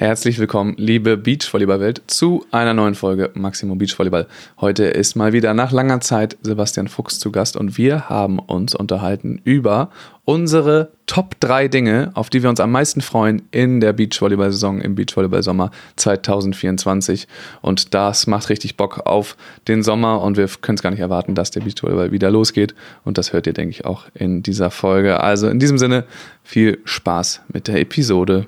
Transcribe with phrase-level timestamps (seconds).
[0.00, 4.28] Herzlich willkommen, liebe Beachvolleyball-Welt, zu einer neuen Folge Maximum Beachvolleyball.
[4.58, 8.74] Heute ist mal wieder nach langer Zeit Sebastian Fuchs zu Gast und wir haben uns
[8.74, 9.90] unterhalten über
[10.24, 14.94] unsere Top 3 Dinge, auf die wir uns am meisten freuen in der Beachvolleyball-Saison im
[14.94, 17.28] Beachvolleyball-Sommer 2024.
[17.60, 19.36] Und das macht richtig Bock auf
[19.68, 22.74] den Sommer und wir können es gar nicht erwarten, dass der Beachvolleyball wieder losgeht.
[23.04, 25.20] Und das hört ihr, denke ich, auch in dieser Folge.
[25.20, 26.06] Also in diesem Sinne,
[26.42, 28.46] viel Spaß mit der Episode.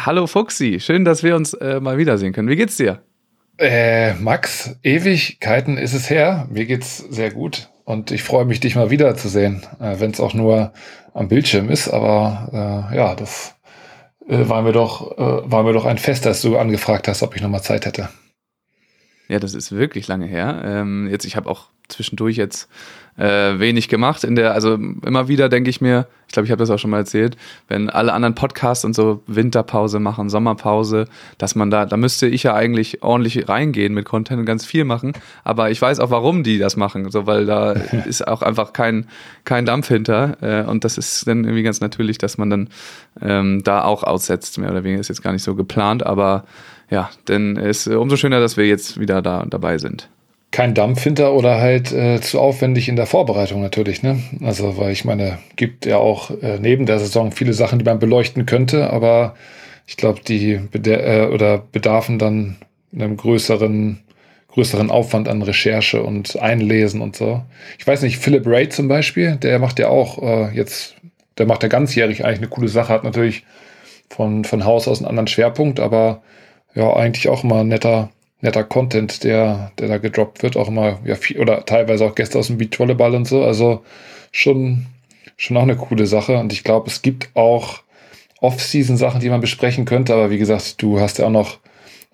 [0.00, 2.48] Hallo Fuxi, schön, dass wir uns äh, mal wiedersehen können.
[2.48, 3.02] Wie geht's dir?
[3.58, 6.46] Äh, Max, Ewigkeiten ist es her.
[6.52, 10.34] Mir geht's sehr gut und ich freue mich, dich mal wiederzusehen, äh, wenn es auch
[10.34, 10.72] nur
[11.14, 11.88] am Bildschirm ist.
[11.88, 13.56] Aber äh, ja, das
[14.28, 17.34] äh, war mir doch äh, war mir doch ein Fest, dass du angefragt hast, ob
[17.34, 18.08] ich noch mal Zeit hätte.
[19.28, 20.62] Ja, das ist wirklich lange her.
[20.64, 22.68] Ähm, jetzt, ich habe auch zwischendurch jetzt
[23.18, 24.24] äh, wenig gemacht.
[24.24, 26.90] In der, also immer wieder denke ich mir, ich glaube, ich habe das auch schon
[26.90, 31.06] mal erzählt, wenn alle anderen Podcasts und so Winterpause machen, Sommerpause,
[31.38, 34.84] dass man da, da müsste ich ja eigentlich ordentlich reingehen mit Content und ganz viel
[34.84, 35.14] machen.
[35.44, 37.72] Aber ich weiß auch, warum die das machen, so weil da
[38.06, 39.06] ist auch einfach kein
[39.44, 42.68] kein Dampf hinter äh, und das ist dann irgendwie ganz natürlich, dass man dann
[43.20, 44.58] ähm, da auch aussetzt.
[44.58, 46.44] Mehr oder weniger ist jetzt gar nicht so geplant, aber
[46.90, 50.08] ja, denn es ist umso schöner, dass wir jetzt wieder da dabei sind
[50.50, 54.02] kein Dampf hinter oder halt äh, zu aufwendig in der Vorbereitung natürlich.
[54.02, 54.22] Ne?
[54.42, 57.98] Also, weil ich meine, gibt ja auch äh, neben der Saison viele Sachen, die man
[57.98, 59.34] beleuchten könnte, aber
[59.86, 62.56] ich glaube, die bede äh, oder bedarfen dann
[62.94, 64.00] einem größeren,
[64.48, 67.42] größeren Aufwand an Recherche und Einlesen und so.
[67.78, 70.94] Ich weiß nicht, Philip Ray zum Beispiel, der macht ja auch äh, jetzt,
[71.36, 73.44] der macht ja ganzjährig eigentlich eine coole Sache, hat natürlich
[74.08, 76.22] von, von Haus aus einen anderen Schwerpunkt, aber
[76.78, 81.00] ja, eigentlich auch immer ein netter, netter Content, der, der da gedroppt wird, auch immer,
[81.04, 83.42] ja, viel, oder teilweise auch Gäste aus dem Beachvolleyball und so.
[83.42, 83.82] Also
[84.30, 84.86] schon,
[85.36, 86.38] schon auch eine coole Sache.
[86.38, 87.80] Und ich glaube, es gibt auch
[88.40, 91.58] Off-Season-Sachen, die man besprechen könnte, aber wie gesagt, du hast ja auch noch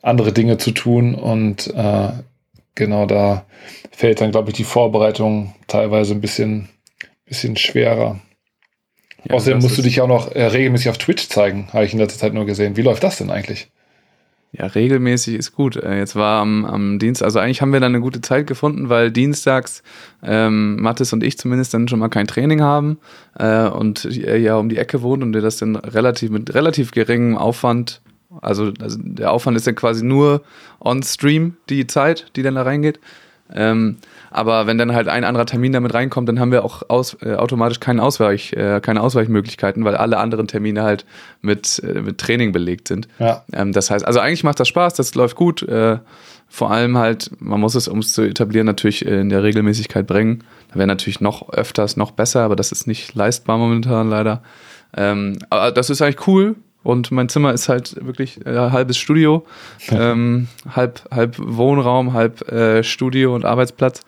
[0.00, 2.08] andere Dinge zu tun und äh,
[2.74, 3.44] genau da
[3.90, 6.70] fällt dann, glaube ich, die Vorbereitung teilweise ein bisschen,
[7.26, 8.18] bisschen schwerer.
[9.24, 11.98] Ja, Außerdem musst du dich auch noch äh, regelmäßig auf Twitch zeigen, habe ich in
[11.98, 12.78] letzter Zeit nur gesehen.
[12.78, 13.68] Wie läuft das denn eigentlich?
[14.56, 15.74] Ja, regelmäßig ist gut.
[15.74, 18.88] Äh, jetzt war am, am Dienst, also eigentlich haben wir dann eine gute Zeit gefunden,
[18.88, 19.82] weil dienstags
[20.22, 22.98] ähm, Mathis und ich zumindest dann schon mal kein Training haben
[23.36, 26.92] äh, und er ja um die Ecke wohnt und der das dann relativ mit relativ
[26.92, 28.00] geringem Aufwand,
[28.42, 30.42] also, also der Aufwand ist dann quasi nur
[30.78, 33.00] on Stream die Zeit, die dann da reingeht.
[33.54, 33.96] Ähm,
[34.30, 37.34] aber wenn dann halt ein anderer Termin damit reinkommt, dann haben wir auch aus, äh,
[37.34, 41.04] automatisch keinen Ausweich, äh, keine Ausweichmöglichkeiten, weil alle anderen Termine halt
[41.40, 43.06] mit, äh, mit Training belegt sind.
[43.20, 43.44] Ja.
[43.52, 45.62] Ähm, das heißt, also eigentlich macht das Spaß, das läuft gut.
[45.62, 45.98] Äh,
[46.48, 50.44] vor allem halt, man muss es, um es zu etablieren, natürlich in der Regelmäßigkeit bringen.
[50.70, 54.42] Da wäre natürlich noch öfters noch besser, aber das ist nicht leistbar momentan leider.
[54.96, 56.56] Ähm, aber das ist eigentlich cool.
[56.84, 59.44] Und mein Zimmer ist halt wirklich äh, halbes Studio,
[59.90, 64.02] ähm, halb, halb Wohnraum, halb äh, Studio und Arbeitsplatz.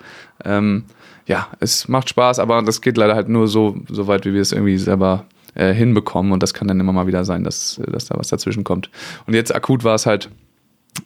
[0.44, 0.84] Ähm,
[1.26, 4.42] ja, es macht Spaß, aber das geht leider halt nur so, so weit, wie wir
[4.42, 6.32] es irgendwie selber äh, hinbekommen.
[6.32, 8.90] Und das kann dann immer mal wieder sein, dass, dass da was dazwischen kommt.
[9.26, 10.28] Und jetzt akut war es halt,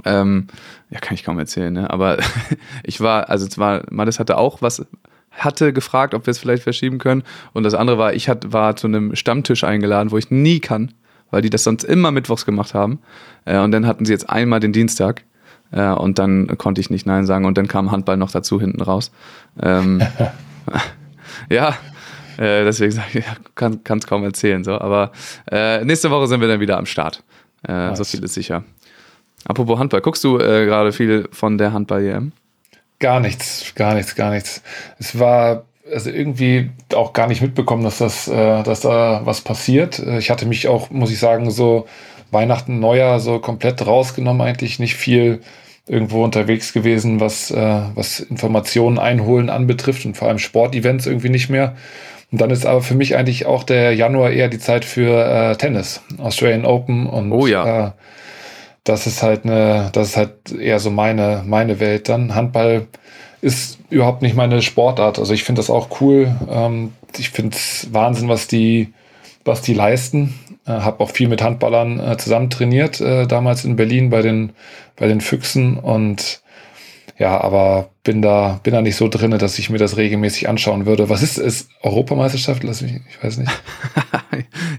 [0.05, 0.49] ähm,
[0.91, 1.89] ja, kann ich kaum erzählen, ne?
[1.89, 2.19] Aber
[2.83, 4.85] ich war, also es war, Mattes hatte auch was,
[5.31, 7.23] hatte gefragt, ob wir es vielleicht verschieben können.
[7.53, 10.93] Und das andere war, ich hat, war zu einem Stammtisch eingeladen, wo ich nie kann
[11.31, 13.01] weil die das sonst immer mittwochs gemacht haben.
[13.45, 15.25] Äh, und dann hatten sie jetzt einmal den Dienstag.
[15.73, 17.45] Äh, und dann konnte ich nicht Nein sagen.
[17.45, 19.11] Und dann kam Handball noch dazu hinten raus.
[19.63, 20.03] Ähm,
[21.51, 21.77] ja,
[22.37, 23.25] äh, deswegen sage ich,
[23.55, 24.65] kann es kaum erzählen.
[24.65, 24.79] So.
[24.79, 25.13] Aber
[25.51, 27.23] äh, nächste Woche sind wir dann wieder am Start.
[27.67, 28.65] Äh, so viel ist sicher.
[29.45, 32.33] Apropos Handball, guckst du äh, gerade viel von der Handball-EM?
[32.99, 34.63] Gar nichts, gar nichts, gar nichts.
[34.99, 39.99] Es war also irgendwie auch gar nicht mitbekommen, dass das, äh, dass da was passiert.
[39.99, 41.87] Äh, ich hatte mich auch, muss ich sagen, so
[42.31, 45.41] Weihnachten, Neujahr so komplett rausgenommen, eigentlich nicht viel
[45.87, 51.51] irgendwo unterwegs gewesen, was, äh, was Informationen einholen anbetrifft und vor allem Sportevents irgendwie nicht
[51.51, 51.77] mehr.
[52.31, 55.57] Und dann ist aber für mich eigentlich auch der Januar eher die Zeit für äh,
[55.57, 57.89] Tennis, Australian Open und oh ja.
[57.89, 57.91] Äh,
[58.85, 62.35] das ist halt eine, das ist halt eher so meine, meine Welt dann.
[62.35, 62.87] Handball
[63.41, 65.19] ist überhaupt nicht meine Sportart.
[65.19, 66.35] Also ich finde das auch cool.
[66.49, 68.93] Ähm, ich finde es Wahnsinn, was die,
[69.45, 70.35] was die leisten.
[70.67, 74.53] Äh, habe auch viel mit Handballern äh, zusammen trainiert, äh, damals in Berlin bei den,
[74.97, 76.43] bei den Füchsen und
[77.19, 80.87] ja, aber bin da, bin da nicht so drin, dass ich mir das regelmäßig anschauen
[80.87, 81.11] würde.
[81.11, 81.69] Was ist es?
[81.83, 82.63] Europameisterschaft?
[82.63, 83.53] Lass mich, ich weiß nicht.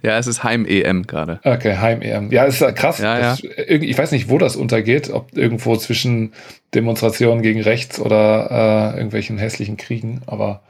[0.04, 1.40] ja, es ist Heim-EM gerade.
[1.44, 2.32] Okay, Heim-EM.
[2.32, 3.00] Ja, ist ja krass.
[3.00, 3.38] Ja, ja.
[3.68, 6.34] Ich weiß nicht, wo das untergeht, ob irgendwo zwischen
[6.74, 10.64] Demonstrationen gegen rechts oder äh, irgendwelchen hässlichen Kriegen, aber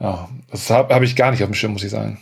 [0.00, 2.18] ja, das habe hab ich gar nicht auf dem Schirm, muss ich sagen.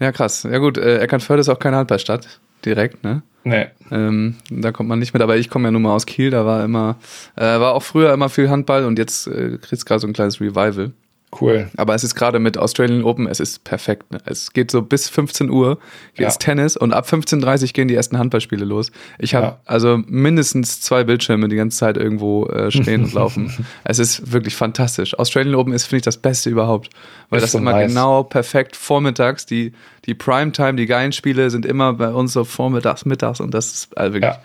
[0.00, 0.46] Ja, krass.
[0.50, 3.22] Ja gut, äh, Eckernförde ist auch keine Handballstadt, direkt, ne?
[3.44, 3.66] Nee.
[3.90, 6.44] Ähm, da kommt man nicht mit, aber ich komme ja nun mal aus Kiel, da
[6.44, 6.96] war immer,
[7.36, 10.40] äh, war auch früher immer viel Handball und jetzt äh, kriegst gerade so ein kleines
[10.40, 10.92] Revival.
[11.38, 11.70] Cool.
[11.76, 14.10] Aber es ist gerade mit Australian Open, es ist perfekt.
[14.10, 14.18] Ne?
[14.24, 15.78] Es geht so bis 15 Uhr
[16.14, 16.38] geht's ja.
[16.38, 18.90] Tennis und ab 15.30 Uhr gehen die ersten Handballspiele los.
[19.18, 19.60] Ich habe ja.
[19.64, 23.50] also mindestens zwei Bildschirme die ganze Zeit irgendwo äh, stehen und laufen.
[23.84, 25.18] Es ist wirklich fantastisch.
[25.18, 26.90] Australian Open ist, finde ich, das Beste überhaupt.
[27.28, 27.88] Weil ist das so immer nice.
[27.88, 29.46] genau perfekt vormittags.
[29.46, 29.72] Die,
[30.06, 33.98] die Primetime, die geilen Spiele sind immer bei uns so vormittags, mittags und das ist
[33.98, 34.34] also wirklich.
[34.34, 34.42] Ja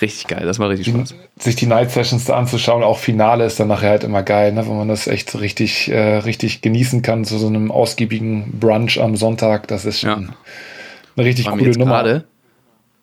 [0.00, 1.14] richtig geil, das macht richtig Spaß.
[1.38, 4.66] Sich die Night Sessions da anzuschauen, auch Finale ist dann nachher halt immer geil, ne?
[4.66, 9.16] wenn man das echt richtig, äh, richtig genießen kann, zu so einem ausgiebigen Brunch am
[9.16, 9.68] Sonntag.
[9.68, 10.16] Das ist schon ja.
[11.16, 12.02] eine richtig coole Nummer.
[12.02, 12.24] Grade,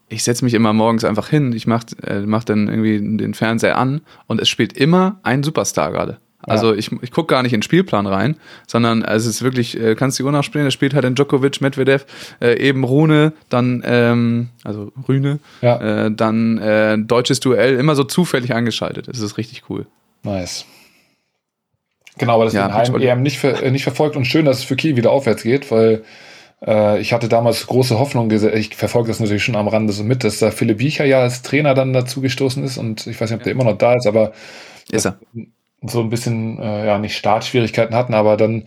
[0.10, 3.78] ich setze mich immer morgens einfach hin, ich mache äh, mach dann irgendwie den Fernseher
[3.78, 6.20] an und es spielt immer ein Superstar gerade.
[6.48, 6.80] Also ja.
[6.80, 8.38] ich, ich gucke gar nicht in den Spielplan rein,
[8.68, 12.06] sondern es ist wirklich, äh, kannst die Uhr nachspielen, da spielt halt dann Djokovic, Medvedev,
[12.42, 16.06] äh, eben Rune, dann, ähm, also Rüne, ja.
[16.06, 19.08] äh, dann äh, deutsches Duell, immer so zufällig angeschaltet.
[19.08, 19.88] Das ist richtig cool.
[20.24, 20.66] Nice.
[22.18, 24.64] Genau, aber das ja, Heim EM nicht, ver äh, nicht verfolgt und schön, dass es
[24.64, 26.04] für Kiel wieder aufwärts geht, weil
[26.66, 30.24] äh, ich hatte damals große Hoffnung, ich verfolge das natürlich schon am Rande so mit,
[30.24, 33.40] dass da Philipp Biecher ja als Trainer dann dazu gestoßen ist und ich weiß nicht,
[33.40, 34.32] ob der immer noch da ist, aber
[34.90, 35.20] ist er
[35.88, 38.66] so ein bisschen, äh, ja, nicht Startschwierigkeiten hatten, aber dann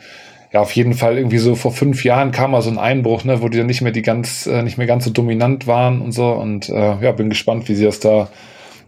[0.53, 3.43] ja auf jeden Fall irgendwie so vor fünf Jahren kam mal so ein Einbruch, ne,
[3.43, 6.13] wo die dann nicht mehr die ganz, äh, nicht mehr ganz so dominant waren und
[6.13, 6.31] so.
[6.31, 8.29] Und äh, ja, bin gespannt, wie sie das da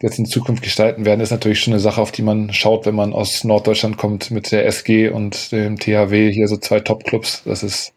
[0.00, 1.20] jetzt in Zukunft gestalten werden.
[1.20, 4.50] ist natürlich schon eine Sache, auf die man schaut, wenn man aus Norddeutschland kommt mit
[4.50, 7.42] der SG und dem THW, hier so zwei Top-Clubs.
[7.44, 7.92] Das ist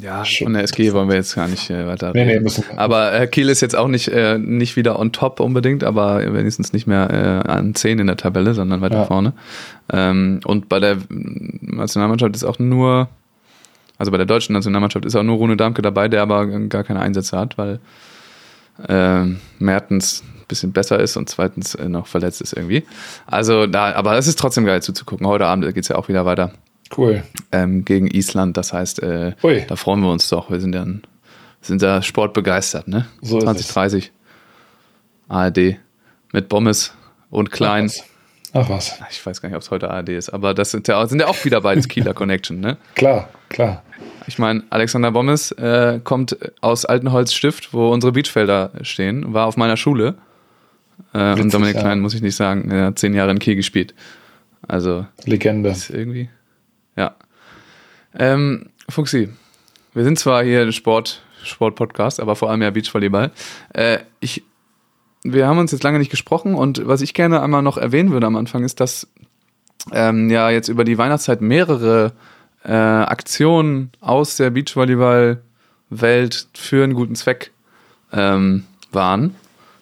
[0.00, 2.44] ja, von der SG wollen wir jetzt gar nicht äh, weiter nee, reden.
[2.44, 6.20] Nee, aber äh, Kiel ist jetzt auch nicht, äh, nicht wieder on top unbedingt, aber
[6.32, 9.04] wenigstens nicht mehr äh, an 10 in der Tabelle, sondern weiter ja.
[9.04, 9.32] vorne.
[9.92, 13.08] Ähm, und bei der Nationalmannschaft ist auch nur,
[13.96, 17.00] also bei der deutschen Nationalmannschaft ist auch nur Rune Damke dabei, der aber gar keine
[17.00, 17.80] Einsätze hat, weil
[18.86, 19.24] äh,
[19.58, 22.84] Mertens ein bisschen besser ist und zweitens äh, noch verletzt ist irgendwie.
[23.26, 25.26] Also da, aber es ist trotzdem geil zuzugucken.
[25.26, 26.52] Heute Abend geht es ja auch wieder weiter.
[26.96, 27.22] Cool.
[27.52, 28.56] Ähm, gegen Island.
[28.56, 29.32] Das heißt, äh,
[29.66, 30.50] da freuen wir uns doch.
[30.50, 30.86] Wir sind ja
[31.60, 33.06] sind da sportbegeistert, ne?
[33.20, 34.12] So 2030.
[35.28, 35.76] ARD
[36.32, 36.94] mit Bommes
[37.30, 37.90] und Klein.
[38.54, 38.94] Ach was.
[38.94, 39.10] Ach was.
[39.10, 41.26] Ich weiß gar nicht, ob es heute ARD ist, aber das sind ja, sind ja
[41.26, 42.78] auch wieder beides Kieler Connection, ne?
[42.94, 43.82] Klar, klar.
[44.26, 49.76] Ich meine, Alexander Bommes äh, kommt aus Altenholzstift, wo unsere Beachfelder stehen, war auf meiner
[49.76, 50.14] Schule.
[51.12, 51.80] Äh, Witzig, und Dominik ja.
[51.82, 53.94] Klein, muss ich nicht sagen, er hat zehn Jahre in Kiel gespielt.
[54.66, 55.06] Also.
[55.24, 55.70] Legende.
[55.70, 56.28] Ist irgendwie.
[56.98, 57.14] Ja.
[58.18, 59.28] Ähm, Fuxi,
[59.94, 63.30] wir sind zwar hier ein Sport, Sport-Podcast, aber vor allem ja Beachvolleyball.
[63.72, 64.42] Äh, ich,
[65.22, 68.26] wir haben uns jetzt lange nicht gesprochen und was ich gerne einmal noch erwähnen würde
[68.26, 69.06] am Anfang ist, dass
[69.92, 72.14] ähm, ja jetzt über die Weihnachtszeit mehrere
[72.64, 77.52] äh, Aktionen aus der Beachvolleyball-Welt für einen guten Zweck
[78.12, 79.36] ähm, waren,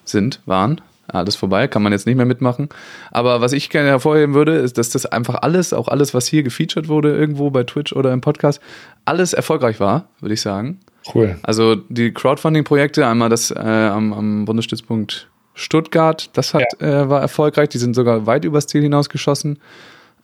[0.04, 2.68] sind, waren, alles vorbei, kann man jetzt nicht mehr mitmachen.
[3.10, 6.42] Aber was ich gerne hervorheben würde, ist, dass das einfach alles, auch alles, was hier
[6.42, 8.60] gefeatured wurde, irgendwo bei Twitch oder im Podcast,
[9.04, 10.80] alles erfolgreich war, würde ich sagen.
[11.14, 11.38] Cool.
[11.42, 17.02] Also die Crowdfunding-Projekte, einmal das äh, am, am Bundesstützpunkt Stuttgart, das hat, ja.
[17.02, 19.58] äh, war erfolgreich, die sind sogar weit übers Ziel hinausgeschossen.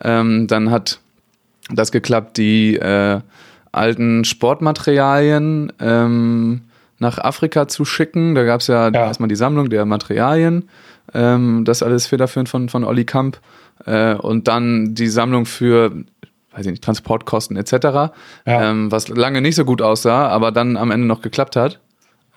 [0.03, 1.01] Ähm, dann hat
[1.71, 3.21] das geklappt, die äh,
[3.71, 6.63] alten Sportmaterialien ähm,
[7.03, 8.35] nach Afrika zu schicken.
[8.35, 10.71] Da gab es ja, ja, erstmal die Sammlung der Materialien,
[11.13, 13.39] ähm, das alles federführend von, von Olli Kamp.
[13.85, 15.93] Äh, und dann die Sammlung für,
[16.53, 18.13] weiß ich nicht, Transportkosten etc., ja.
[18.47, 21.81] ähm, was lange nicht so gut aussah, aber dann am Ende noch geklappt hat.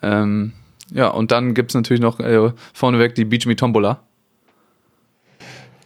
[0.01, 0.51] Ähm,
[0.93, 3.99] ja, und dann gibt es natürlich noch äh, vorneweg die Beach Me Tombola.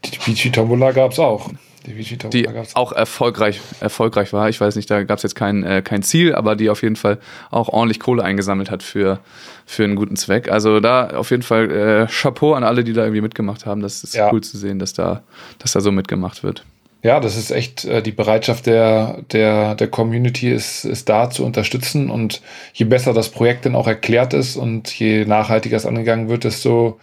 [0.05, 1.51] Die Beach Me Tombola gab es auch
[1.89, 4.49] die auch erfolgreich, erfolgreich war.
[4.49, 6.95] Ich weiß nicht, da gab es jetzt kein, äh, kein Ziel, aber die auf jeden
[6.95, 7.17] Fall
[7.51, 9.19] auch ordentlich Kohle eingesammelt hat für,
[9.65, 10.51] für einen guten Zweck.
[10.51, 13.81] Also da auf jeden Fall äh, Chapeau an alle, die da irgendwie mitgemacht haben.
[13.81, 14.31] Das ist ja.
[14.31, 15.23] cool zu sehen, dass da,
[15.57, 16.63] dass da so mitgemacht wird.
[17.01, 21.45] Ja, das ist echt äh, die Bereitschaft der, der, der Community ist, ist da zu
[21.45, 22.41] unterstützen und
[22.73, 26.99] je besser das Projekt dann auch erklärt ist und je nachhaltiger es angegangen wird, desto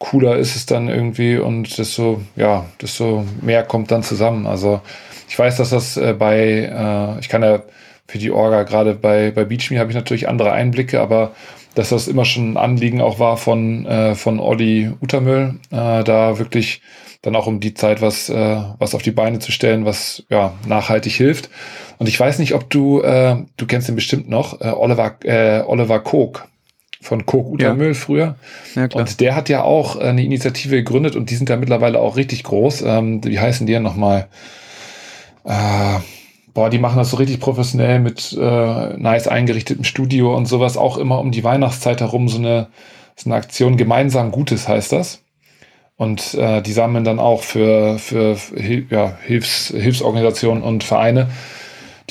[0.00, 4.46] cooler ist es dann irgendwie und desto, ja, desto mehr kommt dann zusammen.
[4.46, 4.80] Also
[5.28, 7.62] ich weiß, dass das äh, bei, äh, ich kann ja
[8.08, 11.32] für die Orga, gerade bei, bei BeachMe habe ich natürlich andere Einblicke, aber
[11.74, 16.38] dass das immer schon ein Anliegen auch war von, äh, von Olli Utermüll, äh, da
[16.38, 16.82] wirklich
[17.22, 20.54] dann auch um die Zeit was, äh, was auf die Beine zu stellen, was ja
[20.66, 21.50] nachhaltig hilft.
[21.98, 25.60] Und ich weiß nicht, ob du, äh, du kennst ihn bestimmt noch, äh, Oliver, äh,
[25.60, 26.40] Oliver Koch
[27.00, 27.94] von Kok Utermüll ja.
[27.94, 28.36] früher.
[28.74, 28.88] Ja.
[28.92, 32.42] Und der hat ja auch eine Initiative gegründet und die sind ja mittlerweile auch richtig
[32.44, 32.82] groß.
[32.82, 34.28] Ähm, wie heißen die ja nochmal?
[35.44, 35.98] Äh,
[36.52, 40.98] boah, die machen das so richtig professionell mit äh, nice eingerichtetem Studio und sowas, auch
[40.98, 42.68] immer um die Weihnachtszeit herum so eine,
[43.16, 45.22] so eine Aktion gemeinsam Gutes heißt das.
[45.96, 48.36] Und äh, die sammeln dann auch für, für
[48.90, 51.28] ja, Hilfs, Hilfsorganisationen und Vereine,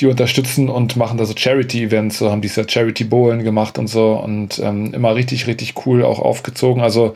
[0.00, 4.58] die unterstützen und machen da so Charity-Events, so haben dieses Charity-Bowlen gemacht und so und
[4.58, 6.82] ähm, immer richtig, richtig cool auch aufgezogen.
[6.82, 7.14] Also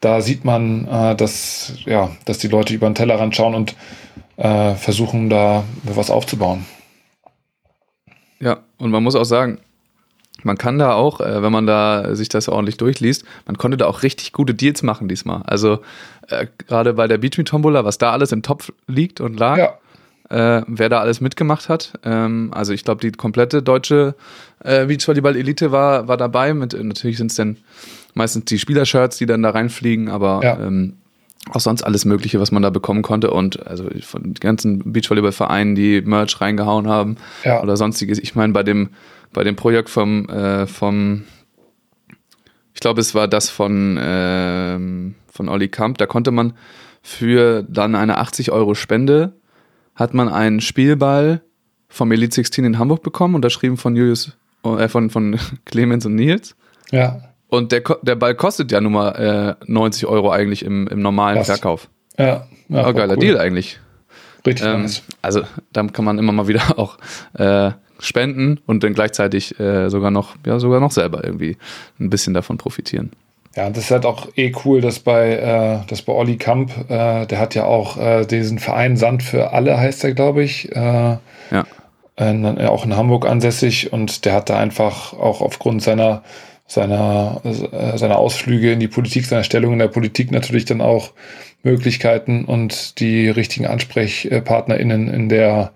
[0.00, 3.74] da sieht man, äh, dass, ja, dass die Leute über den Tellerrand schauen und
[4.36, 6.64] äh, versuchen, da was aufzubauen.
[8.40, 9.58] Ja, und man muss auch sagen,
[10.42, 13.86] man kann da auch, äh, wenn man da sich das ordentlich durchliest, man konnte da
[13.86, 15.42] auch richtig gute Deals machen diesmal.
[15.42, 15.80] Also
[16.28, 19.78] äh, gerade bei der Beach Tombola, was da alles im Topf liegt und lag, ja.
[20.30, 21.92] Äh, wer da alles mitgemacht hat.
[22.04, 24.14] Ähm, also ich glaube, die komplette deutsche
[24.64, 26.54] äh, Beachvolleyball-Elite war, war dabei.
[26.54, 27.58] Mit, natürlich sind es dann
[28.14, 30.58] meistens die Spielershirts, die dann da reinfliegen, aber ja.
[30.60, 30.94] ähm,
[31.50, 35.74] auch sonst alles Mögliche, was man da bekommen konnte und also von den ganzen Beachvolleyball-Vereinen,
[35.74, 37.62] die Merch reingehauen haben ja.
[37.62, 38.18] oder sonstiges.
[38.18, 38.90] Ich meine, bei dem,
[39.32, 41.24] bei dem Projekt vom, äh, vom
[42.72, 44.78] ich glaube, es war das von, äh,
[45.32, 46.52] von Olli Kamp, da konnte man
[47.02, 49.32] für dann eine 80 Euro Spende,
[50.00, 51.42] hat man einen Spielball
[51.88, 56.56] vom Elite 16 in Hamburg bekommen, unterschrieben von Julius, äh, von, von Clemens und Nils.
[56.90, 57.20] Ja.
[57.48, 61.40] Und der, der Ball kostet ja nun mal äh, 90 Euro eigentlich im, im normalen
[61.40, 61.48] Was?
[61.48, 61.90] Verkauf.
[62.16, 62.46] Ja.
[62.68, 63.20] ja oh, geiler cool.
[63.20, 63.78] Deal eigentlich.
[64.46, 65.02] Richtig ähm, nice.
[65.20, 65.42] Also
[65.72, 66.96] da kann man immer mal wieder auch
[67.34, 71.58] äh, spenden und dann gleichzeitig äh, sogar noch, ja, sogar noch selber irgendwie
[71.98, 73.10] ein bisschen davon profitieren.
[73.56, 77.26] Ja, das ist halt auch eh cool, dass bei, äh, dass bei Olli Kamp, äh,
[77.26, 80.70] der hat ja auch äh, diesen Verein Sand für alle, heißt er, glaube ich.
[80.70, 81.66] Äh, ja.
[82.16, 86.22] Äh, auch in Hamburg ansässig und der hat da einfach auch aufgrund seiner
[86.70, 91.10] seiner, äh, seiner Ausflüge in die Politik, seiner Stellung in der Politik natürlich dann auch
[91.64, 95.72] Möglichkeiten und die richtigen AnsprechpartnerInnen in der,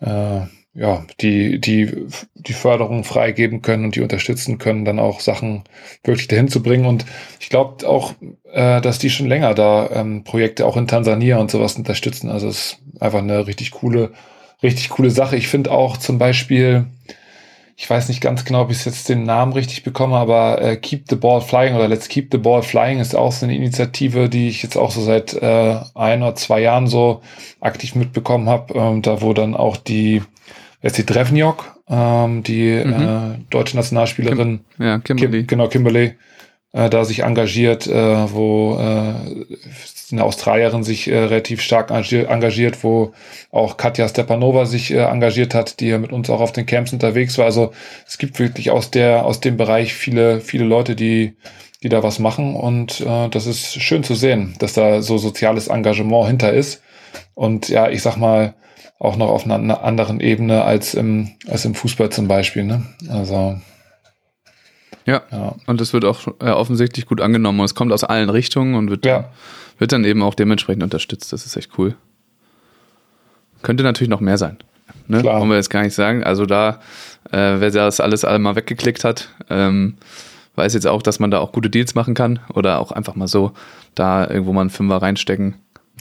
[0.00, 0.40] äh,
[0.74, 5.64] ja, die, die, die Förderung freigeben können und die unterstützen können, dann auch Sachen
[6.04, 6.86] wirklich dahin zu bringen.
[6.86, 7.04] Und
[7.40, 8.14] ich glaube auch,
[8.52, 12.30] äh, dass die schon länger da ähm, Projekte auch in Tansania und sowas unterstützen.
[12.30, 14.12] Also es ist einfach eine richtig coole,
[14.62, 15.36] richtig coole Sache.
[15.36, 16.86] Ich finde auch zum Beispiel,
[17.76, 21.06] ich weiß nicht ganz genau, ob ich jetzt den Namen richtig bekomme, aber äh, Keep
[21.08, 24.48] the Ball Flying oder Let's Keep the Ball Flying ist auch so eine Initiative, die
[24.48, 27.22] ich jetzt auch so seit äh, ein oder zwei Jahren so
[27.60, 28.74] aktiv mitbekommen habe.
[28.74, 30.22] Ähm, da wo dann auch die,
[30.82, 32.92] jetzt die Drevniok, ähm, die mhm.
[32.92, 35.38] äh, deutsche Nationalspielerin, Kim, ja, Kimberly.
[35.38, 36.14] Kim, genau, Kimberly,
[36.72, 39.44] äh, da sich engagiert, äh, wo äh,
[40.12, 43.12] eine Australierin sich äh, relativ stark engagiert, wo
[43.50, 46.92] auch Katja Stepanova sich äh, engagiert hat, die ja mit uns auch auf den Camps
[46.92, 47.44] unterwegs war.
[47.44, 47.72] Also
[48.06, 51.36] es gibt wirklich aus der aus dem Bereich viele viele Leute, die
[51.82, 55.68] die da was machen und äh, das ist schön zu sehen, dass da so soziales
[55.68, 56.82] Engagement hinter ist
[57.34, 58.54] und ja, ich sag mal
[58.98, 62.64] auch noch auf einer anderen Ebene als im als im Fußball zum Beispiel.
[62.64, 62.82] Ne?
[63.08, 63.60] Also
[65.06, 65.22] ja.
[65.30, 65.54] ja.
[65.66, 68.90] Und es wird auch äh, offensichtlich gut angenommen und es kommt aus allen Richtungen und
[68.90, 69.30] wird ja
[69.78, 71.32] wird dann eben auch dementsprechend unterstützt.
[71.32, 71.94] Das ist echt cool.
[73.62, 74.58] Könnte natürlich noch mehr sein.
[75.06, 75.20] Ne?
[75.20, 75.40] Klar.
[75.40, 76.24] Wollen wir jetzt gar nicht sagen.
[76.24, 76.80] Also da,
[77.30, 79.96] äh, wer das alles einmal weggeklickt hat, ähm,
[80.56, 83.28] weiß jetzt auch, dass man da auch gute Deals machen kann oder auch einfach mal
[83.28, 83.52] so
[83.94, 85.54] da irgendwo mal einen Fünfer reinstecken.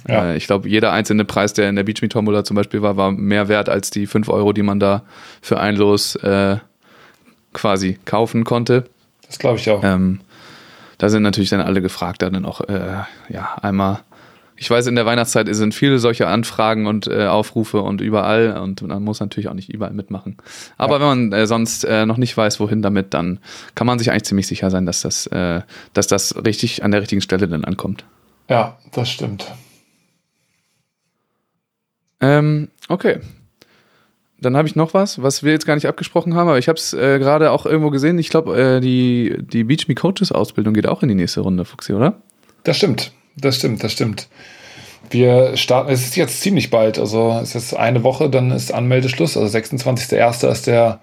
[0.07, 0.31] Ja.
[0.31, 2.97] Äh, ich glaube, jeder einzelne Preis, der in der Beach Me Tombola zum Beispiel war,
[2.97, 5.03] war mehr wert als die 5 Euro, die man da
[5.41, 6.57] für ein Los äh,
[7.53, 8.85] quasi kaufen konnte.
[9.25, 9.83] Das glaube ich auch.
[9.83, 10.21] Ähm,
[10.97, 13.99] da sind natürlich dann alle gefragt, dann auch, äh, ja, einmal.
[14.59, 18.81] Ich weiß, in der Weihnachtszeit sind viele solche Anfragen und äh, Aufrufe und überall und
[18.81, 20.37] man muss natürlich auch nicht überall mitmachen.
[20.79, 21.01] Aber ja.
[21.01, 23.37] wenn man äh, sonst äh, noch nicht weiß, wohin damit, dann
[23.75, 25.29] kann man sich eigentlich ziemlich sicher sein, dass das,
[25.93, 28.03] dass das richtig an der richtigen Stelle dann ankommt.
[28.49, 29.45] Ja, das stimmt.
[32.21, 33.19] Ähm, okay,
[34.39, 36.77] dann habe ich noch was, was wir jetzt gar nicht abgesprochen haben, aber ich habe
[36.77, 38.19] es äh, gerade auch irgendwo gesehen.
[38.19, 41.65] Ich glaube, äh, die, die Beach Me Coaches Ausbildung geht auch in die nächste Runde,
[41.65, 42.21] Fuxi, oder?
[42.63, 44.27] Das stimmt, das stimmt, das stimmt.
[45.09, 49.37] Wir starten, es ist jetzt ziemlich bald, also es ist eine Woche, dann ist Anmeldeschluss,
[49.37, 50.51] also 26.01.
[50.51, 50.99] ist der,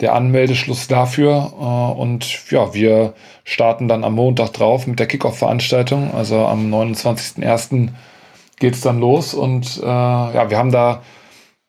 [0.00, 1.52] der Anmeldeschluss dafür.
[1.58, 7.88] Äh, und ja, wir starten dann am Montag drauf mit der Kickoff-Veranstaltung, also am 29.01.
[8.58, 11.02] geht es dann los und äh, ja, wir haben da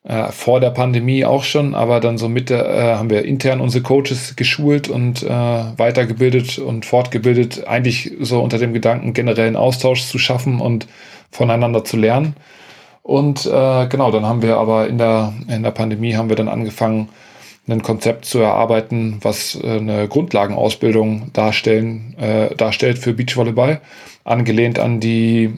[0.03, 3.59] äh, vor der Pandemie auch schon, aber dann so mit der, äh, haben wir intern
[3.59, 10.05] unsere Coaches geschult und äh, weitergebildet und fortgebildet, eigentlich so unter dem Gedanken, generellen Austausch
[10.05, 10.87] zu schaffen und
[11.29, 12.35] voneinander zu lernen.
[13.03, 16.49] Und äh, genau, dann haben wir aber in der, in der Pandemie haben wir dann
[16.49, 17.09] angefangen,
[17.69, 23.81] ein Konzept zu erarbeiten, was äh, eine Grundlagenausbildung darstellen, äh, darstellt für Beachvolleyball,
[24.23, 25.57] angelehnt an die,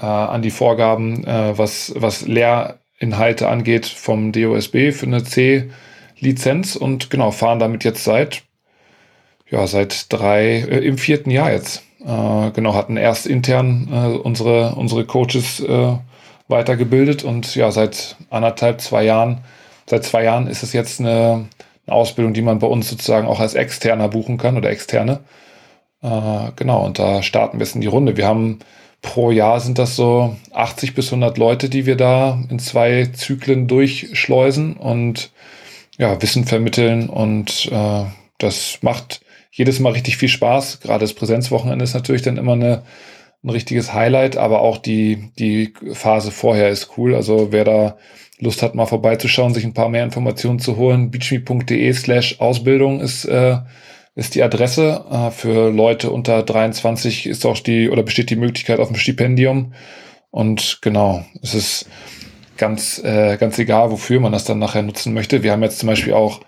[0.00, 6.76] äh, an die Vorgaben, äh, was, was Lehr Inhalte angeht vom DOSB für eine C-Lizenz
[6.76, 8.42] und genau, fahren damit jetzt seit,
[9.48, 11.82] ja, seit drei, äh, im vierten Jahr jetzt.
[12.00, 15.96] Äh, genau, hatten erst intern äh, unsere, unsere Coaches äh,
[16.48, 19.40] weitergebildet und ja, seit anderthalb, zwei Jahren,
[19.86, 21.46] seit zwei Jahren ist es jetzt eine,
[21.86, 25.20] eine Ausbildung, die man bei uns sozusagen auch als externer buchen kann oder externe.
[26.02, 28.16] Genau, und da starten wir jetzt in die Runde.
[28.16, 28.60] Wir haben
[29.02, 33.66] pro Jahr sind das so 80 bis 100 Leute, die wir da in zwei Zyklen
[33.66, 35.30] durchschleusen und
[35.98, 38.04] ja, Wissen vermitteln und äh,
[38.38, 40.80] das macht jedes Mal richtig viel Spaß.
[40.80, 42.82] Gerade das Präsenzwochenende ist natürlich dann immer eine,
[43.42, 47.14] ein richtiges Highlight, aber auch die, die Phase vorher ist cool.
[47.14, 47.96] Also wer da
[48.38, 53.26] Lust hat, mal vorbeizuschauen, sich ein paar mehr Informationen zu holen, beachme.de slash Ausbildung ist,
[53.26, 53.58] äh,
[54.14, 55.04] ist die Adresse.
[55.10, 59.74] Äh, für Leute unter 23 ist auch die oder besteht die Möglichkeit auf ein Stipendium.
[60.30, 61.88] Und genau, es ist
[62.56, 65.42] ganz, äh, ganz egal, wofür man das dann nachher nutzen möchte.
[65.42, 66.40] Wir haben jetzt zum Beispiel auch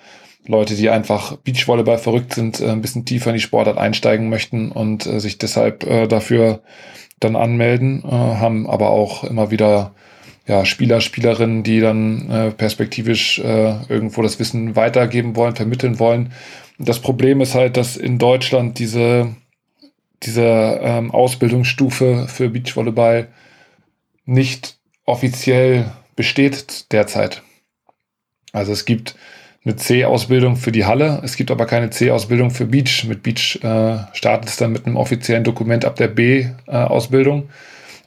[0.46, 4.72] Leute, die einfach Beachvolleyball verrückt sind, äh, ein bisschen tiefer in die Sportart einsteigen möchten
[4.72, 6.62] und äh, sich deshalb äh, dafür
[7.20, 9.92] dann anmelden, äh, haben aber auch immer wieder
[10.46, 16.32] ja, Spieler, Spielerinnen, die dann äh, perspektivisch äh, irgendwo das Wissen weitergeben wollen, vermitteln wollen.
[16.78, 19.34] Das Problem ist halt, dass in Deutschland diese,
[20.22, 23.28] diese ähm, Ausbildungsstufe für Beachvolleyball
[24.24, 27.42] nicht offiziell besteht derzeit.
[28.52, 29.14] Also es gibt
[29.64, 31.20] eine C-Ausbildung für die Halle.
[31.22, 33.04] Es gibt aber keine C-Ausbildung für Beach.
[33.04, 37.48] Mit Beach äh, startet es dann mit einem offiziellen Dokument ab der B-Ausbildung.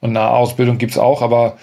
[0.02, 1.58] Und eine A-Ausbildung gibt es auch, aber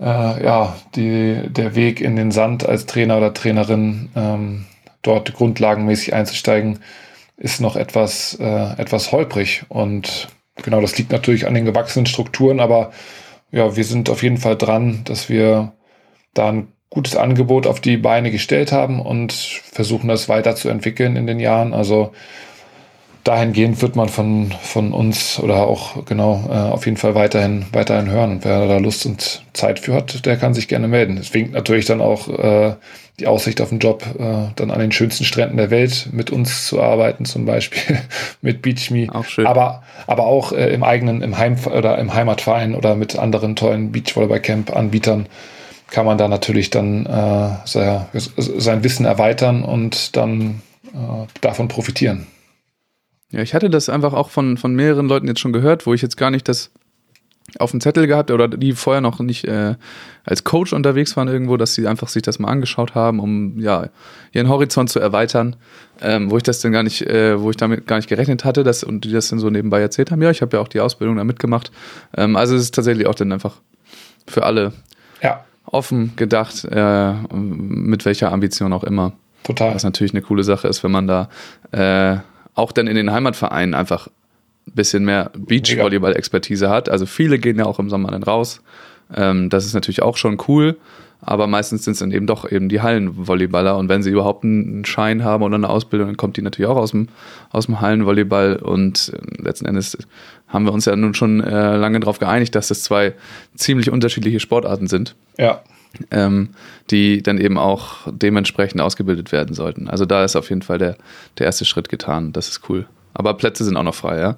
[0.00, 4.64] äh, ja, die, der Weg in den Sand als Trainer oder Trainerin, ähm,
[5.02, 6.80] dort grundlagenmäßig einzusteigen,
[7.36, 9.64] ist noch etwas, äh, etwas holprig.
[9.68, 10.28] Und
[10.62, 12.92] genau, das liegt natürlich an den gewachsenen Strukturen, aber
[13.50, 15.72] ja, wir sind auf jeden Fall dran, dass wir
[16.34, 21.40] da ein gutes Angebot auf die Beine gestellt haben und versuchen das weiterzuentwickeln in den
[21.40, 21.74] Jahren.
[21.74, 22.12] Also
[23.26, 28.08] dahingehend wird man von, von uns oder auch genau äh, auf jeden Fall weiterhin, weiterhin
[28.08, 28.30] hören.
[28.30, 31.18] Und wer da Lust und Zeit für hat, der kann sich gerne melden.
[31.18, 32.74] Es winkt natürlich dann auch äh,
[33.18, 36.66] die Aussicht auf einen Job, äh, dann an den schönsten Stränden der Welt mit uns
[36.66, 37.98] zu arbeiten, zum Beispiel
[38.42, 39.08] mit BeachMe.
[39.12, 39.46] Auch schön.
[39.46, 43.90] Aber, aber auch äh, im eigenen, im Heim oder im Heimatverein oder mit anderen tollen
[43.90, 45.26] Beachvolleyball-Camp-Anbietern
[45.90, 50.62] kann man da natürlich dann äh, sehr, sein Wissen erweitern und dann
[50.92, 52.26] äh, davon profitieren.
[53.32, 56.02] Ja, ich hatte das einfach auch von, von mehreren Leuten jetzt schon gehört, wo ich
[56.02, 56.70] jetzt gar nicht das
[57.58, 59.76] auf dem Zettel gehabt oder die vorher noch nicht äh,
[60.24, 63.88] als Coach unterwegs waren irgendwo, dass sie einfach sich das mal angeschaut haben, um ja
[64.32, 65.54] ihren Horizont zu erweitern,
[66.00, 68.64] ähm, wo ich das dann gar nicht, äh, wo ich damit gar nicht gerechnet hatte,
[68.64, 70.22] dass und die das dann so nebenbei erzählt haben.
[70.22, 71.70] Ja, ich habe ja auch die Ausbildung da mitgemacht.
[72.16, 73.54] Ähm, also es ist tatsächlich auch dann einfach
[74.26, 74.72] für alle
[75.22, 79.12] ja offen gedacht, äh, mit welcher Ambition auch immer.
[79.42, 79.74] Total.
[79.74, 81.28] Was natürlich eine coole Sache ist, wenn man da
[81.72, 82.18] äh,
[82.56, 84.08] auch dann in den Heimatvereinen einfach
[84.66, 86.88] ein bisschen mehr Beachvolleyball-Expertise hat.
[86.88, 88.62] Also viele gehen ja auch im Sommer dann raus.
[89.14, 90.76] Ähm, das ist natürlich auch schon cool
[91.20, 94.84] aber meistens sind es dann eben doch eben die Hallenvolleyballer und wenn sie überhaupt einen
[94.84, 97.08] Schein haben oder eine Ausbildung, dann kommt die natürlich auch aus dem,
[97.50, 99.96] aus dem Hallenvolleyball und äh, letzten Endes
[100.48, 103.14] haben wir uns ja nun schon äh, lange darauf geeinigt, dass das zwei
[103.54, 105.16] ziemlich unterschiedliche Sportarten sind.
[105.38, 105.62] Ja.
[106.10, 106.50] Ähm,
[106.90, 109.88] die dann eben auch dementsprechend ausgebildet werden sollten.
[109.88, 110.96] Also da ist auf jeden Fall der,
[111.38, 112.32] der erste Schritt getan.
[112.32, 112.86] Das ist cool.
[113.14, 114.36] Aber Plätze sind auch noch frei, ja?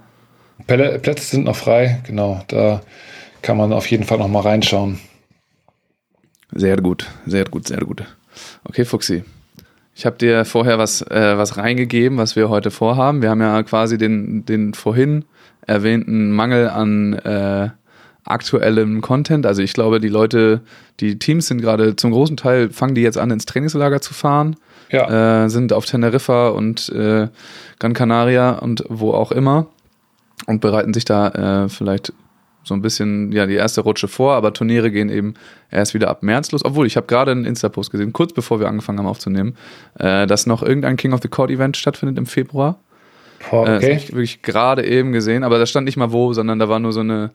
[0.66, 2.42] Plätze sind noch frei, genau.
[2.48, 2.80] Da
[3.42, 5.00] kann man auf jeden Fall noch mal reinschauen.
[6.52, 8.04] Sehr gut, sehr gut, sehr gut.
[8.64, 9.24] Okay, Fuxi.
[9.94, 13.20] Ich habe dir vorher was, äh, was reingegeben, was wir heute vorhaben.
[13.20, 15.24] Wir haben ja quasi den, den vorhin
[15.66, 17.70] erwähnten Mangel an äh,
[18.30, 19.46] aktuellem Content.
[19.46, 20.60] Also ich glaube, die Leute,
[21.00, 24.56] die Teams sind gerade zum großen Teil, fangen die jetzt an, ins Trainingslager zu fahren.
[24.90, 25.44] Ja.
[25.44, 27.28] Äh, sind auf Teneriffa und äh,
[27.78, 29.66] Gran Canaria und wo auch immer
[30.46, 32.12] und bereiten sich da äh, vielleicht
[32.64, 35.34] so ein bisschen, ja, die erste Rutsche vor, aber Turniere gehen eben
[35.70, 36.64] erst wieder ab März los.
[36.64, 39.56] Obwohl, ich habe gerade einen Insta-Post gesehen, kurz bevor wir angefangen haben aufzunehmen,
[39.98, 42.78] äh, dass noch irgendein King of the Court Event stattfindet im Februar.
[43.50, 43.70] Oh, okay.
[43.70, 46.58] Äh, das habe ich wirklich gerade eben gesehen, aber da stand nicht mal wo, sondern
[46.58, 47.30] da war nur so eine,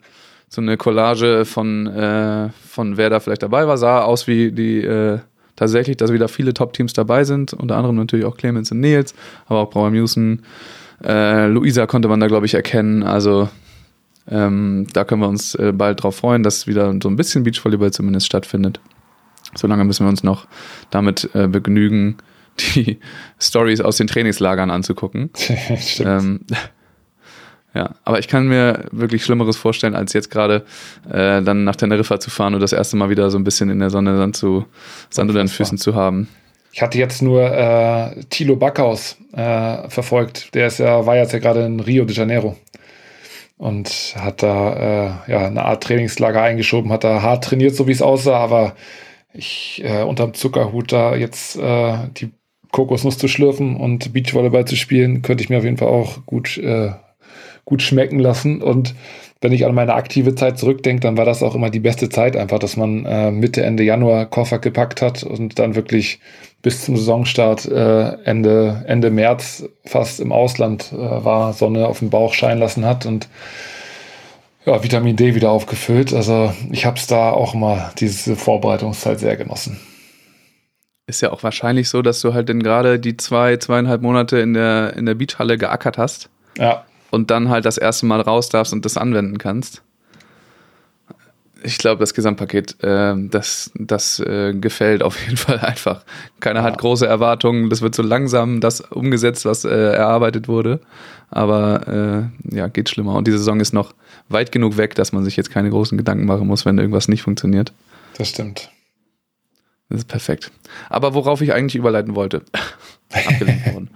[0.48, 3.78] so eine Collage von, äh, von wer da vielleicht dabei war.
[3.78, 5.18] Sah aus wie die, äh,
[5.56, 9.14] tatsächlich, dass wieder viele Top-Teams dabei sind, unter anderem natürlich auch Clemens und Nils,
[9.46, 10.42] aber auch Brauer Musen.
[11.02, 13.02] Äh, Luisa konnte man da, glaube ich, erkennen.
[13.02, 13.48] Also
[14.30, 17.92] ähm, da können wir uns äh, bald drauf freuen, dass wieder so ein bisschen Beachvolleyball
[17.92, 18.80] zumindest stattfindet.
[19.54, 20.46] Solange müssen wir uns noch
[20.90, 22.16] damit äh, begnügen,
[22.58, 22.98] die
[23.40, 25.30] Stories aus den Trainingslagern anzugucken.
[25.98, 26.40] ähm,
[27.74, 30.64] Ja, aber ich kann mir wirklich Schlimmeres vorstellen, als jetzt gerade
[31.10, 33.80] äh, dann nach Teneriffa zu fahren und das erste Mal wieder so ein bisschen in
[33.80, 34.64] der Sonne dann zu
[35.10, 36.28] Sand unter den Füßen zu haben.
[36.72, 40.54] Ich hatte jetzt nur äh, Thilo Backhaus äh, verfolgt.
[40.54, 42.56] Der ist ja, war jetzt ja gerade in Rio de Janeiro
[43.56, 47.92] und hat da äh, ja eine Art Trainingslager eingeschoben, hat da hart trainiert, so wie
[47.92, 48.74] es aussah, aber
[49.32, 52.30] ich äh, unterm Zuckerhut da jetzt äh, die
[52.70, 56.58] Kokosnuss zu schlürfen und Beachvolleyball zu spielen, könnte ich mir auf jeden Fall auch gut
[56.58, 56.90] äh,
[57.64, 58.62] gut schmecken lassen.
[58.62, 58.94] Und
[59.40, 62.36] wenn ich an meine aktive Zeit zurückdenke, dann war das auch immer die beste Zeit,
[62.36, 66.20] einfach, dass man äh, Mitte, Ende Januar Koffer gepackt hat und dann wirklich
[66.62, 72.10] bis zum Saisonstart äh, Ende, Ende März fast im Ausland äh, war, Sonne auf dem
[72.10, 73.28] Bauch scheinen lassen hat und
[74.64, 76.14] ja, Vitamin D wieder aufgefüllt.
[76.14, 79.78] Also ich habe es da auch mal diese Vorbereitungszeit sehr genossen.
[81.06, 84.54] Ist ja auch wahrscheinlich so, dass du halt dann gerade die zwei, zweieinhalb Monate in
[84.54, 86.30] der, in der Beachhalle geackert hast.
[86.56, 89.82] Ja und dann halt das erste Mal raus darfst und das anwenden kannst.
[91.62, 96.04] Ich glaube, das Gesamtpaket, äh, das, das äh, gefällt auf jeden Fall einfach.
[96.40, 96.66] Keiner ja.
[96.66, 97.70] hat große Erwartungen.
[97.70, 100.80] Das wird so langsam das umgesetzt, was äh, erarbeitet wurde.
[101.30, 103.14] Aber äh, ja, geht schlimmer.
[103.14, 103.94] Und die Saison ist noch
[104.28, 107.22] weit genug weg, dass man sich jetzt keine großen Gedanken machen muss, wenn irgendwas nicht
[107.22, 107.72] funktioniert.
[108.18, 108.70] Das stimmt.
[109.88, 110.50] Das ist perfekt.
[110.90, 112.42] Aber worauf ich eigentlich überleiten wollte,
[113.12, 113.90] abgelenkt worden.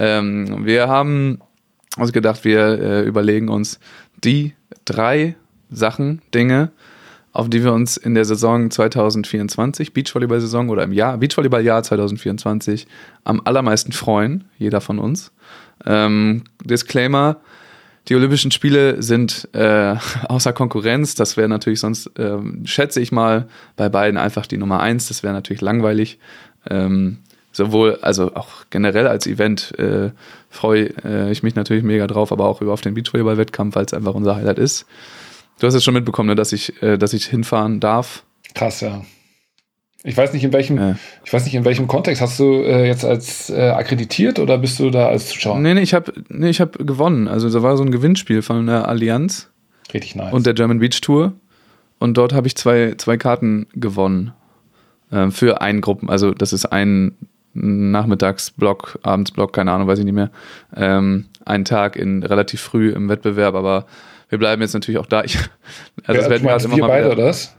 [0.00, 1.40] ähm, wir haben
[1.96, 3.80] also gedacht, wir äh, überlegen uns
[4.22, 4.54] die
[4.84, 5.36] drei
[5.70, 6.70] Sachen, Dinge,
[7.32, 12.86] auf die wir uns in der Saison 2024, Beachvolleyball-Saison oder im Jahr, Beachvolleyball-Jahr 2024
[13.24, 15.32] am allermeisten freuen, jeder von uns.
[15.84, 17.36] Ähm, Disclaimer,
[18.08, 19.96] die Olympischen Spiele sind äh,
[20.28, 21.14] außer Konkurrenz.
[21.14, 25.08] Das wäre natürlich sonst, äh, schätze ich mal, bei beiden einfach die Nummer eins.
[25.08, 26.18] Das wäre natürlich langweilig.
[26.70, 27.18] Ähm,
[27.56, 30.10] sowohl, also auch generell als Event äh,
[30.50, 33.94] freue äh, ich mich natürlich mega drauf, aber auch über auf den Beachvolleyball-Wettkampf, weil es
[33.94, 34.86] einfach unser Highlight ist.
[35.58, 38.24] Du hast es schon mitbekommen, ne, dass ich, äh, dass ich hinfahren darf.
[38.54, 39.02] Krass, ja.
[40.04, 40.96] Ich weiß nicht, in welchem, ja.
[41.24, 44.78] ich weiß nicht, in welchem Kontext hast du äh, jetzt als äh, akkreditiert oder bist
[44.78, 45.58] du da als Zuschauer?
[45.58, 47.26] Nee, nee, ich habe nee, hab gewonnen.
[47.26, 49.50] Also da war so ein Gewinnspiel von der Allianz.
[49.92, 50.32] Richtig nice.
[50.32, 51.32] Und der German Beach Tour.
[51.98, 54.32] Und dort habe ich zwei, zwei Karten gewonnen.
[55.10, 56.08] Ähm, für einen Gruppen.
[56.08, 57.16] Also das ist ein
[57.56, 60.30] Nachmittagsblock, Abendsblock, keine Ahnung, weiß ich nicht mehr.
[60.74, 63.86] Ähm, einen Tag in relativ früh im Wettbewerb, aber
[64.28, 65.24] wir bleiben jetzt natürlich auch da.
[65.24, 65.38] Ich,
[66.04, 67.56] also ja, es werden wir immer wir mal beide, wieder, was?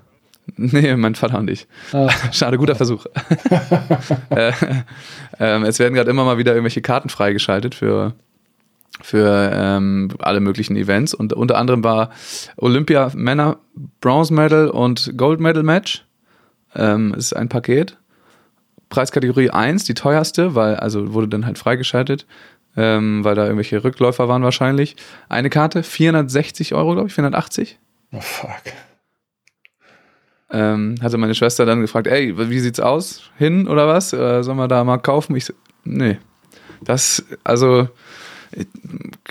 [0.55, 1.67] Nee, mein Vater und ich.
[1.91, 2.09] Ah.
[2.31, 3.05] Schade, guter Versuch.
[4.29, 4.51] äh,
[5.39, 8.13] äh, es werden gerade immer mal wieder irgendwelche Karten freigeschaltet für,
[9.01, 11.13] für ähm, alle möglichen Events.
[11.13, 12.11] Und unter anderem war
[12.55, 13.57] Olympia Männer
[13.99, 16.05] Bronze Medal und Gold Medal Match.
[16.75, 17.97] Ähm, ist ein Paket.
[18.89, 22.25] Preiskategorie 1, die teuerste, weil, also wurde dann halt freigeschaltet,
[22.75, 24.95] ähm, weil da irgendwelche Rückläufer waren wahrscheinlich.
[25.29, 27.77] Eine Karte, 460 Euro, glaube ich, 480.
[28.13, 28.61] Oh fuck.
[30.49, 33.29] Ähm, hatte meine Schwester dann gefragt, ey, wie sieht's aus?
[33.37, 34.13] Hin oder was?
[34.13, 35.35] Äh, sollen wir da mal kaufen?
[35.35, 36.17] Ich so, nee.
[36.81, 37.89] Das, also,
[38.51, 38.67] ich,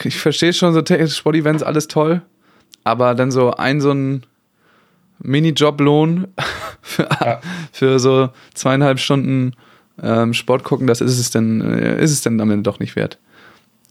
[0.05, 2.21] ich verstehe schon so Sportevents, alles toll,
[2.85, 4.27] aber dann so ein, so ein
[5.23, 6.29] Minijob-Lohn
[6.83, 7.41] für, ja.
[7.73, 9.53] für so zweieinhalb Stunden
[10.03, 12.97] ähm, Sport gucken, das ist es denn, äh, ist es denn am Ende doch nicht
[12.97, 13.19] wert.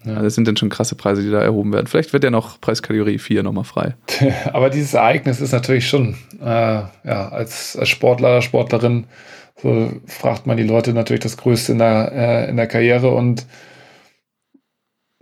[0.04, 0.14] Ja.
[0.14, 1.88] Also das sind dann schon krasse Preise, die da erhoben werden.
[1.88, 3.96] Vielleicht wird ja noch Preiskategorie 4 nochmal frei.
[4.54, 9.06] Aber dieses Ereignis ist natürlich schon, äh, ja, als, als Sportler, Sportlerin,
[9.62, 13.46] so fragt man die Leute natürlich das Größte in der, äh, in der Karriere und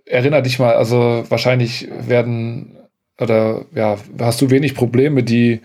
[0.05, 2.77] erinner dich mal, also wahrscheinlich werden
[3.23, 5.61] oder ja, hast du wenig Probleme, die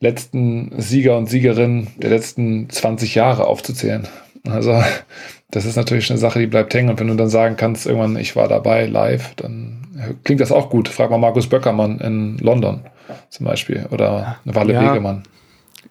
[0.00, 4.08] letzten Sieger und Siegerinnen der letzten 20 Jahre aufzuzählen.
[4.48, 4.82] Also,
[5.50, 6.90] das ist natürlich eine Sache, die bleibt hängen.
[6.90, 10.70] Und wenn du dann sagen kannst, irgendwann, ich war dabei live, dann klingt das auch
[10.70, 10.88] gut.
[10.88, 12.80] Frag mal Markus Böckermann in London
[13.30, 14.90] zum Beispiel oder Walle ja.
[14.90, 15.22] Wegemann.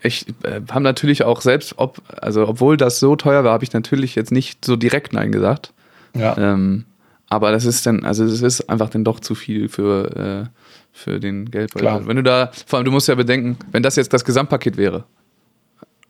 [0.04, 3.72] Ich äh, habe natürlich auch selbst, ob, also obwohl das so teuer war, habe ich
[3.72, 5.74] natürlich jetzt nicht so direkt Nein gesagt.
[6.16, 6.36] Ja.
[6.38, 6.86] Ähm,
[7.30, 10.60] aber das ist dann, also es ist einfach dann doch zu viel für, äh,
[10.92, 11.88] für den Geldbeutel.
[11.88, 12.08] Klar.
[12.08, 15.06] Wenn du da, vor allem, du musst ja bedenken, wenn das jetzt das Gesamtpaket wäre,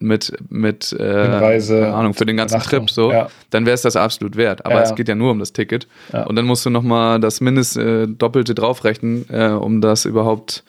[0.01, 3.29] mit, mit äh, Reise, keine Ahnung, für den ganzen Trip so, ja.
[3.51, 4.65] dann wäre es das absolut wert.
[4.65, 5.87] Aber ja, es geht ja nur um das Ticket.
[6.11, 6.23] Ja.
[6.23, 10.63] Und dann musst du nochmal das Mindest äh, Doppelte draufrechnen, äh, um das überhaupt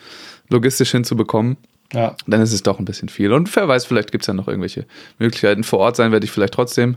[0.50, 1.56] logistisch hinzubekommen.
[1.92, 2.14] Ja.
[2.26, 3.32] Dann ist es doch ein bisschen viel.
[3.32, 4.86] Und wer weiß, vielleicht gibt es ja noch irgendwelche
[5.18, 5.64] Möglichkeiten.
[5.64, 6.96] Vor Ort sein werde ich vielleicht trotzdem,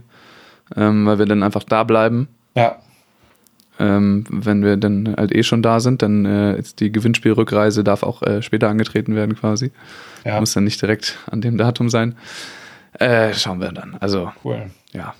[0.76, 2.28] ähm, weil wir dann einfach da bleiben.
[2.54, 2.76] Ja.
[3.78, 8.02] Ähm, wenn wir dann halt eh schon da sind, dann äh, ist die Gewinnspielrückreise darf
[8.02, 9.70] auch äh, später angetreten werden quasi.
[10.24, 10.40] Ja.
[10.40, 12.14] Muss dann nicht direkt an dem Datum sein.
[12.98, 13.96] Äh, schauen wir dann.
[14.00, 14.70] Also, cool.
[14.92, 15.14] ja.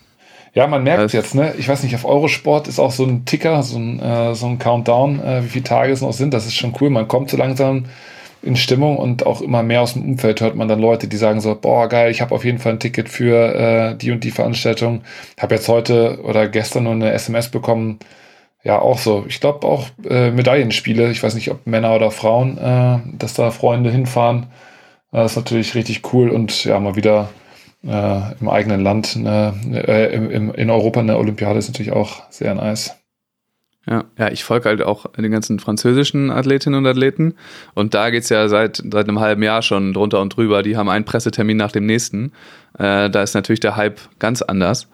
[0.55, 1.53] Ja, man merkt jetzt, ne?
[1.59, 4.59] Ich weiß nicht, auf Eurosport ist auch so ein Ticker, so ein, äh, so ein
[4.59, 6.33] Countdown, äh, wie viele Tage es noch sind.
[6.33, 6.89] Das ist schon cool.
[6.89, 7.85] Man kommt so langsam
[8.43, 11.43] in Stimmung und auch immer mehr aus dem Umfeld hört man dann Leute, die sagen
[11.43, 14.31] so, boah, geil, ich habe auf jeden Fall ein Ticket für äh, die und die
[14.31, 15.03] Veranstaltung.
[15.39, 17.99] Habe jetzt heute oder gestern nur eine SMS bekommen.
[18.65, 19.25] Ja, auch so.
[19.29, 21.11] Ich glaube auch äh, Medaillenspiele.
[21.11, 24.49] Ich weiß nicht, ob Männer oder Frauen, äh, dass da Freunde hinfahren.
[25.13, 27.29] Das ist natürlich richtig cool und ja, mal wieder
[27.85, 32.55] äh, im eigenen Land, eine, äh, im, in Europa eine Olympiade ist natürlich auch sehr
[32.55, 32.97] nice.
[33.89, 37.35] Ja, ja, ich folge halt auch den ganzen französischen Athletinnen und Athleten.
[37.75, 40.65] Und da geht's ja seit, seit einem halben Jahr schon drunter und drüber.
[40.65, 42.33] Die haben einen Pressetermin nach dem nächsten.
[42.77, 44.89] Äh, da ist natürlich der Hype ganz anders.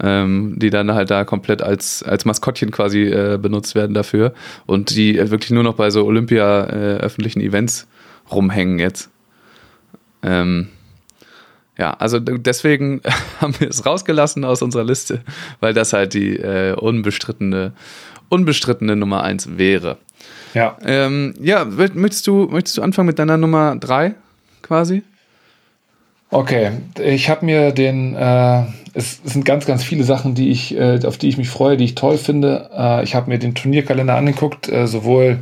[0.00, 4.34] Ähm, die dann halt da komplett als, als Maskottchen quasi äh, benutzt werden dafür.
[4.66, 7.86] Und die wirklich nur noch bei so Olympia-öffentlichen äh, Events
[8.32, 9.10] rumhängen jetzt.
[10.24, 10.68] Ähm,
[11.78, 13.00] ja, also deswegen
[13.40, 15.20] haben wir es rausgelassen aus unserer Liste,
[15.60, 17.72] weil das halt die äh, unbestrittene,
[18.28, 19.98] unbestrittene Nummer eins wäre.
[20.54, 20.76] Ja.
[20.84, 24.14] Ähm, ja, möchtest du, möchtest du anfangen mit deiner Nummer drei
[24.62, 25.02] quasi?
[26.30, 28.62] Okay, ich habe mir den, äh,
[28.94, 31.84] es, sind ganz, ganz viele Sachen, die ich, äh, auf die ich mich freue, die
[31.84, 32.70] ich toll finde.
[32.76, 35.40] Äh, ich habe mir den Turnierkalender angeguckt, äh, sowohl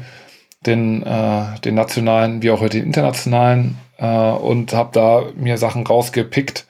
[0.67, 6.67] den, äh, den nationalen wie auch den internationalen äh, und habe da mir Sachen rausgepickt.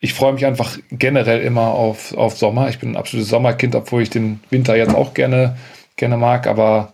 [0.00, 2.68] Ich freue mich einfach generell immer auf, auf Sommer.
[2.68, 5.56] Ich bin ein absolutes Sommerkind, obwohl ich den Winter jetzt auch gerne,
[5.96, 6.92] gerne mag, aber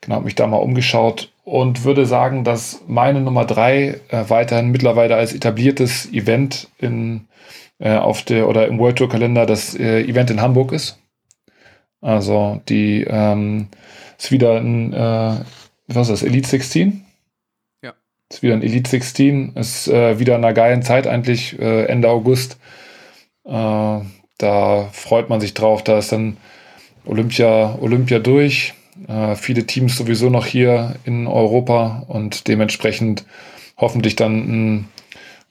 [0.00, 4.70] genau, habe mich da mal umgeschaut und würde sagen, dass meine Nummer drei äh, weiterhin
[4.70, 7.26] mittlerweile als etabliertes Event in,
[7.80, 10.98] äh, auf der oder im World Tour Kalender das äh, Event in Hamburg ist.
[12.00, 13.68] Also die ähm,
[14.18, 15.40] ist wieder ein äh,
[15.94, 17.04] was ist das, Elite 16?
[17.82, 17.94] Ja.
[18.30, 22.08] Ist wieder ein Elite 16, ist äh, wieder in einer geilen Zeit eigentlich, äh, Ende
[22.08, 22.58] August.
[23.44, 23.50] Äh,
[24.38, 26.36] da freut man sich drauf, da ist dann
[27.04, 28.74] Olympia, Olympia durch.
[29.36, 33.24] Viele Teams sowieso noch hier in Europa und dementsprechend
[33.78, 34.88] hoffentlich dann ein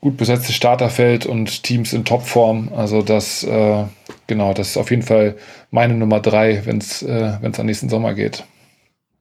[0.01, 2.71] gut besetztes Starterfeld und Teams in Topform.
[2.75, 3.83] Also das, äh,
[4.27, 5.35] genau, das ist auf jeden Fall
[5.71, 8.43] meine Nummer drei, wenn es äh, an nächsten Sommer geht.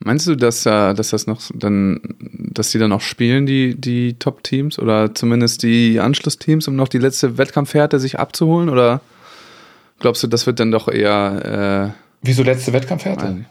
[0.00, 4.14] Meinst du, dass, äh, dass das noch dann, dass die dann noch spielen, die, die
[4.18, 8.68] Top-Teams oder zumindest die Anschlussteams, um noch die letzte Wettkampfhärte sich abzuholen?
[8.68, 9.00] Oder
[9.98, 11.94] glaubst du, das wird dann doch eher.
[11.94, 13.44] Äh, Wieso letzte Wettkampfhärte?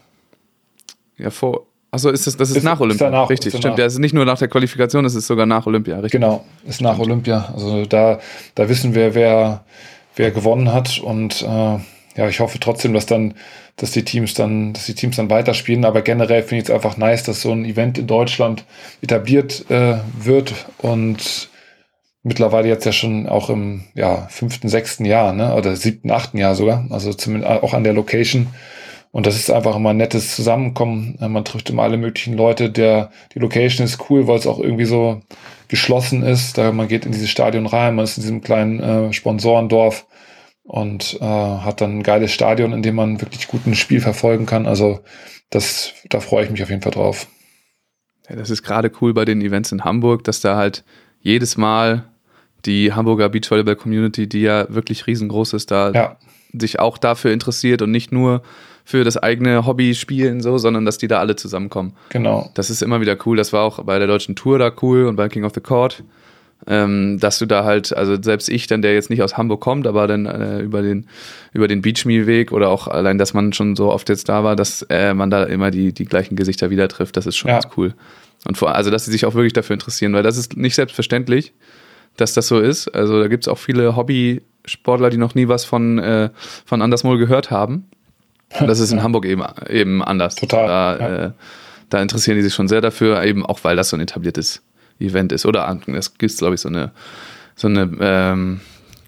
[1.18, 1.66] Ja, vor.
[1.89, 3.08] Achso, ist das, das ist, ist nach Olympia.
[3.08, 3.80] Ist danach, richtig, ist stimmt.
[3.80, 6.12] Ja, es ist nicht nur nach der Qualifikation, es ist sogar nach Olympia, richtig.
[6.12, 7.08] Genau, ist nach stimmt.
[7.08, 7.54] Olympia.
[7.54, 8.19] Also da,
[8.56, 9.63] da wissen wir, wer,
[10.15, 11.80] wer gewonnen hat und äh,
[12.17, 13.36] ja, ich hoffe trotzdem, dass dann,
[13.76, 15.86] dass die Teams dann, dass die Teams dann weiterspielen.
[15.86, 18.65] Aber generell finde ich es einfach nice, dass so ein Event in Deutschland
[19.02, 21.50] etabliert äh, wird und
[22.23, 25.54] mittlerweile jetzt ja schon auch im ja, fünften, sechsten Jahr, ne?
[25.54, 26.86] Oder siebten, achten Jahr sogar.
[26.89, 28.47] Also zumindest auch an der Location.
[29.12, 31.17] Und das ist einfach immer ein nettes Zusammenkommen.
[31.20, 32.70] Man trifft immer alle möglichen Leute.
[32.70, 35.22] Der, die Location ist cool, weil es auch irgendwie so
[35.67, 36.58] geschlossen ist.
[36.58, 40.06] Da man geht in dieses Stadion rein, man ist in diesem kleinen äh, Sponsorendorf
[40.63, 44.46] und äh, hat dann ein geiles Stadion, in dem man wirklich gut ein Spiel verfolgen
[44.46, 44.65] kann.
[44.65, 45.00] Also
[45.50, 47.28] das, da freue ich mich auf jeden Fall drauf.
[48.30, 50.84] Ja, das ist gerade cool bei den Events in Hamburg, dass da halt
[51.22, 52.04] jedes Mal
[52.65, 56.17] die Hamburger Beachvolleyball Community, die ja wirklich riesengroß ist, da ja.
[56.52, 58.41] sich auch dafür interessiert und nicht nur
[58.88, 61.91] für das eigene Hobby spielen, so, sondern dass die da alle zusammenkommen.
[62.08, 62.50] Genau.
[62.54, 63.36] Das ist immer wieder cool.
[63.36, 66.04] Das war auch bei der deutschen Tour da cool und bei King of the Court
[66.65, 69.86] ähm, dass du da halt, also selbst ich dann, der jetzt nicht aus Hamburg kommt,
[69.86, 71.06] aber dann äh, über den
[71.54, 74.82] über den Beachme-Weg oder auch allein, dass man schon so oft jetzt da war, dass
[74.89, 77.60] äh, man da immer die die gleichen Gesichter wieder trifft, das ist schon ja.
[77.60, 77.93] ganz cool.
[78.45, 81.54] Und vor, also dass sie sich auch wirklich dafür interessieren, weil das ist nicht selbstverständlich,
[82.15, 82.88] dass das so ist.
[82.88, 86.30] Also da gibt es auch viele Hobby-Sportler, die noch nie was von äh,
[86.65, 87.86] von Andersmol gehört haben.
[88.60, 90.36] Und das ist in Hamburg eben eben anders.
[90.36, 90.68] Total.
[90.68, 91.26] Da, ja.
[91.26, 91.32] äh,
[91.90, 94.62] da interessieren die sich schon sehr dafür, eben auch weil das so ein etabliertes
[95.00, 95.46] Event ist.
[95.46, 96.92] Oder es gibt, glaube ich, so eine,
[97.56, 98.62] so eine ähm,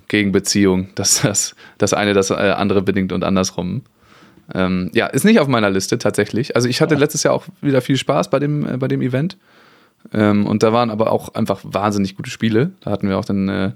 [0.08, 3.84] Gegenbeziehung, dass das, das eine das äh, andere bedingt und andersrum.
[4.54, 6.56] Ähm, ja, ist nicht auf meiner Liste tatsächlich.
[6.56, 7.00] Also ich hatte ja.
[7.00, 9.38] letztes Jahr auch wieder viel Spaß bei dem, äh, bei dem Event.
[10.14, 12.72] Ähm, und da waren aber auch einfach wahnsinnig gute Spiele.
[12.82, 13.72] Da hatten wir auch dann äh,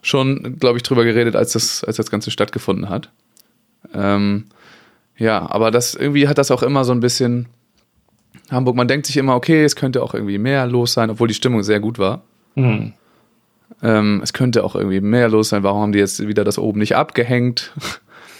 [0.00, 3.10] schon, glaube ich, drüber geredet, als das, als das Ganze stattgefunden hat.
[3.92, 4.46] Ähm,
[5.16, 7.46] ja, aber das irgendwie hat das auch immer so ein bisschen,
[8.50, 11.34] Hamburg, man denkt sich immer, okay, es könnte auch irgendwie mehr los sein, obwohl die
[11.34, 12.22] Stimmung sehr gut war.
[12.54, 12.92] Mhm.
[13.82, 15.62] Ähm, es könnte auch irgendwie mehr los sein.
[15.62, 17.72] Warum haben die jetzt wieder das oben nicht abgehängt?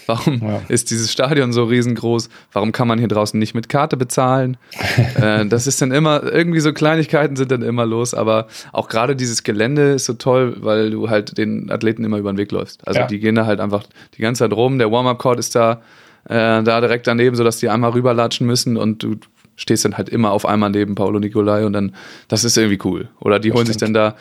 [0.07, 0.61] Warum ja.
[0.69, 2.29] ist dieses Stadion so riesengroß?
[2.53, 4.55] Warum kann man hier draußen nicht mit Karte bezahlen?
[5.21, 9.17] äh, das ist dann immer, irgendwie so Kleinigkeiten sind dann immer los, aber auch gerade
[9.17, 12.87] dieses Gelände ist so toll, weil du halt den Athleten immer über den Weg läufst.
[12.87, 13.07] Also ja.
[13.07, 13.83] die gehen da halt einfach
[14.17, 15.81] die ganze Zeit rum, der Warm-Up-Court ist da,
[16.27, 19.15] äh, da direkt daneben, sodass die einmal rüberlatschen müssen und du
[19.55, 21.95] stehst dann halt immer auf einmal neben Paolo Nicolai und dann,
[22.27, 23.09] das ist irgendwie cool.
[23.19, 23.79] Oder die das holen stimmt.
[23.79, 24.15] sich dann da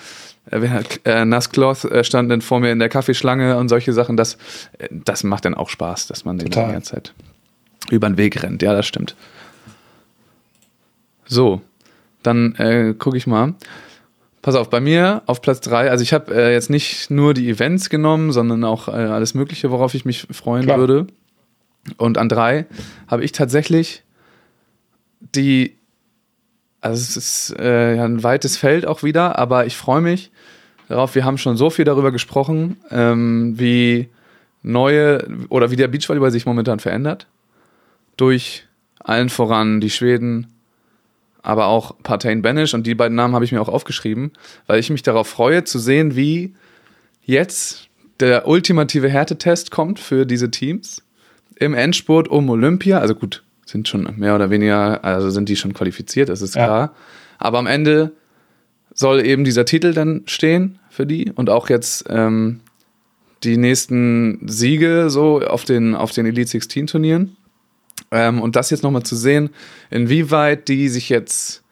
[0.51, 4.17] äh, äh, Nasscloth äh, stand dann vor mir in der Kaffeeschlange und solche Sachen.
[4.17, 4.35] Das,
[4.79, 7.15] äh, das macht dann auch Spaß, dass man den die ganze Zeit
[7.91, 8.63] über den Weg rennt.
[8.63, 9.15] Ja, das stimmt.
[11.27, 11.61] So,
[12.23, 13.55] dann äh, gucke ich mal.
[14.43, 17.49] Pass auf, bei mir auf Platz 3, also ich habe äh, jetzt nicht nur die
[17.51, 20.79] Events genommen, sondern auch äh, alles Mögliche, worauf ich mich freuen Klar.
[20.79, 21.07] würde.
[21.97, 22.67] Und an drei
[23.09, 24.03] habe ich tatsächlich
[25.35, 25.77] die
[26.87, 30.31] also es ist äh, ein weites Feld auch wieder, aber ich freue mich
[30.89, 31.15] darauf.
[31.17, 34.09] Wir haben schon so viel darüber gesprochen, ähm, wie
[34.63, 37.27] neue oder wie der Beachvolleyball sich momentan verändert.
[38.17, 38.67] Durch
[39.01, 40.47] allen voran die Schweden,
[41.43, 44.33] aber auch Partain Banish und die beiden Namen habe ich mir auch aufgeschrieben,
[44.67, 46.55] weil ich mich darauf freue zu sehen, wie
[47.23, 47.89] jetzt
[48.21, 51.03] der ultimative Härtetest kommt für diese Teams
[51.57, 52.99] im Endspurt um Olympia.
[52.99, 56.65] Also gut, sind schon mehr oder weniger, also sind die schon qualifiziert, das ist ja.
[56.65, 56.95] klar.
[57.39, 58.13] Aber am Ende
[58.95, 62.61] soll eben dieser Titel dann stehen für die und auch jetzt ähm,
[63.45, 67.37] die nächsten Siege so auf den, auf den Elite 16 Turnieren.
[68.11, 69.51] Ähm, und das jetzt nochmal zu sehen,
[69.91, 71.63] inwieweit die sich jetzt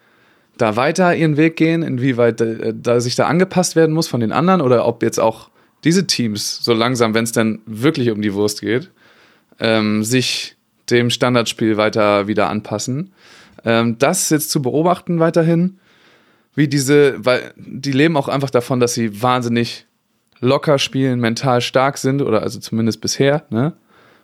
[0.57, 4.31] da weiter ihren Weg gehen, inwieweit äh, da sich da angepasst werden muss von den
[4.31, 5.49] anderen oder ob jetzt auch
[5.83, 8.91] diese Teams so langsam, wenn es dann wirklich um die Wurst geht,
[9.59, 10.55] ähm, sich
[10.89, 13.13] dem Standardspiel weiter wieder anpassen.
[13.63, 15.79] Ähm, das jetzt zu beobachten weiterhin,
[16.53, 19.85] wie diese, weil die leben auch einfach davon, dass sie wahnsinnig
[20.39, 23.45] locker spielen, mental stark sind oder also zumindest bisher.
[23.49, 23.73] Ne?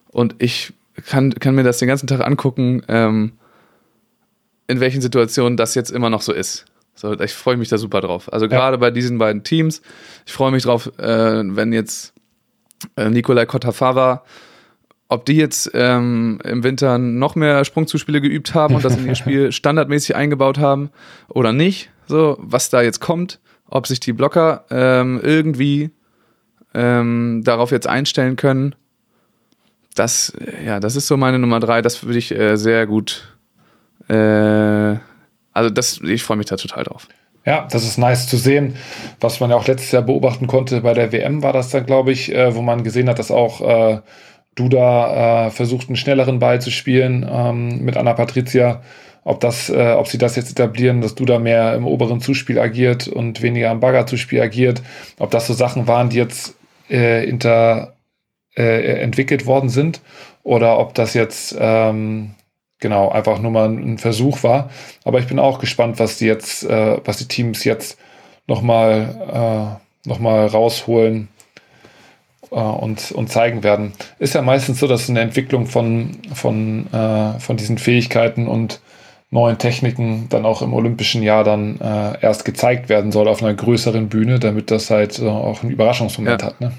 [0.09, 0.73] Und ich
[1.07, 3.33] kann, kann mir das den ganzen Tag angucken, ähm,
[4.67, 6.65] in welchen Situationen das jetzt immer noch so ist.
[6.93, 8.31] So, ich freue mich da super drauf.
[8.31, 8.79] Also gerade ja.
[8.79, 9.81] bei diesen beiden Teams.
[10.25, 12.13] Ich freue mich drauf, äh, wenn jetzt
[12.95, 14.23] äh, Nikolai Kotafava
[15.11, 19.15] ob die jetzt ähm, im Winter noch mehr Sprungzuspiele geübt haben und das in ihr
[19.21, 20.89] Spiel standardmäßig eingebaut haben
[21.27, 25.91] oder nicht, so was da jetzt kommt, ob sich die Blocker ähm, irgendwie
[26.73, 28.73] ähm, darauf jetzt einstellen können.
[29.95, 30.31] Das,
[30.65, 31.81] ja, das ist so meine Nummer drei.
[31.81, 33.35] Das würde ich äh, sehr gut.
[34.07, 34.95] Äh,
[35.51, 37.09] also das, ich freue mich da total drauf.
[37.45, 38.77] Ja, das ist nice zu sehen.
[39.19, 42.13] Was man ja auch letztes Jahr beobachten konnte bei der WM war das dann, glaube
[42.13, 43.99] ich, äh, wo man gesehen hat, dass auch äh,
[44.55, 48.81] Duda äh, versucht, einen schnelleren Ball zu spielen ähm, mit Anna Patricia.
[49.23, 53.07] Ob, das, äh, ob sie das jetzt etablieren, dass Duda mehr im oberen Zuspiel agiert
[53.07, 54.81] und weniger am Bagger-Zuspiel agiert.
[55.19, 56.55] Ob das so Sachen waren, die jetzt
[56.89, 57.93] äh, inter,
[58.57, 60.01] äh, entwickelt worden sind
[60.43, 62.31] oder ob das jetzt ähm,
[62.79, 64.69] genau einfach nur mal ein Versuch war.
[65.05, 67.99] Aber ich bin auch gespannt, was die jetzt, äh, was die Teams jetzt
[68.47, 71.29] nochmal äh, noch rausholen
[72.51, 73.93] äh, und, und zeigen werden.
[74.19, 78.81] Ist ja meistens so, dass eine Entwicklung von, von, äh, von diesen Fähigkeiten und
[79.29, 83.53] neuen Techniken dann auch im olympischen Jahr dann äh, erst gezeigt werden soll auf einer
[83.53, 86.47] größeren Bühne, damit das halt äh, auch einen Überraschungsmoment ja.
[86.47, 86.61] hat.
[86.61, 86.73] Ne?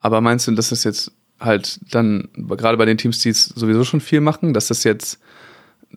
[0.00, 3.84] Aber meinst du, dass das jetzt halt dann, gerade bei den Teams, die es sowieso
[3.84, 5.20] schon viel machen, dass das jetzt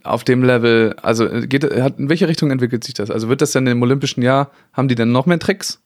[0.04, 3.10] auf dem Level, also geht, hat, in welche Richtung entwickelt sich das?
[3.10, 5.82] Also wird das dann im olympischen Jahr, haben die dann noch mehr Tricks?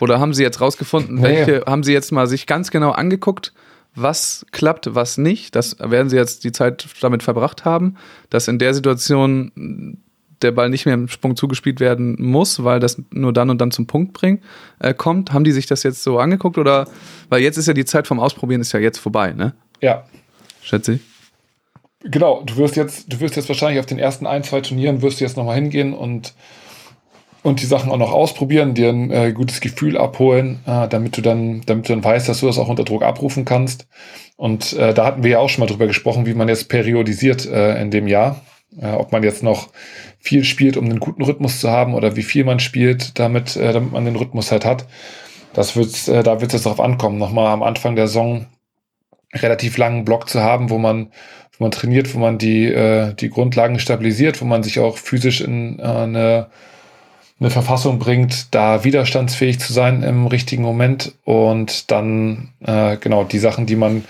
[0.00, 1.66] Oder haben Sie jetzt rausgefunden, welche, ja.
[1.66, 3.52] haben Sie jetzt mal sich ganz genau angeguckt,
[3.94, 5.54] was klappt, was nicht?
[5.54, 7.96] Das werden Sie jetzt die Zeit damit verbracht haben,
[8.28, 10.00] dass in der Situation
[10.42, 13.70] der Ball nicht mehr im Sprung zugespielt werden muss, weil das nur dann und dann
[13.70, 14.42] zum Punkt bringt,
[14.78, 15.32] äh, kommt.
[15.32, 16.86] Haben die sich das jetzt so angeguckt oder,
[17.28, 19.54] weil jetzt ist ja die Zeit vom Ausprobieren ist ja jetzt vorbei, ne?
[19.80, 20.04] Ja.
[20.62, 21.00] Schätze ich.
[22.00, 25.20] Genau, du wirst jetzt, du wirst jetzt wahrscheinlich auf den ersten ein, zwei Turnieren wirst
[25.20, 26.34] du jetzt nochmal hingehen und
[27.44, 31.20] und die Sachen auch noch ausprobieren, dir ein äh, gutes Gefühl abholen, äh, damit du
[31.20, 33.86] dann, damit du dann weißt, dass du das auch unter Druck abrufen kannst.
[34.36, 37.44] Und äh, da hatten wir ja auch schon mal drüber gesprochen, wie man jetzt periodisiert
[37.44, 38.40] äh, in dem Jahr.
[38.80, 39.68] Äh, ob man jetzt noch
[40.18, 43.74] viel spielt, um einen guten Rhythmus zu haben, oder wie viel man spielt, damit, äh,
[43.74, 44.86] damit man den Rhythmus halt hat.
[45.52, 48.46] Das wird's, äh, da wird es jetzt darauf ankommen, nochmal am Anfang der Saison
[49.34, 51.12] relativ langen Block zu haben, wo man,
[51.58, 55.42] wo man trainiert, wo man die, äh, die Grundlagen stabilisiert, wo man sich auch physisch
[55.42, 56.46] in äh, eine
[57.44, 63.38] eine Verfassung bringt, da widerstandsfähig zu sein im richtigen Moment und dann äh, genau die
[63.38, 64.04] Sachen, die man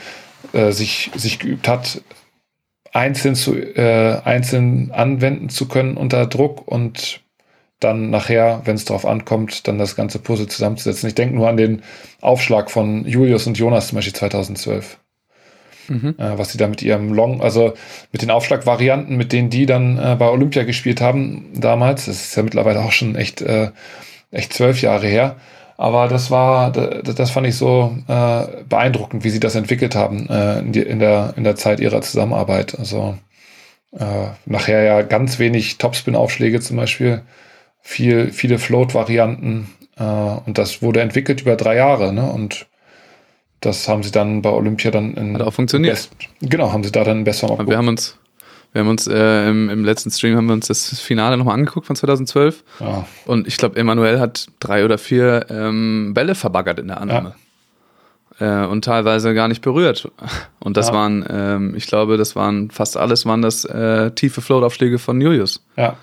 [0.53, 2.01] äh, sich, sich geübt hat,
[2.93, 7.23] einzeln zu äh, einzeln anwenden zu können unter Druck und
[7.81, 11.09] dann nachher, wenn es darauf ankommt, dann das ganze Puzzle zusammenzusetzen.
[11.09, 11.83] Ich denke nur an den
[12.21, 14.99] Aufschlag von Julius und Jonas zum Beispiel 2012.
[15.89, 16.15] Mhm.
[16.19, 17.75] Äh, was sie da mit ihrem Long, also
[18.13, 22.37] mit den Aufschlagvarianten, mit denen die dann äh, bei Olympia gespielt haben damals, das ist
[22.37, 23.71] ja mittlerweile auch schon echt, äh,
[24.31, 25.37] echt zwölf Jahre her,
[25.77, 30.61] aber das war, das fand ich so äh, beeindruckend, wie sie das entwickelt haben äh,
[30.61, 32.79] in, die, in, der, in der Zeit ihrer Zusammenarbeit.
[32.79, 33.19] Also
[33.93, 37.23] äh, nachher ja ganz wenig Topspin-Aufschläge zum Beispiel,
[37.81, 39.69] viel, viele Float-Varianten
[39.99, 42.13] äh, und das wurde entwickelt über drei Jahre.
[42.13, 42.31] Ne?
[42.31, 42.67] Und
[43.65, 45.95] das haben sie dann bei Olympia dann in Hat auch funktioniert.
[45.95, 48.19] Best, genau, haben sie da dann besser noch Wir haben uns,
[48.73, 51.87] wir haben uns äh, im, im, letzten Stream haben wir uns das Finale nochmal angeguckt
[51.87, 52.65] von 2012.
[52.81, 53.07] Ja.
[53.27, 57.35] Und ich glaube, Emanuel hat drei oder vier ähm, Bälle verbaggert in der Annahme.
[58.41, 58.65] Ja.
[58.65, 60.11] Äh, und teilweise gar nicht berührt.
[60.59, 60.95] Und das ja.
[60.95, 65.65] waren, ähm, ich glaube, das waren fast alles waren das äh, tiefe Float-Aufschläge von Julius.
[65.77, 65.97] Ja.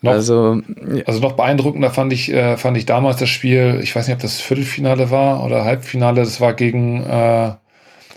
[0.00, 0.60] Noch, also,
[1.06, 4.22] also noch beeindruckender fand ich, äh, fand ich damals das Spiel, ich weiß nicht, ob
[4.22, 7.52] das Viertelfinale war oder Halbfinale, das war gegen, äh,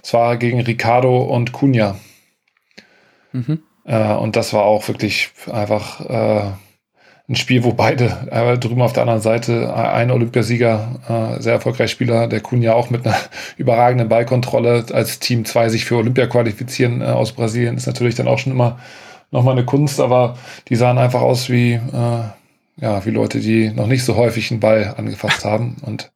[0.01, 1.95] das war gegen Ricardo und Cunha.
[3.31, 3.59] Mhm.
[3.85, 6.51] Äh, und das war auch wirklich einfach äh,
[7.29, 11.91] ein Spiel, wo beide äh, drüben auf der anderen Seite ein Olympiasieger, äh, sehr erfolgreich
[11.91, 13.17] Spieler, der Cunha auch mit einer
[13.57, 18.39] überragenden Ballkontrolle als Team 2 sich für Olympia qualifizieren aus Brasilien, ist natürlich dann auch
[18.39, 18.79] schon immer
[19.31, 20.37] nochmal eine Kunst, aber
[20.69, 22.23] die sahen einfach aus wie, äh,
[22.79, 25.77] ja, wie Leute, die noch nicht so häufig einen Ball angefasst haben.
[25.81, 26.11] Und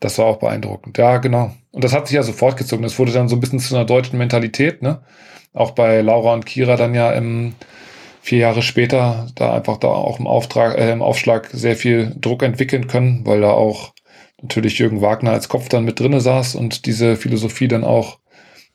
[0.00, 0.98] das war auch beeindruckend.
[0.98, 1.52] Ja, genau.
[1.72, 2.82] Und das hat sich ja so fortgezogen.
[2.82, 5.02] Das wurde dann so ein bisschen zu einer deutschen Mentalität, ne?
[5.52, 7.54] Auch bei Laura und Kira dann ja im
[8.20, 12.42] vier Jahre später da einfach da auch im Auftrag, äh, im Aufschlag sehr viel Druck
[12.42, 13.94] entwickeln können, weil da auch
[14.42, 18.18] natürlich Jürgen Wagner als Kopf dann mit drinne saß und diese Philosophie dann auch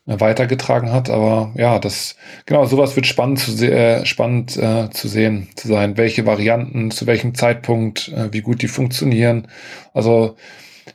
[0.06, 1.10] weitergetragen hat.
[1.10, 5.96] Aber ja, das genau sowas wird spannend zu äh, spannend äh, zu sehen zu sein,
[5.96, 9.48] welche Varianten zu welchem Zeitpunkt, äh, wie gut die funktionieren.
[9.94, 10.36] Also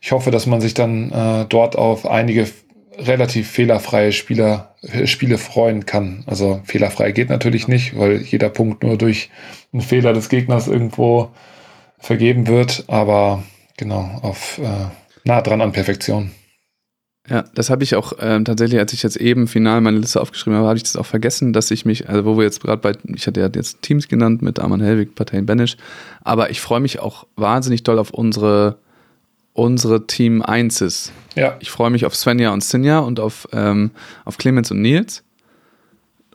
[0.02, 2.48] ich hoffe, dass man sich dann äh, dort auf einige
[2.98, 6.24] relativ fehlerfreie Spieler äh, Spiele freuen kann.
[6.28, 9.30] Also fehlerfrei geht natürlich nicht, weil jeder Punkt nur durch
[9.72, 11.30] einen Fehler des Gegners irgendwo
[12.00, 12.86] vergeben wird.
[12.88, 13.44] Aber
[13.78, 14.88] genau auf äh,
[15.24, 16.32] nah dran an Perfektion.
[17.30, 20.58] Ja, das habe ich auch ähm, tatsächlich, als ich jetzt eben final meine Liste aufgeschrieben
[20.58, 22.94] habe, habe ich das auch vergessen, dass ich mich, also wo wir jetzt gerade bei,
[23.14, 25.76] ich hatte ja jetzt Teams genannt mit Arman Helwig, Parteien Benisch,
[26.24, 28.78] aber ich freue mich auch wahnsinnig doll auf unsere,
[29.52, 31.12] unsere Team Einses.
[31.36, 31.58] Ja.
[31.60, 33.92] Ich freue mich auf Svenja und Sinja und auf, ähm,
[34.24, 35.24] auf Clemens und Nils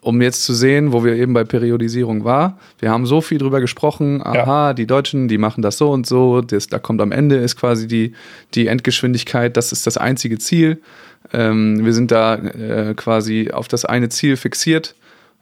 [0.03, 2.59] um jetzt zu sehen, wo wir eben bei Periodisierung war.
[2.79, 4.21] Wir haben so viel drüber gesprochen.
[4.21, 4.73] Aha, ja.
[4.73, 6.41] die Deutschen, die machen das so und so.
[6.41, 8.13] Das, da kommt am Ende ist quasi die,
[8.53, 9.55] die Endgeschwindigkeit.
[9.55, 10.81] Das ist das einzige Ziel.
[11.31, 14.95] Ähm, wir sind da äh, quasi auf das eine Ziel fixiert.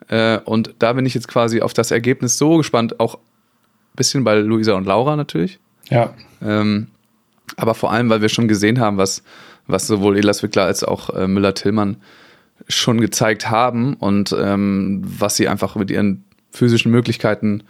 [0.07, 2.99] Äh, und da bin ich jetzt quasi auf das Ergebnis so gespannt.
[2.99, 5.59] Auch ein bisschen bei Luisa und Laura natürlich.
[5.89, 6.13] Ja.
[6.41, 6.87] Ähm,
[7.57, 9.23] aber vor allem, weil wir schon gesehen haben, was,
[9.65, 11.97] was sowohl Elas Wickler als auch äh, Müller-Tillmann
[12.67, 17.63] schon gezeigt haben und ähm, was sie einfach mit ihren physischen Möglichkeiten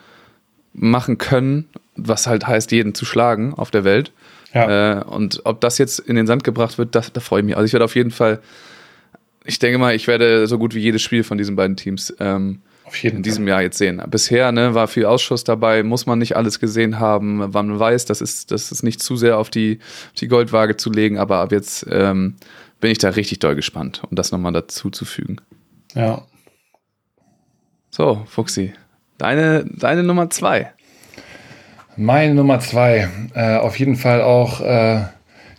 [0.73, 4.11] machen können, was halt heißt, jeden zu schlagen auf der Welt.
[4.53, 4.99] Ja.
[4.99, 7.57] Äh, und ob das jetzt in den Sand gebracht wird, das, da freue ich mich.
[7.57, 8.39] Also ich werde auf jeden Fall,
[9.45, 12.61] ich denke mal, ich werde so gut wie jedes Spiel von diesen beiden Teams ähm,
[13.01, 14.01] in diesem Jahr jetzt sehen.
[14.09, 18.05] Bisher ne, war viel Ausschuss dabei, muss man nicht alles gesehen haben, wann man weiß,
[18.05, 19.79] das ist, das ist nicht zu sehr auf die,
[20.09, 22.35] auf die Goldwaage zu legen, aber ab jetzt ähm,
[22.81, 25.37] bin ich da richtig doll gespannt, um das nochmal dazu zu fügen.
[25.95, 26.23] Ja.
[27.89, 28.73] So, Fuxi,
[29.17, 30.73] deine, deine Nummer zwei.
[31.95, 35.01] Meine Nummer zwei, äh, auf jeden Fall auch äh,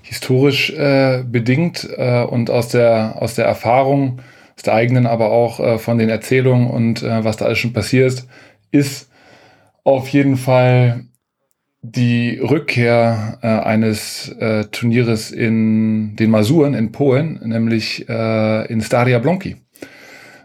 [0.02, 4.20] historisch äh, bedingt äh, und aus der, aus der Erfahrung,
[4.56, 7.72] aus der eigenen, aber auch äh, von den Erzählungen und äh, was da alles schon
[7.72, 8.24] passiert
[8.70, 9.10] ist,
[9.84, 11.04] auf jeden Fall
[11.82, 19.18] die Rückkehr äh, eines äh, Turnieres in den Masuren in Polen, nämlich äh, in Staria
[19.18, 19.56] Blonki.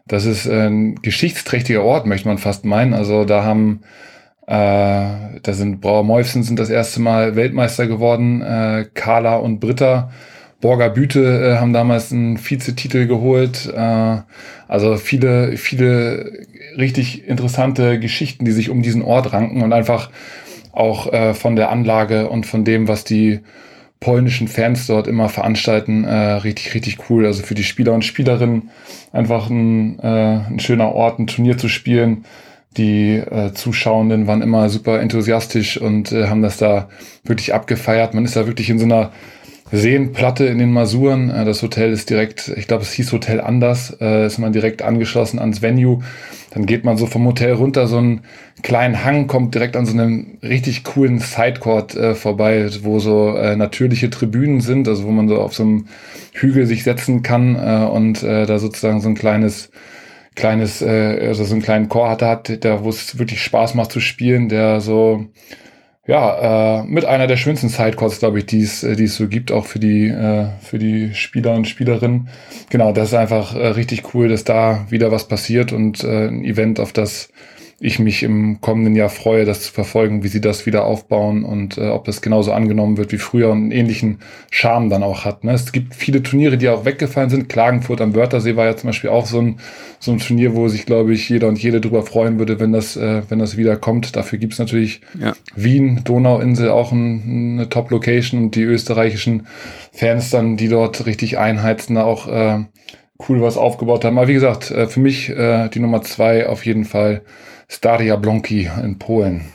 [0.07, 2.93] Das ist ein geschichtsträchtiger Ort, möchte man fast meinen.
[2.93, 3.81] Also da haben,
[4.47, 4.55] äh,
[5.43, 10.09] da sind Brauer Meufsen sind das erste Mal Weltmeister geworden, äh, Carla und Britta.
[10.59, 13.71] Borger Büte äh, haben damals einen Vizetitel geholt.
[13.71, 14.17] Äh,
[14.67, 20.09] also viele, viele richtig interessante Geschichten, die sich um diesen Ort ranken und einfach
[20.77, 23.39] auch äh, von der Anlage und von dem, was die
[23.99, 27.25] polnischen Fans dort immer veranstalten, äh, richtig, richtig cool.
[27.25, 28.69] Also für die Spieler und Spielerinnen
[29.11, 32.25] einfach ein, äh, ein schöner Ort, ein Turnier zu spielen.
[32.77, 36.89] Die äh, Zuschauenden waren immer super enthusiastisch und äh, haben das da
[37.23, 38.13] wirklich abgefeiert.
[38.13, 39.11] Man ist da wirklich in so einer
[39.71, 41.29] Seenplatte in den Masuren.
[41.29, 44.81] Äh, das Hotel ist direkt, ich glaube, es hieß Hotel anders, äh, ist man direkt
[44.81, 45.99] angeschlossen ans Venue.
[46.51, 48.21] Dann geht man so vom Hotel runter, so einen
[48.63, 54.09] kleinen Hang, kommt direkt an so einem richtig coolen Sidecourt äh, vorbei, wo so natürliche
[54.09, 55.87] Tribünen sind, also wo man so auf so einem
[56.33, 57.55] Hügel sich setzen kann
[57.89, 59.69] und da sozusagen so ein kleines
[60.35, 63.99] kleines, also so einen kleinen Chor hatte, hat, der, wo es wirklich Spaß macht zu
[63.99, 65.25] spielen, der so
[66.07, 69.27] ja, äh, mit einer der schönsten Sidecourts, glaube ich, die es, äh, die es so
[69.27, 72.29] gibt, auch für die, äh, für die Spieler und Spielerinnen.
[72.69, 76.45] Genau, das ist einfach äh, richtig cool, dass da wieder was passiert und äh, ein
[76.45, 77.29] Event, auf das
[77.79, 81.77] ich mich im kommenden Jahr freue, das zu verfolgen, wie sie das wieder aufbauen und
[81.77, 84.19] äh, ob das genauso angenommen wird wie früher und einen ähnlichen
[84.49, 85.43] Charme dann auch hat.
[85.43, 85.51] Ne?
[85.51, 87.49] Es gibt viele Turniere, die auch weggefallen sind.
[87.49, 89.59] Klagenfurt am Wörthersee war ja zum Beispiel auch so ein,
[89.99, 92.97] so ein Turnier, wo sich, glaube ich, jeder und jede drüber freuen würde, wenn das,
[92.97, 94.15] äh, wenn das wieder kommt.
[94.15, 95.33] Dafür gibt's natürlich ja.
[95.55, 99.45] Wien, Donauinsel auch ein, eine Top-Location und die österreichischen
[99.91, 102.63] Fans dann, die dort richtig einheizen, auch äh,
[103.29, 104.17] cool was aufgebaut haben.
[104.17, 107.21] Aber wie gesagt, äh, für mich äh, die Nummer zwei auf jeden Fall
[107.67, 109.45] Staria Blonki in Polen.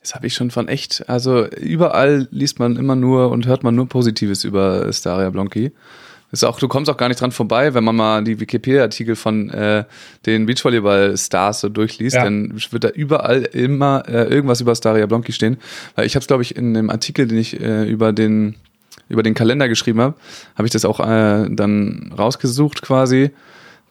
[0.00, 3.74] Das habe ich schon von echt, also überall liest man immer nur und hört man
[3.74, 5.72] nur Positives über Staria Blonki.
[6.32, 9.50] Ist auch, du kommst auch gar nicht dran vorbei, wenn man mal die Wikipedia-Artikel von
[9.50, 9.84] äh,
[10.26, 12.24] den Beachvolleyball-Stars so durchliest, ja.
[12.24, 15.58] dann wird da überall immer äh, irgendwas über Staria Blonki stehen.
[15.96, 18.56] Weil ich habe es, glaube ich, in dem Artikel, den ich äh, über den
[19.08, 20.14] über den Kalender geschrieben habe,
[20.54, 23.30] habe ich das auch äh, dann rausgesucht quasi,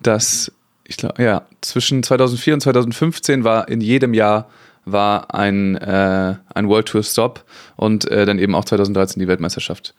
[0.02, 0.50] dass
[0.90, 4.50] ich glaube, ja, zwischen 2004 und 2015 war in jedem Jahr
[4.86, 9.94] war ein, äh, ein World Tour Stop und äh, dann eben auch 2013 die Weltmeisterschaft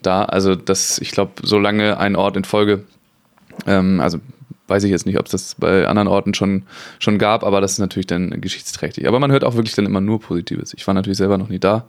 [0.00, 0.24] da.
[0.24, 2.84] Also das, ich glaube, so lange ein Ort in Folge,
[3.66, 4.20] ähm, also
[4.68, 6.62] weiß ich jetzt nicht, ob es das bei anderen Orten schon,
[6.98, 9.06] schon gab, aber das ist natürlich dann geschichtsträchtig.
[9.06, 10.72] Aber man hört auch wirklich dann immer nur Positives.
[10.72, 11.88] Ich war natürlich selber noch nie da.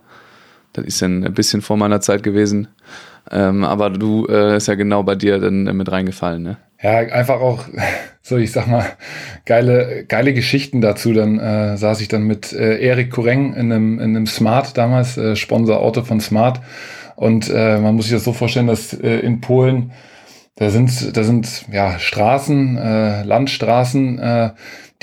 [0.74, 2.68] Das ist dann ein bisschen vor meiner Zeit gewesen.
[3.30, 6.58] Ähm, aber du äh, ist ja genau bei dir dann mit reingefallen, ne?
[6.84, 7.64] ja, einfach auch,
[8.26, 8.86] so ich sag mal,
[9.44, 11.12] geile, geile Geschichten dazu.
[11.12, 15.18] Dann äh, saß ich dann mit äh, Erik Kureng in einem, in einem Smart damals,
[15.18, 16.62] äh, Sponsor-Auto von Smart.
[17.16, 19.92] Und äh, man muss sich das so vorstellen, dass äh, in Polen,
[20.56, 24.50] da sind, da sind ja Straßen, äh, Landstraßen, äh,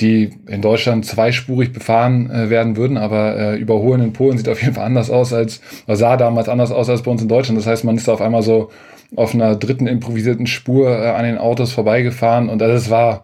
[0.00, 4.60] die in Deutschland zweispurig befahren äh, werden würden, aber äh, überholen in Polen sieht auf
[4.60, 7.56] jeden Fall anders aus als, oder sah damals anders aus als bei uns in Deutschland.
[7.56, 8.70] Das heißt, man ist da auf einmal so
[9.16, 13.22] auf einer dritten improvisierten Spur äh, an den Autos vorbeigefahren und das war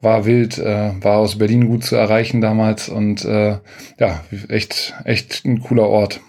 [0.00, 3.58] war wild, äh, war aus Berlin gut zu erreichen damals und äh,
[3.98, 6.20] ja, echt, echt ein cooler Ort.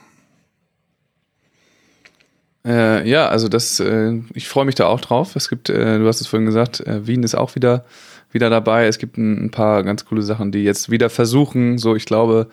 [2.66, 5.36] Äh, ja, also das, äh, ich freue mich da auch drauf.
[5.36, 7.86] Es gibt, äh, du hast es vorhin gesagt, äh, Wien ist auch wieder,
[8.32, 8.86] wieder dabei.
[8.86, 12.48] Es gibt ein, ein, paar ganz coole Sachen, die jetzt wieder versuchen, so ich glaube,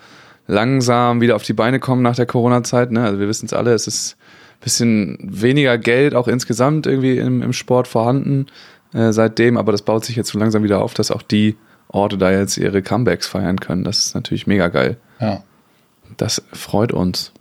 [0.46, 2.90] langsam wieder auf die Beine kommen nach der Corona-Zeit.
[2.90, 3.02] Ne?
[3.02, 4.16] Also wir wissen es alle, es ist
[4.60, 8.46] bisschen weniger Geld auch insgesamt irgendwie im, im Sport vorhanden
[8.92, 11.56] äh, seitdem, aber das baut sich jetzt so langsam wieder auf, dass auch die
[11.88, 13.84] Orte da jetzt ihre Comebacks feiern können.
[13.84, 14.98] Das ist natürlich mega geil.
[15.20, 15.42] Ja.
[16.16, 17.32] Das freut uns.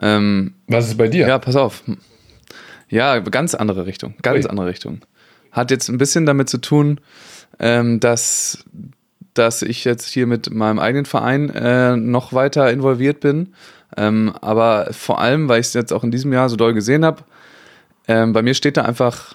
[0.00, 1.26] Ähm, Was ist bei dir?
[1.26, 1.82] Ja, pass auf.
[2.88, 4.14] Ja, ganz andere Richtung.
[4.22, 4.50] Ganz Ui.
[4.50, 5.00] andere Richtung.
[5.50, 7.00] Hat jetzt ein bisschen damit zu tun,
[7.58, 8.64] ähm, dass,
[9.34, 13.54] dass ich jetzt hier mit meinem eigenen Verein äh, noch weiter involviert bin
[13.96, 17.04] ähm, aber vor allem, weil ich es jetzt auch in diesem Jahr so doll gesehen
[17.04, 17.24] habe,
[18.08, 19.34] ähm, bei mir steht da einfach,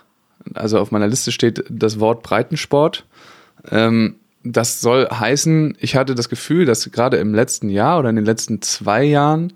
[0.53, 3.05] also auf meiner Liste steht das Wort Breitensport.
[3.69, 8.15] Ähm, das soll heißen, ich hatte das Gefühl, dass gerade im letzten Jahr oder in
[8.15, 9.53] den letzten zwei Jahren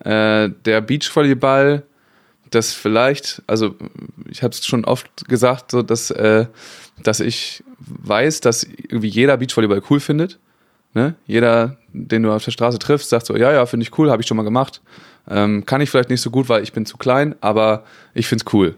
[0.00, 1.84] äh, der Beachvolleyball
[2.50, 3.74] das vielleicht, also
[4.30, 6.46] ich habe es schon oft gesagt, so dass, äh,
[7.02, 10.38] dass ich weiß, dass irgendwie jeder Beachvolleyball cool findet.
[10.94, 11.14] Ne?
[11.26, 14.22] Jeder, den du auf der Straße triffst, sagt so, ja, ja, finde ich cool, habe
[14.22, 14.80] ich schon mal gemacht.
[15.28, 17.84] Ähm, kann ich vielleicht nicht so gut, weil ich bin zu klein, aber
[18.14, 18.76] ich finde es cool.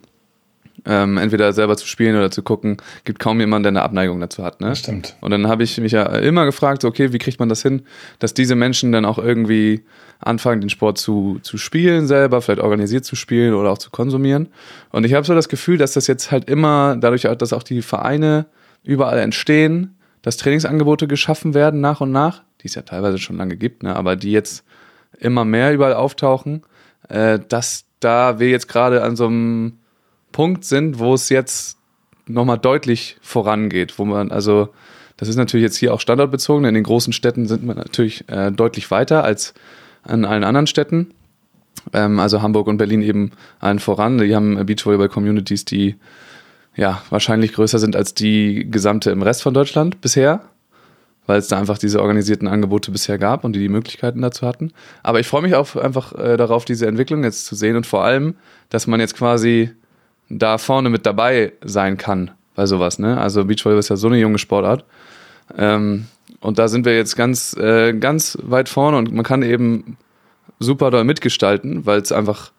[0.85, 4.45] Ähm, entweder selber zu spielen oder zu gucken, gibt kaum jemanden, der eine Abneigung dazu
[4.45, 4.61] hat.
[4.61, 4.77] Ne?
[4.77, 5.17] Stimmt.
[5.21, 7.83] Und dann habe ich mich ja immer gefragt, so, okay, wie kriegt man das hin,
[8.19, 9.85] dass diese Menschen dann auch irgendwie
[10.21, 14.49] anfangen, den Sport zu, zu spielen selber, vielleicht organisiert zu spielen oder auch zu konsumieren.
[14.91, 17.83] Und ich habe so das Gefühl, dass das jetzt halt immer, dadurch, dass auch die
[17.83, 18.47] Vereine
[18.85, 19.97] überall entstehen,
[20.27, 23.95] dass Trainingsangebote geschaffen werden nach und nach, die es ja teilweise schon lange gibt, ne,
[23.95, 24.65] aber die jetzt
[25.21, 26.65] immer mehr überall auftauchen,
[27.09, 29.75] äh, dass da wir jetzt gerade an so einem
[30.33, 31.79] Punkt sind, wo es jetzt
[32.27, 34.71] nochmal deutlich vorangeht, wo man, also
[35.17, 38.51] das ist natürlich jetzt hier auch standortbezogen, in den großen Städten sind wir natürlich äh,
[38.51, 39.55] deutlich weiter als
[40.03, 41.15] an allen anderen Städten.
[41.93, 44.19] Ähm, also Hamburg und Berlin eben allen voran.
[44.19, 45.95] Die haben Beachvolleyball-Communities, die
[46.77, 50.43] ja, wahrscheinlich größer sind als die gesamte im Rest von Deutschland bisher.
[51.27, 54.73] weil es da einfach diese organisierten Angebote bisher gab und die die Möglichkeiten dazu hatten.
[55.03, 58.05] Aber ich freue mich auch einfach äh, darauf, diese Entwicklung jetzt zu sehen und vor
[58.05, 58.37] allem,
[58.69, 59.71] dass man jetzt quasi
[60.29, 63.01] da vorne mit dabei sein kann bei sowas.
[63.01, 63.21] Ne?
[63.21, 64.85] Also Beachvolleyball ist ja so eine junge Sportart.
[65.59, 66.07] Ähm,
[66.41, 69.97] und da sind wir jetzt ganz, äh, ganz weit vorne und man kann eben
[70.61, 72.53] super doll mitgestalten, weil es einfach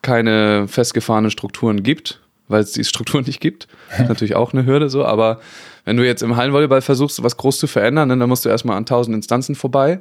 [0.00, 3.68] keine festgefahrenen Strukturen gibt, weil es die Strukturen nicht gibt.
[3.90, 5.40] Das ist natürlich auch eine Hürde so, aber
[5.84, 8.86] wenn du jetzt im Hallenvolleyball versuchst, was groß zu verändern, dann musst du erstmal an
[8.86, 10.00] tausend Instanzen vorbei.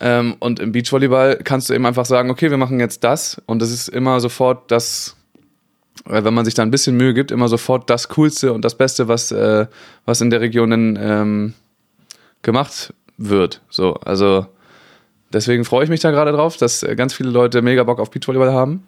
[0.00, 3.62] Ähm, und im Beachvolleyball kannst du eben einfach sagen, okay, wir machen jetzt das und
[3.62, 5.16] das ist immer sofort das,
[6.06, 8.76] äh, wenn man sich da ein bisschen Mühe gibt, immer sofort das Coolste und das
[8.76, 9.66] Beste, was, äh,
[10.04, 11.54] was in der Region dann, ähm,
[12.42, 13.62] gemacht wird.
[13.70, 14.46] So, also
[15.32, 18.10] deswegen freue ich mich da gerade drauf, dass äh, ganz viele Leute mega Bock auf
[18.10, 18.86] Beachvolleyball haben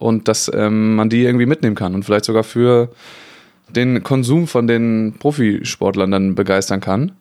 [0.00, 2.88] und dass ähm, man die irgendwie mitnehmen kann und vielleicht sogar für
[3.68, 7.12] den Konsum von den Profisportlern dann begeistern kann.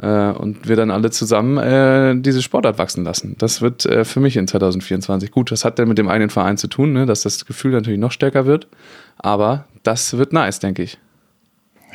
[0.00, 3.34] Äh, und wir dann alle zusammen äh, diese Sportart wachsen lassen.
[3.38, 5.50] Das wird äh, für mich in 2024 gut.
[5.50, 8.12] Das hat dann mit dem einen Verein zu tun, ne, dass das Gefühl natürlich noch
[8.12, 8.68] stärker wird.
[9.16, 10.98] Aber das wird nice, denke ich.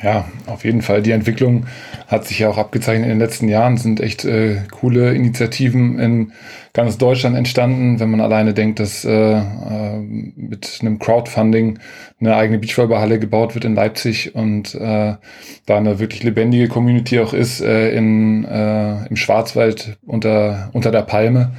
[0.02, 1.00] Ja, auf jeden Fall.
[1.00, 1.66] Die Entwicklung
[2.08, 3.76] hat sich ja auch abgezeichnet in den letzten Jahren.
[3.76, 6.32] Sind echt äh, coole Initiativen in
[6.72, 8.00] ganz Deutschland entstanden.
[8.00, 11.78] Wenn man alleine denkt, dass äh, äh, mit einem Crowdfunding
[12.20, 15.14] eine eigene Beachvolleyballhalle gebaut wird in Leipzig und äh,
[15.66, 21.02] da eine wirklich lebendige Community auch ist äh, in, äh, im Schwarzwald unter, unter der
[21.02, 21.52] Palme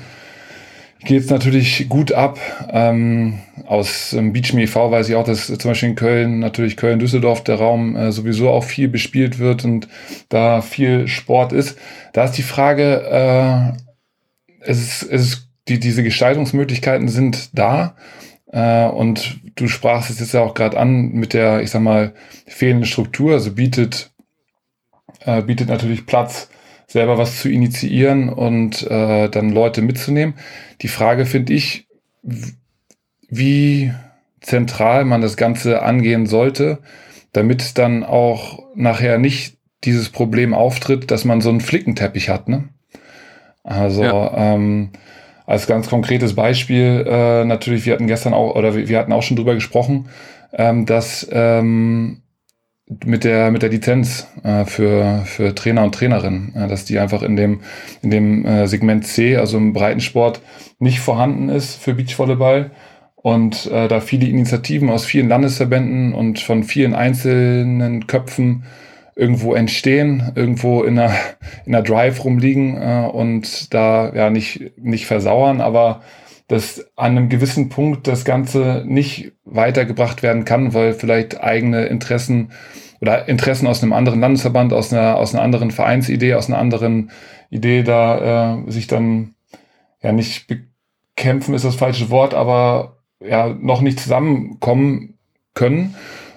[1.05, 2.39] geht es natürlich gut ab.
[2.69, 4.91] Ähm, aus ähm, Beach e.V.
[4.91, 8.63] weiß ich auch, dass zum Beispiel in Köln, natürlich Köln-Düsseldorf, der Raum äh, sowieso auch
[8.63, 9.87] viel bespielt wird und
[10.29, 11.77] da viel Sport ist.
[12.13, 13.77] Da ist die Frage, äh,
[14.61, 17.95] es ist, es ist die, diese Gestaltungsmöglichkeiten sind da.
[18.51, 22.13] Äh, und du sprachst es jetzt ja auch gerade an mit der, ich sag mal,
[22.47, 24.11] fehlenden Struktur, also bietet,
[25.25, 26.49] äh, bietet natürlich Platz
[26.93, 30.35] selber was zu initiieren und äh, dann Leute mitzunehmen.
[30.81, 31.87] Die Frage finde ich,
[33.27, 33.91] wie
[34.41, 36.79] zentral man das Ganze angehen sollte,
[37.31, 42.47] damit dann auch nachher nicht dieses Problem auftritt, dass man so einen Flickenteppich hat.
[42.47, 42.69] Ne?
[43.63, 44.53] Also ja.
[44.53, 44.91] ähm,
[45.47, 49.35] als ganz konkretes Beispiel äh, natürlich, wir hatten gestern auch oder wir hatten auch schon
[49.35, 50.09] drüber gesprochen,
[50.53, 52.22] ähm, dass ähm,
[53.05, 57.23] mit der mit der Lizenz äh, für für Trainer und Trainerinnen, äh, dass die einfach
[57.23, 57.61] in dem
[58.01, 60.41] in dem äh, Segment C, also im Breitensport,
[60.79, 62.71] nicht vorhanden ist für Beachvolleyball.
[63.15, 68.65] Und äh, da viele Initiativen aus vielen Landesverbänden und von vielen einzelnen Köpfen
[69.15, 71.13] irgendwo entstehen, irgendwo in einer
[71.65, 76.01] in einer Drive rumliegen äh, und da ja nicht nicht versauern, aber
[76.47, 82.51] dass an einem gewissen Punkt das Ganze nicht weitergebracht werden kann, weil vielleicht eigene Interessen
[83.03, 87.11] oder Interessen aus einem anderen Landesverband, aus einer, aus einer anderen Vereinsidee, aus einer anderen
[87.49, 89.35] Idee da äh, sich dann
[90.01, 95.15] ja nicht bekämpfen ist das falsche Wort, aber ja noch nicht zusammenkommen
[95.53, 95.95] können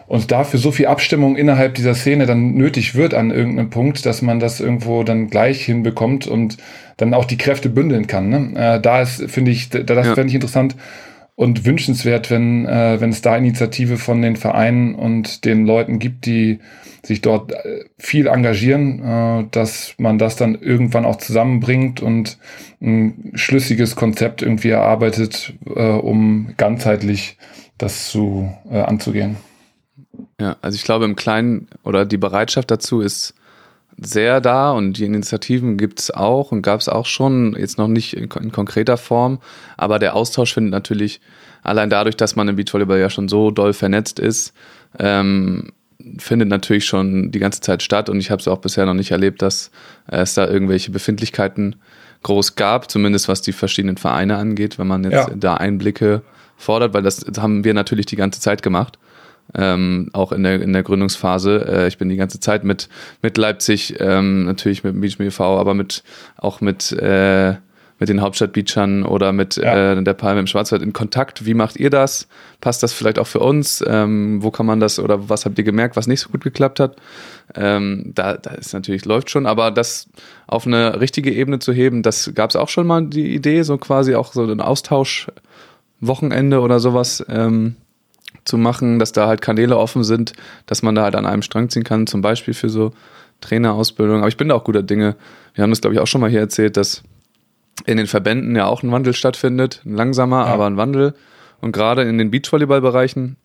[0.08, 4.20] und dafür so viel Abstimmung innerhalb dieser Szene dann nötig wird an irgendeinem Punkt, dass
[4.20, 6.56] man das irgendwo dann gleich hinbekommt und
[6.96, 8.28] dann auch die Kräfte bündeln kann.
[8.28, 8.50] Ne?
[8.56, 10.14] Äh, da ist, finde ich, da, das ja.
[10.14, 10.74] fände ich interessant,
[11.36, 16.24] und wünschenswert, wenn, äh, wenn es da Initiative von den Vereinen und den Leuten gibt,
[16.26, 16.58] die
[17.02, 22.38] sich dort äh, viel engagieren, äh, dass man das dann irgendwann auch zusammenbringt und
[22.80, 27.36] ein schlüssiges Konzept irgendwie erarbeitet, äh, um ganzheitlich
[27.78, 29.36] das zu äh, anzugehen.
[30.40, 33.34] Ja, also ich glaube im Kleinen oder die Bereitschaft dazu ist
[33.98, 37.88] sehr da und die Initiativen gibt es auch und gab es auch schon, jetzt noch
[37.88, 39.38] nicht in, in, konkreter Form,
[39.76, 41.20] aber der Austausch findet natürlich
[41.62, 44.52] allein dadurch, dass man im Beachvolleyball ja schon so doll vernetzt ist,
[44.98, 45.72] ähm,
[46.18, 48.08] findet natürlich schon die ganze Zeit statt.
[48.08, 49.70] Und ich habe es auch bisher noch nicht erlebt, dass
[50.06, 51.76] es da irgendwelche Befindlichkeiten
[52.22, 55.34] groß gab, zumindest was die verschiedenen Vereine angeht, wenn man jetzt ja.
[55.34, 56.22] da Einblicke
[56.56, 58.98] fordert, weil das haben wir natürlich die ganze Zeit gemacht
[59.54, 61.66] ähm, auch in der, in der Gründungsphase.
[61.68, 62.88] Äh, ich bin die ganze Zeit mit,
[63.22, 66.02] mit Leipzig, ähm, natürlich mit dem Beach e.V., aber mit,
[66.36, 67.54] auch mit, äh,
[67.98, 69.92] mit den Hauptstadtbeachern oder mit ja.
[69.92, 71.46] äh, der Palme im Schwarzwald in Kontakt.
[71.46, 72.28] Wie macht ihr das?
[72.60, 73.82] Passt das vielleicht auch für uns?
[73.86, 76.78] Ähm, wo kann man das oder was habt ihr gemerkt, was nicht so gut geklappt
[76.78, 76.96] hat?
[77.54, 80.08] Ähm, da, da ist natürlich, läuft schon, aber das
[80.46, 83.78] auf eine richtige Ebene zu heben, das gab es auch schon mal die Idee, so
[83.78, 87.24] quasi auch so ein Austauschwochenende oder sowas.
[87.28, 87.76] Ähm,
[88.46, 90.32] zu machen, dass da halt Kanäle offen sind,
[90.64, 92.92] dass man da halt an einem Strang ziehen kann, zum Beispiel für so
[93.42, 94.20] Trainerausbildung.
[94.20, 95.16] Aber ich bin da auch guter Dinge.
[95.54, 97.02] Wir haben das, glaube ich, auch schon mal hier erzählt, dass
[97.84, 99.82] in den Verbänden ja auch ein Wandel stattfindet.
[99.84, 100.46] Ein langsamer, ja.
[100.46, 101.14] aber ein Wandel.
[101.60, 103.36] Und gerade in den Beachvolleyball-Bereichen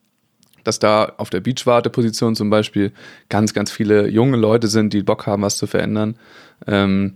[0.64, 2.92] dass da auf der Beachwarte-Position zum Beispiel
[3.30, 6.16] ganz, ganz viele junge Leute sind, die Bock haben, was zu verändern,
[6.68, 7.16] ähm,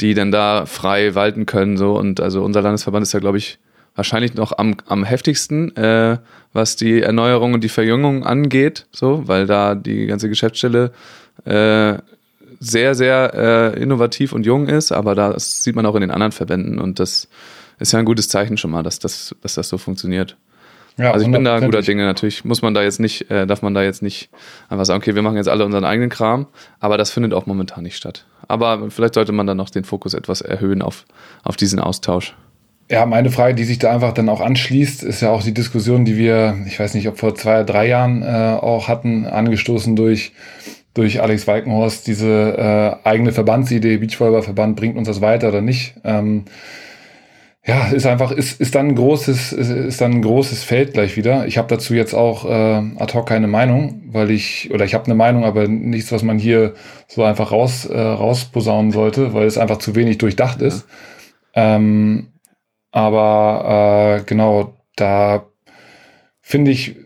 [0.00, 1.76] die dann da frei walten können.
[1.76, 1.98] So.
[1.98, 3.58] Und also unser Landesverband ist ja, glaube ich,
[3.94, 6.18] wahrscheinlich noch am, am heftigsten, äh,
[6.52, 10.92] was die Erneuerung und die Verjüngung angeht, so, weil da die ganze Geschäftsstelle
[11.44, 11.94] äh,
[12.60, 16.32] sehr, sehr äh, innovativ und jung ist, aber das sieht man auch in den anderen
[16.32, 17.28] Verbänden und das
[17.78, 20.36] ist ja ein gutes Zeichen schon mal, dass das, dass das so funktioniert.
[20.96, 22.04] Ja, also ich bin da guter Dinge.
[22.04, 24.30] Natürlich muss man da jetzt nicht, äh, darf man da jetzt nicht
[24.68, 26.48] einfach sagen, okay, wir machen jetzt alle unseren eigenen Kram,
[26.80, 28.26] aber das findet auch momentan nicht statt.
[28.48, 31.04] Aber vielleicht sollte man dann noch den Fokus etwas erhöhen auf,
[31.44, 32.34] auf diesen Austausch.
[32.90, 36.06] Ja, meine Frage, die sich da einfach dann auch anschließt, ist ja auch die Diskussion,
[36.06, 40.32] die wir, ich weiß nicht, ob vor zwei, drei Jahren äh, auch hatten, angestoßen durch,
[40.94, 42.56] durch Alex Walkenhorst, diese
[43.04, 45.96] äh, eigene Verbandsidee, Beachvolleyball-Verband, bringt uns das weiter oder nicht?
[46.02, 46.46] Ähm,
[47.66, 51.18] ja, ist einfach, ist, ist dann ein großes, ist, ist dann ein großes Feld gleich
[51.18, 51.46] wieder.
[51.46, 55.04] Ich habe dazu jetzt auch äh, ad hoc keine Meinung, weil ich, oder ich habe
[55.04, 56.72] eine Meinung, aber nichts, was man hier
[57.06, 60.86] so einfach raus, äh, rausposaunen sollte, weil es einfach zu wenig durchdacht ist.
[61.54, 62.28] Ähm,
[62.90, 65.46] aber äh, genau, da
[66.40, 66.96] finde ich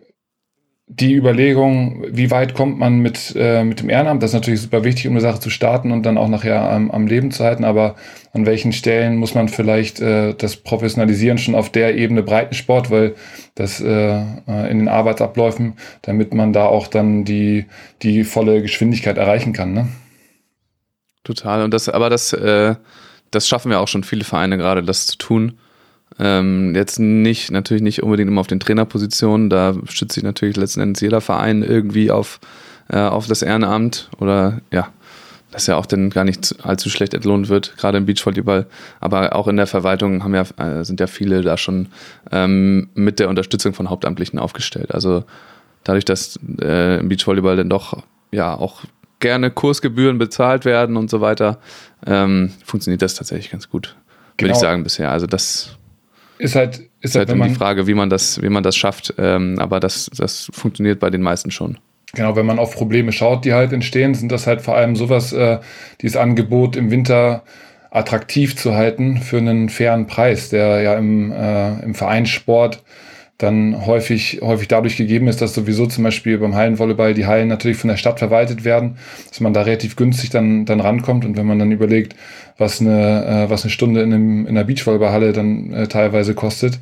[0.95, 4.85] die Überlegung, wie weit kommt man mit, äh, mit dem Ehrenamt, das ist natürlich super
[4.85, 7.64] wichtig, um eine Sache zu starten und dann auch nachher am, am Leben zu halten,
[7.64, 7.97] aber
[8.35, 13.14] an welchen Stellen muss man vielleicht äh, das Professionalisieren schon auf der Ebene Breitensport, weil
[13.55, 17.66] das äh, äh in den Arbeitsabläufen, damit man da auch dann die,
[18.03, 19.72] die volle Geschwindigkeit erreichen kann.
[19.72, 19.89] Ne?
[21.24, 22.74] Total, und das, aber das, äh,
[23.30, 25.59] das schaffen wir auch schon viele Vereine gerade, das zu tun
[26.18, 30.80] ähm, jetzt nicht, natürlich nicht unbedingt immer auf den Trainerpositionen, da stützt sich natürlich letzten
[30.80, 32.40] Endes jeder Verein irgendwie auf,
[32.88, 34.88] äh, auf das Ehrenamt oder ja,
[35.52, 38.66] das ja auch dann gar nicht allzu schlecht entlohnt wird, gerade im Beachvolleyball.
[39.00, 41.88] Aber auch in der Verwaltung haben ja, äh, sind ja viele da schon
[42.30, 44.94] ähm, mit der Unterstützung von Hauptamtlichen aufgestellt.
[44.94, 45.24] Also
[45.84, 48.82] dadurch, dass äh, im Beachvolleyball dann doch ja auch
[49.20, 51.58] gerne Kursgebühren bezahlt werden und so weiter,
[52.06, 53.94] ähm, funktioniert das tatsächlich ganz gut,
[54.36, 54.48] genau.
[54.48, 55.10] würde ich sagen bisher.
[55.10, 55.76] Also das
[56.39, 59.14] ist halt, ist, halt, halt die Frage, wie man das, wie man das schafft.
[59.18, 61.78] Ähm, aber das, das funktioniert bei den meisten schon.
[62.14, 65.33] Genau, wenn man auf Probleme schaut, die halt entstehen, sind das halt vor allem sowas,
[65.33, 65.59] äh,
[66.03, 67.43] dieses Angebot im Winter
[67.91, 72.83] attraktiv zu halten für einen fairen Preis, der ja im, äh, im Vereinssport
[73.39, 77.76] dann häufig, häufig dadurch gegeben ist, dass sowieso zum Beispiel beim Hallenvolleyball die Hallen natürlich
[77.76, 81.47] von der Stadt verwaltet werden, dass man da relativ günstig dann, dann rankommt und wenn
[81.47, 82.14] man dann überlegt,
[82.62, 86.78] was eine, äh, was eine Stunde in, einem, in einer Beachvolleyballhalle dann äh, teilweise kostet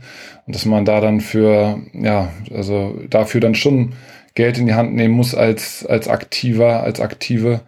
[0.46, 3.94] und dass man da dann für, ja, also dafür dann schon
[4.34, 7.60] Geld in die Hand nehmen muss als, als aktiver, als aktive,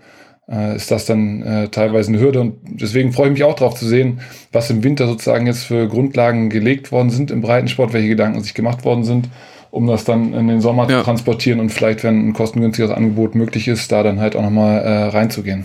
[0.48, 2.40] äh, ist das dann äh, teilweise eine Hürde.
[2.40, 4.20] Und deswegen freue ich mich auch darauf zu sehen,
[4.52, 8.54] was im Winter sozusagen jetzt für Grundlagen gelegt worden sind im Breitensport, welche Gedanken sich
[8.54, 9.28] gemacht worden sind,
[9.70, 10.98] um das dann in den Sommer ja.
[10.98, 14.78] zu transportieren und vielleicht, wenn ein kostengünstiges Angebot möglich ist, da dann halt auch nochmal
[14.78, 15.64] äh, reinzugehen.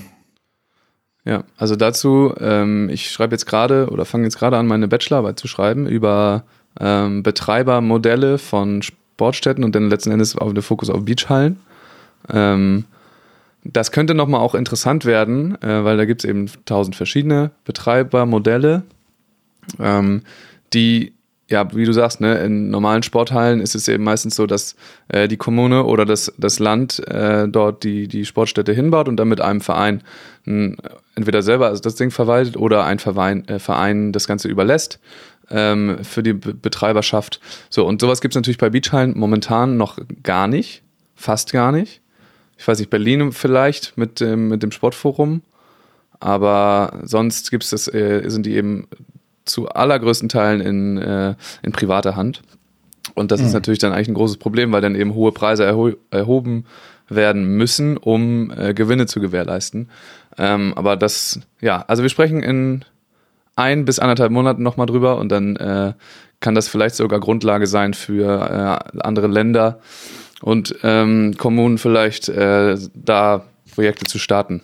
[1.27, 5.37] Ja, also dazu, ähm, ich schreibe jetzt gerade oder fange jetzt gerade an, meine Bachelorarbeit
[5.37, 6.43] zu schreiben über
[6.79, 11.59] ähm, Betreibermodelle von Sportstätten und dann letzten Endes auf den Fokus auf Beachhallen.
[12.29, 12.85] Ähm,
[13.65, 18.83] das könnte nochmal auch interessant werden, äh, weil da gibt es eben tausend verschiedene Betreibermodelle,
[19.81, 20.21] ähm,
[20.73, 21.11] die,
[21.49, 24.75] ja, wie du sagst, ne, in normalen Sporthallen ist es eben meistens so, dass
[25.07, 29.29] äh, die Kommune oder das, das Land äh, dort die, die Sportstätte hinbaut und dann
[29.29, 30.03] mit einem Verein
[30.45, 30.77] n,
[31.15, 34.99] entweder selber also das Ding verwaltet oder ein Verein, äh, Verein das Ganze überlässt
[35.49, 37.39] ähm, für die Be Betreiberschaft.
[37.69, 40.83] So, und sowas gibt es natürlich bei Beachhallen momentan noch gar nicht,
[41.15, 42.01] fast gar nicht
[42.57, 45.43] ich weiß nicht, Berlin vielleicht mit dem, mit dem Sportforum.
[46.19, 48.87] Aber sonst gibt's das, äh, sind die eben
[49.47, 52.41] zu allergrößten Teilen in, äh, in privater Hand.
[53.15, 53.47] Und das mhm.
[53.47, 56.65] ist natürlich dann eigentlich ein großes Problem, weil dann eben hohe Preise erho erhoben
[57.09, 59.89] werden müssen, um äh, Gewinne zu gewährleisten.
[60.37, 62.83] Ähm, aber das, ja, also wir sprechen in
[63.55, 65.93] ein bis anderthalb Monaten nochmal drüber und dann äh,
[66.41, 69.79] kann das vielleicht sogar Grundlage sein für äh, andere Länder,
[70.41, 73.43] und ähm, Kommunen vielleicht äh, da
[73.73, 74.61] Projekte zu starten,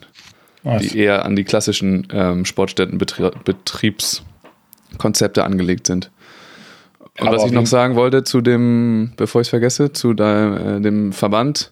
[0.63, 0.81] Was?
[0.81, 2.45] die eher an die klassischen ähm,
[4.93, 6.11] Sportstättenbetriebskonzepte angelegt sind.
[7.19, 10.77] Und Aber was ich noch sagen wollte zu dem, bevor ich es vergesse, zu de,
[10.77, 11.71] äh, dem Verband,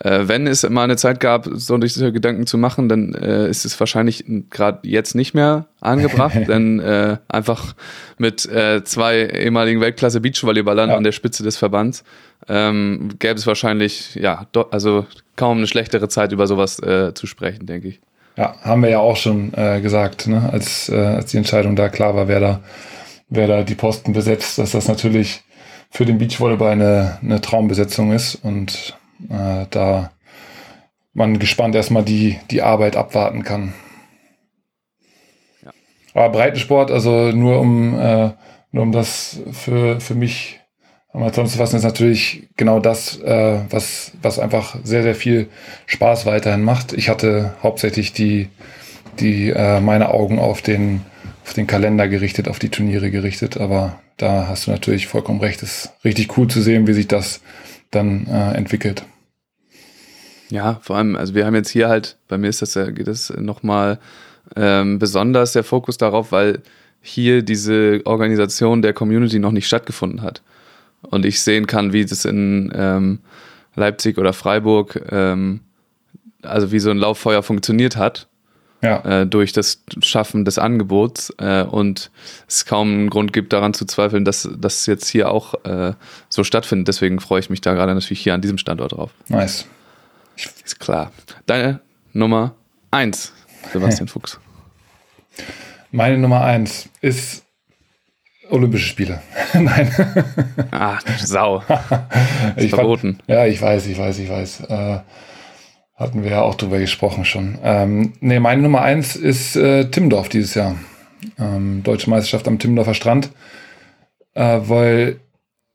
[0.00, 3.66] äh, wenn es mal eine Zeit gab, so diese Gedanken zu machen, dann äh, ist
[3.66, 7.74] es wahrscheinlich gerade jetzt nicht mehr angebracht, denn äh, einfach
[8.16, 10.96] mit äh, zwei ehemaligen Weltklasse Beachvolleyballern ja.
[10.96, 12.02] an der Spitze des Verbands
[12.48, 15.06] ähm, gäbe es wahrscheinlich, ja, also
[15.36, 18.00] kaum eine schlechtere Zeit über sowas äh, zu sprechen, denke ich.
[18.38, 20.48] Ja, haben wir ja auch schon äh, gesagt, ne?
[20.52, 22.60] als, als die Entscheidung da klar war, wer da,
[23.28, 25.42] wer da die Posten besetzt, dass das natürlich
[25.90, 28.96] für den Beachvolleyball eine, eine Traumbesetzung ist und
[29.28, 30.12] äh, da
[31.14, 33.74] man gespannt erstmal die, die Arbeit abwarten kann.
[35.64, 35.72] Ja.
[36.14, 38.30] Aber Breitensport, also nur um, äh,
[38.70, 40.60] nur um das für, für mich
[41.12, 45.48] einmal zusammenzufassen, ist natürlich genau das, äh, was, was einfach sehr, sehr viel
[45.86, 46.92] Spaß weiterhin macht.
[46.92, 48.48] Ich hatte hauptsächlich die,
[49.18, 51.02] die äh, meine Augen auf den,
[51.44, 55.62] auf den Kalender gerichtet, auf die Turniere gerichtet, aber da hast du natürlich vollkommen recht.
[55.62, 57.40] Es ist richtig cool zu sehen, wie sich das
[57.90, 59.04] dann äh, entwickelt.
[60.50, 63.32] Ja, vor allem, also wir haben jetzt hier halt, bei mir ist das geht das
[63.36, 63.98] nochmal
[64.56, 66.62] ähm, besonders der Fokus darauf, weil
[67.00, 70.42] hier diese Organisation der Community noch nicht stattgefunden hat.
[71.02, 73.20] Und ich sehen kann, wie das in ähm,
[73.74, 75.60] Leipzig oder Freiburg, ähm,
[76.42, 78.28] also wie so ein Lauffeuer funktioniert hat.
[78.80, 79.22] Ja.
[79.22, 82.12] Äh, durch das Schaffen des Angebots äh, und
[82.46, 85.94] es kaum einen Grund gibt, daran zu zweifeln, dass das jetzt hier auch äh,
[86.28, 86.86] so stattfindet.
[86.86, 89.10] Deswegen freue ich mich da gerade natürlich hier an diesem Standort drauf.
[89.26, 89.66] Nice.
[90.36, 91.10] Ist klar.
[91.46, 91.80] Deine
[92.12, 92.54] Nummer
[92.92, 93.32] eins,
[93.72, 94.38] Sebastian Fuchs.
[95.90, 97.44] Meine Nummer eins ist
[98.50, 99.20] Olympische Spiele.
[99.54, 99.90] Nein.
[100.70, 101.62] Ach, Sau.
[102.56, 103.16] ich verboten.
[103.16, 104.60] Fand, ja, ich weiß, ich weiß, ich weiß.
[104.68, 104.98] Äh,
[105.94, 107.58] hatten wir ja auch drüber gesprochen schon.
[107.62, 110.76] Ähm, nee, meine Nummer eins ist äh, Timmendorf dieses Jahr.
[111.38, 113.30] Ähm, Deutsche Meisterschaft am Timmendorfer Strand.
[114.34, 115.20] Äh, weil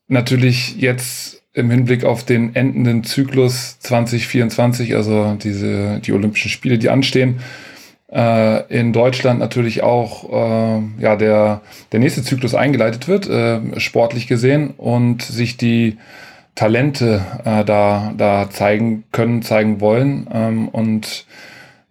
[0.07, 6.89] natürlich jetzt im Hinblick auf den endenden Zyklus 2024, also diese, die Olympischen Spiele, die
[6.89, 7.39] anstehen,
[8.13, 11.61] in Deutschland natürlich auch äh, ja, der,
[11.91, 15.97] der nächste Zyklus eingeleitet wird, äh, sportlich gesehen, und sich die
[16.53, 20.27] Talente äh, da, da zeigen können, zeigen wollen.
[20.31, 21.25] Ähm, und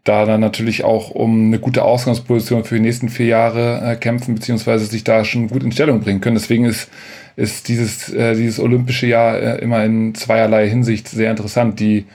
[0.05, 4.37] da dann natürlich auch um eine gute Ausgangsposition für die nächsten vier Jahre äh, kämpfen,
[4.37, 6.37] beziehungsweise sich da schon gut in Stellung bringen können.
[6.37, 6.89] Deswegen ist
[7.37, 11.81] ist dieses, äh, dieses olympische Jahr äh, immer in zweierlei Hinsicht sehr interessant.
[11.81, 12.07] Die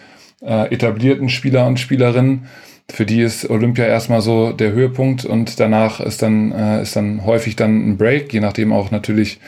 [0.42, 2.46] äh, etablierten Spieler und Spielerinnen,
[2.90, 7.26] für die ist Olympia erstmal so der Höhepunkt und danach ist dann, äh, ist dann
[7.26, 9.40] häufig dann ein Break, je nachdem auch natürlich,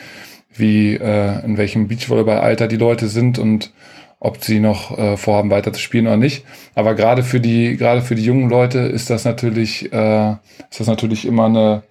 [0.52, 3.72] wie, äh, in welchem Beachvolleyball-Alter die Leute sind und
[4.18, 6.44] ob sie noch äh, vorhaben, weiter zu spielen oder nicht.
[6.74, 10.32] Aber gerade für die, gerade für die jungen Leute ist das natürlich, äh,
[10.70, 11.82] ist das natürlich immer eine,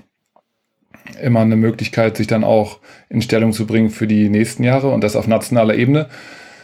[1.20, 2.80] immer eine Möglichkeit, sich dann auch
[3.10, 6.08] in Stellung zu bringen für die nächsten Jahre und das auf nationaler Ebene.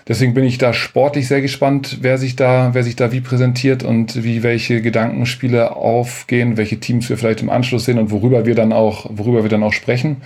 [0.08, 3.84] Deswegen bin ich da sportlich sehr gespannt, wer sich da, wer sich da wie präsentiert
[3.84, 8.54] und wie welche Gedankenspiele aufgehen, welche Teams wir vielleicht im Anschluss sehen und worüber wir
[8.54, 10.18] dann auch, worüber wir dann auch sprechen,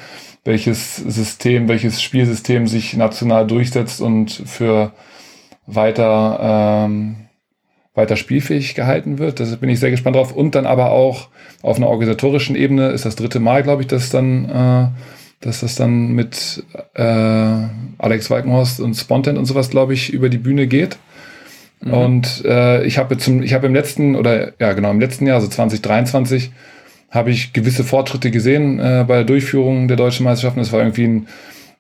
[0.44, 4.92] welches System, welches Spielsystem sich national durchsetzt und für
[5.66, 7.16] weiter ähm,
[8.00, 9.40] weiter spielfähig gehalten wird.
[9.40, 10.32] Da bin ich sehr gespannt drauf.
[10.32, 11.28] Und dann aber auch
[11.62, 14.88] auf einer organisatorischen Ebene ist das dritte Mal, glaube ich, dass dann, äh,
[15.42, 16.64] dass das dann mit
[16.96, 17.04] äh,
[17.98, 20.98] Alex Walkenhorst und Spontan und sowas, glaube ich, über die Bühne geht.
[21.82, 21.94] Mhm.
[21.94, 25.36] Und äh, ich habe zum, ich habe im letzten oder ja genau im letzten Jahr,
[25.36, 26.52] also 2023,
[27.10, 30.60] habe ich gewisse Fortschritte gesehen äh, bei der Durchführung der deutschen Meisterschaften.
[30.60, 31.28] Es war irgendwie ein,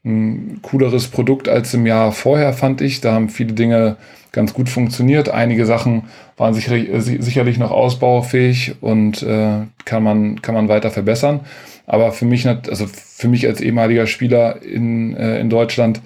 [0.05, 3.01] ein cooleres Produkt als im Jahr vorher, fand ich.
[3.01, 3.97] Da haben viele Dinge
[4.31, 5.29] ganz gut funktioniert.
[5.29, 6.03] Einige Sachen
[6.37, 11.41] waren sicherlich, äh, sicherlich noch ausbaufähig und äh, kann, man, kann man weiter verbessern.
[11.85, 16.01] Aber für mich, also für mich als ehemaliger Spieler in, äh, in Deutschland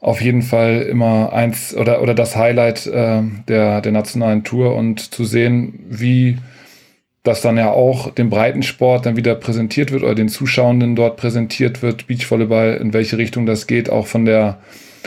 [0.00, 5.14] auf jeden Fall immer eins oder, oder das Highlight äh, der, der nationalen Tour und
[5.14, 6.38] zu sehen, wie
[7.22, 11.82] das dann ja auch dem Breitensport dann wieder präsentiert wird oder den Zuschauenden dort präsentiert
[11.82, 14.58] wird, Beachvolleyball, in welche Richtung das geht, auch von der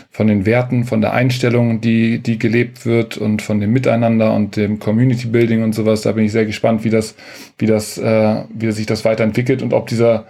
[0.10, 4.56] von den Werten, von der Einstellung, die, die gelebt wird und von dem Miteinander und
[4.56, 6.02] dem Community Building und sowas.
[6.02, 7.16] Da bin ich sehr gespannt, wie das,
[7.58, 10.26] wie das, äh, wie sich das weiterentwickelt und ob dieser,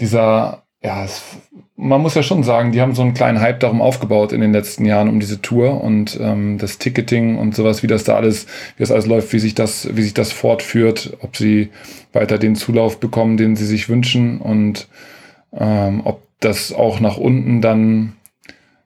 [0.00, 1.22] dieser, ja, es,
[1.80, 4.52] man muss ja schon sagen, die haben so einen kleinen Hype darum aufgebaut in den
[4.52, 8.46] letzten Jahren um diese Tour und ähm, das Ticketing und sowas, wie das da alles,
[8.76, 11.70] wie das alles läuft, wie sich das, wie sich das fortführt, ob sie
[12.12, 14.88] weiter den Zulauf bekommen, den sie sich wünschen und
[15.58, 18.12] ähm, ob das auch nach unten dann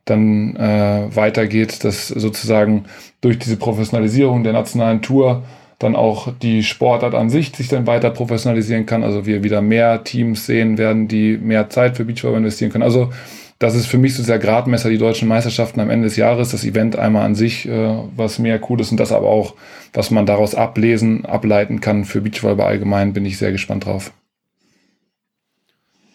[0.05, 2.84] dann äh, weitergeht, dass sozusagen
[3.22, 5.45] durch diese Professionalisierung der nationalen Tour
[5.79, 9.03] dann auch die Sportart an sich sich dann weiter professionalisieren kann.
[9.03, 12.85] Also wir wieder mehr Teams sehen werden, die mehr Zeit für Beachvolleyball investieren können.
[12.85, 13.11] Also
[13.59, 16.64] das ist für mich so sehr Gradmesser, die deutschen Meisterschaften am Ende des Jahres, das
[16.64, 19.55] Event einmal an sich, äh, was mehr cool ist und das aber auch,
[19.93, 24.12] was man daraus ablesen, ableiten kann für Beachvolleyball allgemein, bin ich sehr gespannt drauf.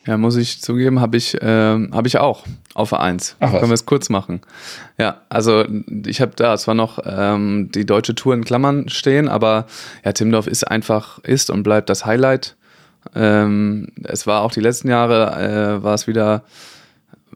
[0.10, 2.44] Ja, muss ich zugeben, habe ich, äh, hab ich auch
[2.74, 3.36] auf A1.
[3.40, 4.42] Ach, Können wir es kurz machen.
[4.98, 5.66] Ja, also
[6.08, 9.68] ich habe da zwar noch ähm, die deutsche Tour in Klammern stehen, aber
[10.04, 12.56] ja, Timdorf ist einfach, ist und bleibt das Highlight.
[13.14, 16.44] Ähm, es war auch die letzten Jahre, äh, war es wieder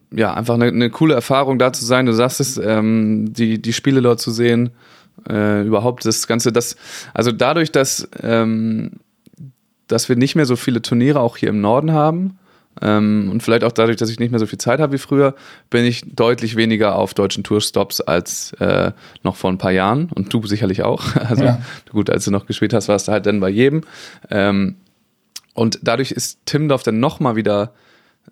[0.10, 2.08] ja, einfach eine, eine, coole Erfahrung da zu sein.
[2.08, 4.72] Du sagst es, ähm, die, die Spiele dort zu sehen,
[5.30, 6.76] äh, überhaupt das Ganze, das,
[7.14, 8.94] also dadurch, dass, ähm,
[9.86, 12.40] dass wir nicht mehr so viele Turniere auch hier im Norden haben,
[12.82, 15.36] ähm, und vielleicht auch dadurch, dass ich nicht mehr so viel Zeit habe wie früher,
[15.70, 20.10] bin ich deutlich weniger auf deutschen Tourstops als äh, noch vor ein paar Jahren.
[20.14, 21.04] Und du sicherlich auch.
[21.34, 21.62] Also ja.
[21.90, 23.82] gut, als du noch gespielt hast, warst du halt dann bei jedem.
[24.30, 24.76] Ähm,
[25.54, 27.74] und dadurch ist Timdorf dann nochmal wieder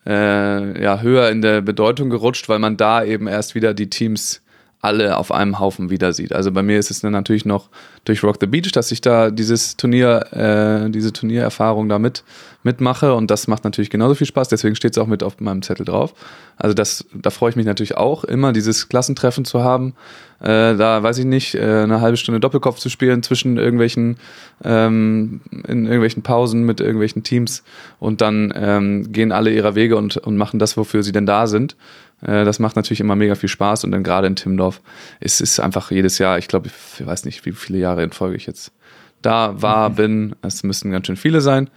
[0.05, 4.41] äh, ja, höher in der Bedeutung gerutscht, weil man da eben erst wieder die Teams
[4.81, 6.33] alle auf einem Haufen wieder sieht.
[6.33, 7.69] Also bei mir ist es dann natürlich noch
[8.03, 12.23] durch Rock the Beach, dass ich da dieses Turnier, äh, diese Turniererfahrung da mit,
[12.63, 15.61] mitmache und das macht natürlich genauso viel Spaß, deswegen steht es auch mit auf meinem
[15.61, 16.13] Zettel drauf.
[16.57, 19.93] Also das, da freue ich mich natürlich auch immer, dieses Klassentreffen zu haben.
[20.39, 24.17] Äh, da weiß ich nicht, äh, eine halbe Stunde Doppelkopf zu spielen zwischen irgendwelchen,
[24.63, 27.63] ähm, in irgendwelchen Pausen mit irgendwelchen Teams
[27.99, 31.45] und dann ähm, gehen alle ihrer Wege und, und machen das, wofür sie denn da
[31.45, 31.75] sind.
[32.21, 34.81] Äh, das macht natürlich immer mega viel Spaß und dann gerade in Timdorf
[35.19, 38.37] ist es einfach jedes Jahr, ich glaube, ich weiß nicht, wie viele Jahre in Folge
[38.37, 38.71] ich jetzt
[39.21, 39.95] da war, mhm.
[39.95, 40.35] bin.
[40.41, 41.69] Es müssten ganz schön viele sein.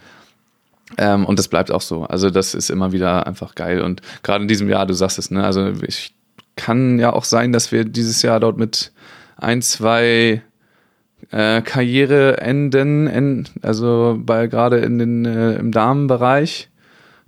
[0.97, 2.03] Ähm, und das bleibt auch so.
[2.03, 3.81] Also das ist immer wieder einfach geil.
[3.81, 5.43] Und gerade in diesem Jahr, du sagst es, ne?
[5.43, 6.13] Also ich
[6.55, 8.91] kann ja auch sein, dass wir dieses Jahr dort mit
[9.35, 10.41] ein, zwei
[11.31, 16.69] äh, Karriereenden, also bei gerade in den äh, im Damenbereich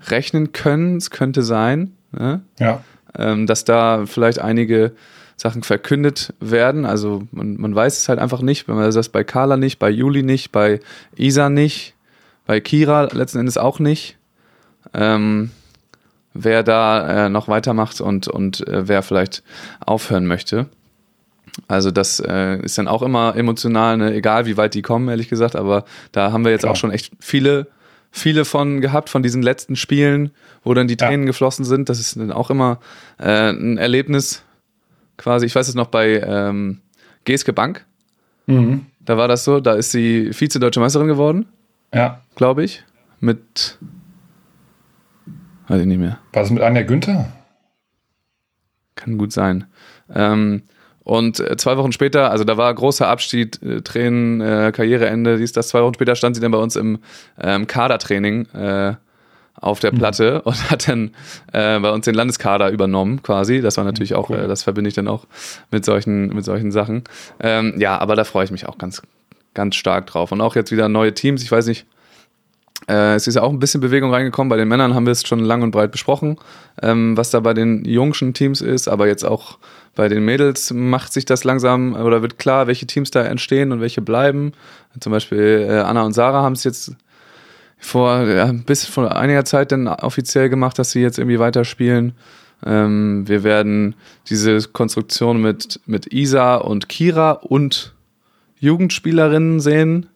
[0.08, 0.98] rechnen können.
[0.98, 1.94] Es könnte sein.
[2.12, 2.42] Ne?
[2.60, 2.84] Ja
[3.18, 4.92] dass da vielleicht einige
[5.38, 6.86] Sachen verkündet werden.
[6.86, 8.68] Also man, man weiß es halt einfach nicht.
[8.68, 10.80] Wenn man das bei Carla nicht, bei Juli nicht, bei
[11.16, 11.94] Isa nicht,
[12.46, 14.18] bei Kira letzten Endes auch nicht.
[14.94, 15.52] Ähm,
[16.34, 19.44] wer da äh, noch weitermacht und, und äh, wer vielleicht
[19.80, 20.68] aufhören möchte.
[21.68, 24.14] Also das äh, ist dann auch immer emotional, ne?
[24.14, 25.56] egal wie weit die kommen, ehrlich gesagt.
[25.56, 26.74] Aber da haben wir jetzt Klar.
[26.74, 27.68] auch schon echt viele
[28.18, 30.32] viele von gehabt, von diesen letzten Spielen,
[30.64, 31.28] wo dann die Tränen ja.
[31.28, 31.90] geflossen sind.
[31.90, 32.80] Das ist dann auch immer
[33.20, 34.44] äh, ein Erlebnis.
[35.18, 36.82] Quasi, ich weiß es noch bei ähm,
[37.26, 37.86] Geske Bank.
[38.46, 38.86] Mhm.
[39.00, 41.48] Da war das so, da ist sie Vize-Deutsche Meisterin geworden.
[41.94, 42.22] Ja.
[42.36, 42.84] Glaube ich.
[43.20, 43.78] Mit.
[45.68, 46.20] Weiß ich nicht mehr.
[46.34, 47.32] War das mit Anja Günther?
[48.96, 49.66] Kann gut sein.
[50.14, 50.64] Ähm,
[51.08, 55.54] und äh, zwei Wochen später, also da war großer Abschied, äh, Tränen, äh, Karriereende, dies,
[55.54, 55.70] das.
[55.70, 57.00] Zwei Wochen später stand sie dann bei uns im
[57.42, 58.96] ähm, Kadertraining äh,
[59.56, 60.00] auf der mhm.
[60.00, 60.42] Platte mhm.
[60.44, 61.12] und hat dann
[61.54, 63.62] äh, bei uns den Landeskader übernommen, quasi.
[63.62, 64.38] Das war natürlich auch, cool.
[64.38, 65.28] äh, das verbinde ich dann auch
[65.72, 67.06] mit solchen, mit solchen Sachen.
[67.40, 69.02] Ähm, ja, aber da freue ich mich auch ganz,
[69.54, 70.34] ganz stark drauf.
[70.34, 71.42] Und auch jetzt wieder neue Teams.
[71.42, 71.86] Ich weiß nicht,
[72.88, 74.50] äh, es ist ja auch ein bisschen Bewegung reingekommen.
[74.50, 76.38] Bei den Männern haben wir es schon lang und breit besprochen,
[76.82, 79.58] ähm, was da bei den jungschen Teams ist, aber jetzt auch
[79.96, 83.82] bei den Mädels macht sich das langsam oder wird klar, welche Teams da entstehen und
[83.82, 84.54] welche bleiben.
[85.00, 86.96] Zum Beispiel äh, Anna und Sarah haben es jetzt
[87.78, 92.14] vor ja, bis vor einiger Zeit dann offiziell gemacht, dass sie jetzt irgendwie weiterspielen.
[92.66, 93.96] Ähm, wir werden
[94.30, 97.94] diese Konstruktion mit, mit Isa und Kira und
[98.60, 100.08] Jugendspielerinnen sehen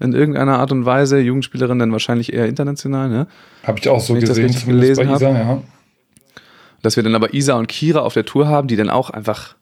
[0.00, 1.18] in irgendeiner Art und Weise.
[1.18, 3.26] Jugendspielerin dann wahrscheinlich eher international, ne?
[3.62, 5.24] Habe ich auch so Wenn gesehen, ich das gelesen habe.
[5.24, 5.62] Ja.
[6.82, 9.56] Dass wir dann aber Isa und Kira auf der Tour haben, die dann auch einfach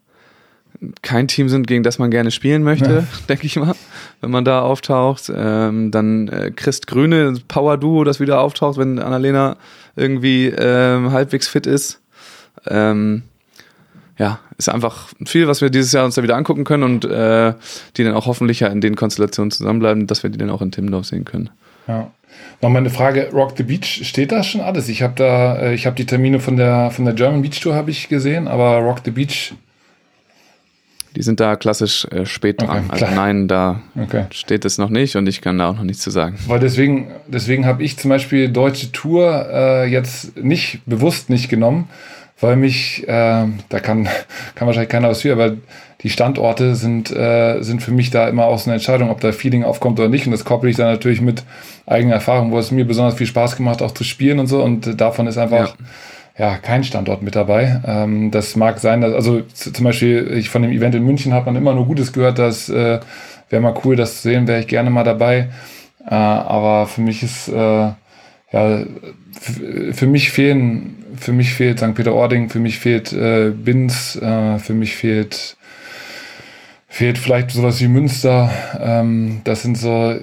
[1.03, 3.05] kein Team sind, gegen das man gerne spielen möchte, ja.
[3.28, 3.74] denke ich mal,
[4.20, 5.30] wenn man da auftaucht.
[5.35, 9.57] Ähm, dann äh, Christ Grüne, Power Duo, das wieder auftaucht, wenn Annalena
[9.95, 12.01] irgendwie ähm, halbwegs fit ist.
[12.66, 13.22] Ähm,
[14.19, 17.55] ja, ist einfach viel, was wir dieses Jahr uns da wieder angucken können und äh,
[17.97, 20.71] die dann auch hoffentlich ja in den Konstellationen zusammenbleiben, dass wir die dann auch in
[20.71, 21.51] Timmendorf sehen können.
[21.89, 22.11] Ja.
[22.61, 24.89] Nochmal eine Frage, Rock the Beach, steht da schon alles?
[24.89, 27.75] Ich habe da, äh, ich habe die Termine von der von der German Beach Tour
[27.75, 29.55] habe ich gesehen, aber Rock the Beach
[31.15, 32.85] die sind da klassisch äh, spät dran.
[32.89, 34.25] Okay, also nein, da okay.
[34.31, 36.39] steht es noch nicht und ich kann da auch noch nichts zu sagen.
[36.47, 41.89] Weil deswegen, deswegen habe ich zum Beispiel deutsche Tour äh, jetzt nicht bewusst nicht genommen,
[42.43, 44.09] weil mich, äh, da kann,
[44.55, 45.55] kann wahrscheinlich keiner was für, aber
[46.03, 49.30] die Standorte sind, äh, sind für mich da immer auch so eine Entscheidung, ob da
[49.30, 50.26] Feeling aufkommt oder nicht.
[50.26, 51.45] Und das koppel ich dann natürlich mit
[51.86, 54.62] eigener Erfahrung, wo es mir besonders viel Spaß gemacht, auch zu spielen und so.
[54.62, 55.76] Und davon ist einfach
[56.36, 57.80] ja, ja kein Standort mit dabei.
[57.86, 61.47] Ähm, das mag sein, dass, also zum Beispiel ich von dem Event in München hat
[61.47, 62.99] man immer nur Gutes gehört, dass äh,
[63.49, 65.51] wäre mal cool, das zu sehen, wäre ich gerne mal dabei.
[66.05, 67.90] Äh, aber für mich ist äh,
[68.53, 68.85] ja,
[69.93, 71.95] für mich fehlen, für mich fehlt St.
[71.95, 75.57] Peter-Ording, für mich fehlt äh, Binz, äh, für mich fehlt
[76.93, 78.51] fehlt vielleicht sowas wie Münster.
[78.79, 80.15] Ähm, das sind so,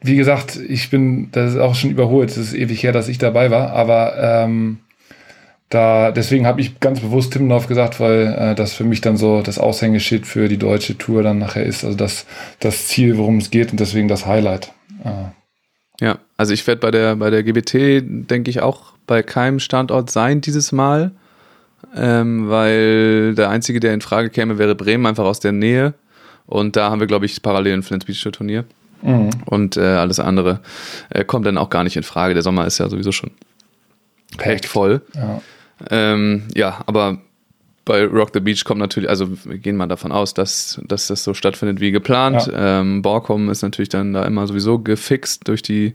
[0.00, 2.30] wie gesagt, ich bin, das ist auch schon überholt.
[2.30, 4.78] Es ist ewig her, dass ich dabei war, aber ähm,
[5.68, 9.42] da, deswegen habe ich ganz bewusst Timmendorf gesagt, weil äh, das für mich dann so
[9.42, 11.84] das Aushängeschild für die deutsche Tour dann nachher ist.
[11.84, 12.24] Also das,
[12.58, 14.72] das Ziel, worum es geht und deswegen das Highlight.
[15.04, 15.41] Äh,
[16.02, 20.10] ja, also ich werde bei der, bei der GBT, denke ich, auch bei keinem Standort
[20.10, 21.12] sein dieses Mal.
[21.94, 25.94] ähm, weil der einzige, der in Frage käme, wäre Bremen, einfach aus der Nähe.
[26.46, 28.64] Und da haben wir, glaube ich, parallel ein Flens Beach Turnier.
[29.02, 29.30] Mhm.
[29.46, 30.60] Und äh, alles andere
[31.10, 32.34] äh, kommt dann auch gar nicht in Frage.
[32.34, 33.30] Der Sommer ist ja sowieso schon
[34.38, 35.02] echt voll.
[35.14, 35.40] Ja.
[35.90, 37.18] Ähm, ja, aber
[37.84, 41.24] bei Rock the Beach kommt natürlich, also wir gehen mal davon aus, dass, dass das
[41.24, 42.46] so stattfindet wie geplant.
[42.46, 42.80] Ja.
[42.80, 45.94] Ähm, Borkum ist natürlich dann da immer sowieso gefixt durch die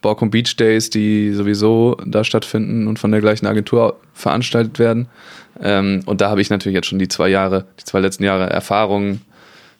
[0.00, 5.08] Borkum Beach Days, die sowieso da stattfinden und von der gleichen Agentur veranstaltet werden.
[5.60, 8.48] Ähm, und da habe ich natürlich jetzt schon die zwei Jahre, die zwei letzten Jahre
[8.48, 9.22] Erfahrungen,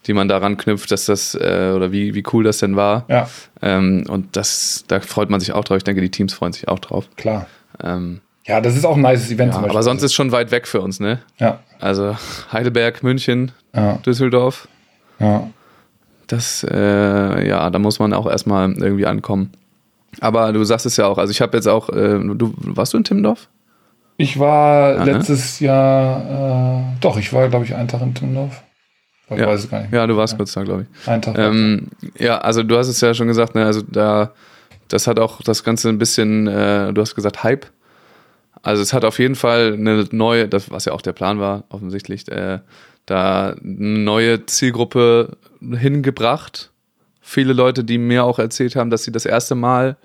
[0.06, 3.04] die man daran knüpft, dass das äh, oder wie, wie cool das denn war.
[3.08, 3.28] Ja.
[3.62, 5.78] Ähm, und das, da freut man sich auch drauf.
[5.78, 7.08] Ich denke, die Teams freuen sich auch drauf.
[7.16, 7.46] Klar.
[7.82, 9.76] Ähm, ja, das ist auch ein nice Event ja, zum Beispiel.
[9.76, 11.20] Aber sonst ist schon weit weg für uns, ne?
[11.38, 11.60] Ja.
[11.80, 12.16] Also
[12.52, 13.98] Heidelberg, München, ja.
[14.06, 14.68] Düsseldorf.
[15.18, 15.48] Ja.
[16.28, 19.50] Das, äh, ja, da muss man auch erstmal irgendwie ankommen.
[20.20, 22.98] Aber du sagst es ja auch, also ich habe jetzt auch, äh, du warst du
[22.98, 23.48] in Timmendorf?
[24.16, 25.12] Ich war ja, ne?
[25.12, 25.66] letztes ne?
[25.66, 28.62] Jahr, äh, doch, ich war, glaube ich, einen Tag in Timmendorf.
[29.28, 29.46] Ich ja.
[29.46, 29.92] weiß es gar nicht.
[29.92, 30.36] Ja, du warst ja.
[30.38, 31.08] kurz da, glaube ich.
[31.08, 31.36] Einen Tag.
[31.36, 31.88] Ähm,
[32.18, 34.32] ja, also du hast es ja schon gesagt, ne, also da,
[34.88, 37.66] das hat auch das Ganze ein bisschen, äh, du hast gesagt, Hype.
[38.62, 41.64] Also es hat auf jeden Fall eine neue, das, was ja auch der Plan war,
[41.68, 42.60] offensichtlich, äh,
[43.06, 46.70] da eine neue Zielgruppe hingebracht.
[47.20, 49.96] Viele Leute, die mir auch erzählt haben, dass sie das erste Mal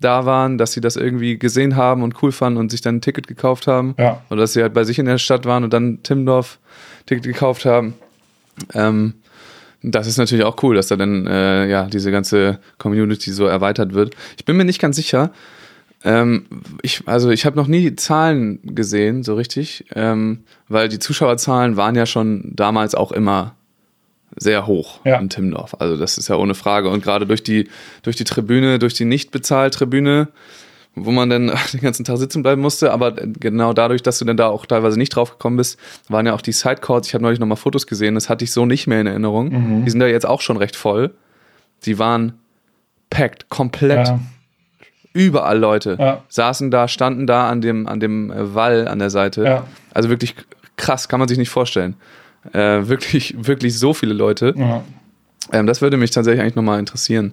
[0.00, 3.00] da waren, dass sie das irgendwie gesehen haben und cool fanden und sich dann ein
[3.00, 3.94] Ticket gekauft haben.
[3.98, 4.22] Ja.
[4.30, 6.58] Oder dass sie halt bei sich in der Stadt waren und dann Timdorf
[7.06, 7.94] Ticket gekauft haben.
[8.74, 9.14] Ähm,
[9.82, 13.94] das ist natürlich auch cool, dass da dann äh, ja diese ganze Community so erweitert
[13.94, 14.14] wird.
[14.36, 15.30] Ich bin mir nicht ganz sicher.
[16.04, 16.46] Ähm,
[16.82, 21.96] ich, also ich habe noch nie Zahlen gesehen, so richtig, ähm, weil die Zuschauerzahlen waren
[21.96, 23.54] ja schon damals auch immer
[24.36, 25.18] sehr hoch ja.
[25.18, 25.74] in Timmendorf.
[25.78, 26.88] Also das ist ja ohne Frage.
[26.90, 27.68] Und gerade durch die,
[28.02, 30.28] durch die Tribüne, durch die nicht bezahlt Tribüne,
[30.94, 34.36] wo man dann den ganzen Tag sitzen bleiben musste, aber genau dadurch, dass du dann
[34.36, 35.78] da auch teilweise nicht drauf gekommen bist,
[36.08, 38.66] waren ja auch die Sidecourts, ich habe neulich nochmal Fotos gesehen, das hatte ich so
[38.66, 39.48] nicht mehr in Erinnerung.
[39.48, 39.84] Mhm.
[39.84, 41.10] Die sind da jetzt auch schon recht voll.
[41.84, 42.34] Die waren
[43.10, 44.08] packed, komplett.
[44.08, 44.20] Ja.
[45.18, 46.22] Überall Leute ja.
[46.28, 49.44] saßen da, standen da an dem, an dem Wall an der Seite.
[49.44, 49.64] Ja.
[49.92, 50.34] Also wirklich
[50.76, 51.96] krass, kann man sich nicht vorstellen.
[52.52, 54.54] Äh, wirklich, wirklich so viele Leute.
[54.56, 54.82] Ja.
[55.52, 57.32] Ähm, das würde mich tatsächlich eigentlich nochmal interessieren,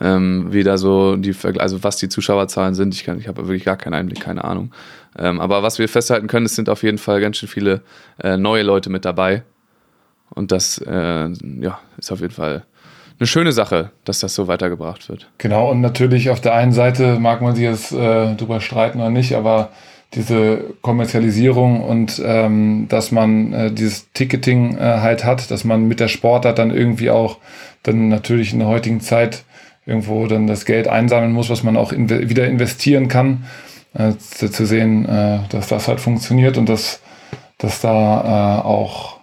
[0.00, 2.94] ähm, wie da so die, also was die Zuschauerzahlen sind.
[2.94, 4.72] Ich, ich habe wirklich gar keinen Einblick, keine Ahnung.
[5.18, 7.82] Ähm, aber was wir festhalten können, es sind auf jeden Fall ganz schön viele
[8.22, 9.42] äh, neue Leute mit dabei.
[10.30, 11.28] Und das äh,
[11.60, 12.64] ja, ist auf jeden Fall
[13.18, 15.30] eine schöne Sache, dass das so weitergebracht wird.
[15.38, 19.10] Genau, und natürlich auf der einen Seite mag man sich jetzt äh, drüber streiten oder
[19.10, 19.70] nicht, aber
[20.14, 26.00] diese Kommerzialisierung und ähm, dass man äh, dieses Ticketing äh, halt hat, dass man mit
[26.00, 27.38] der Sportart dann irgendwie auch
[27.82, 29.44] dann natürlich in der heutigen Zeit
[29.84, 33.44] irgendwo dann das Geld einsammeln muss, was man auch in wieder investieren kann,
[33.94, 37.00] äh, zu, zu, sehen, äh, dass das halt funktioniert und dass,
[37.58, 39.15] dass da äh, auch,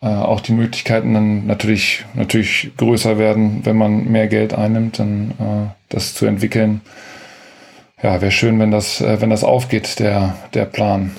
[0.00, 5.30] äh, auch die Möglichkeiten dann natürlich, natürlich größer werden, wenn man mehr Geld einnimmt, dann
[5.38, 6.82] äh, das zu entwickeln
[8.02, 11.16] ja, wäre schön, wenn das, äh, wenn das aufgeht, der, der Plan.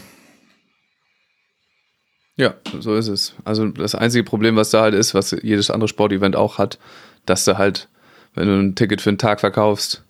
[2.37, 3.35] Ja, so ist es.
[3.43, 6.79] Also das einzige Problem, was da halt ist, was jedes andere Sportevent auch hat,
[7.25, 7.89] dass du halt,
[8.33, 10.03] wenn du ein Ticket für einen Tag verkaufst,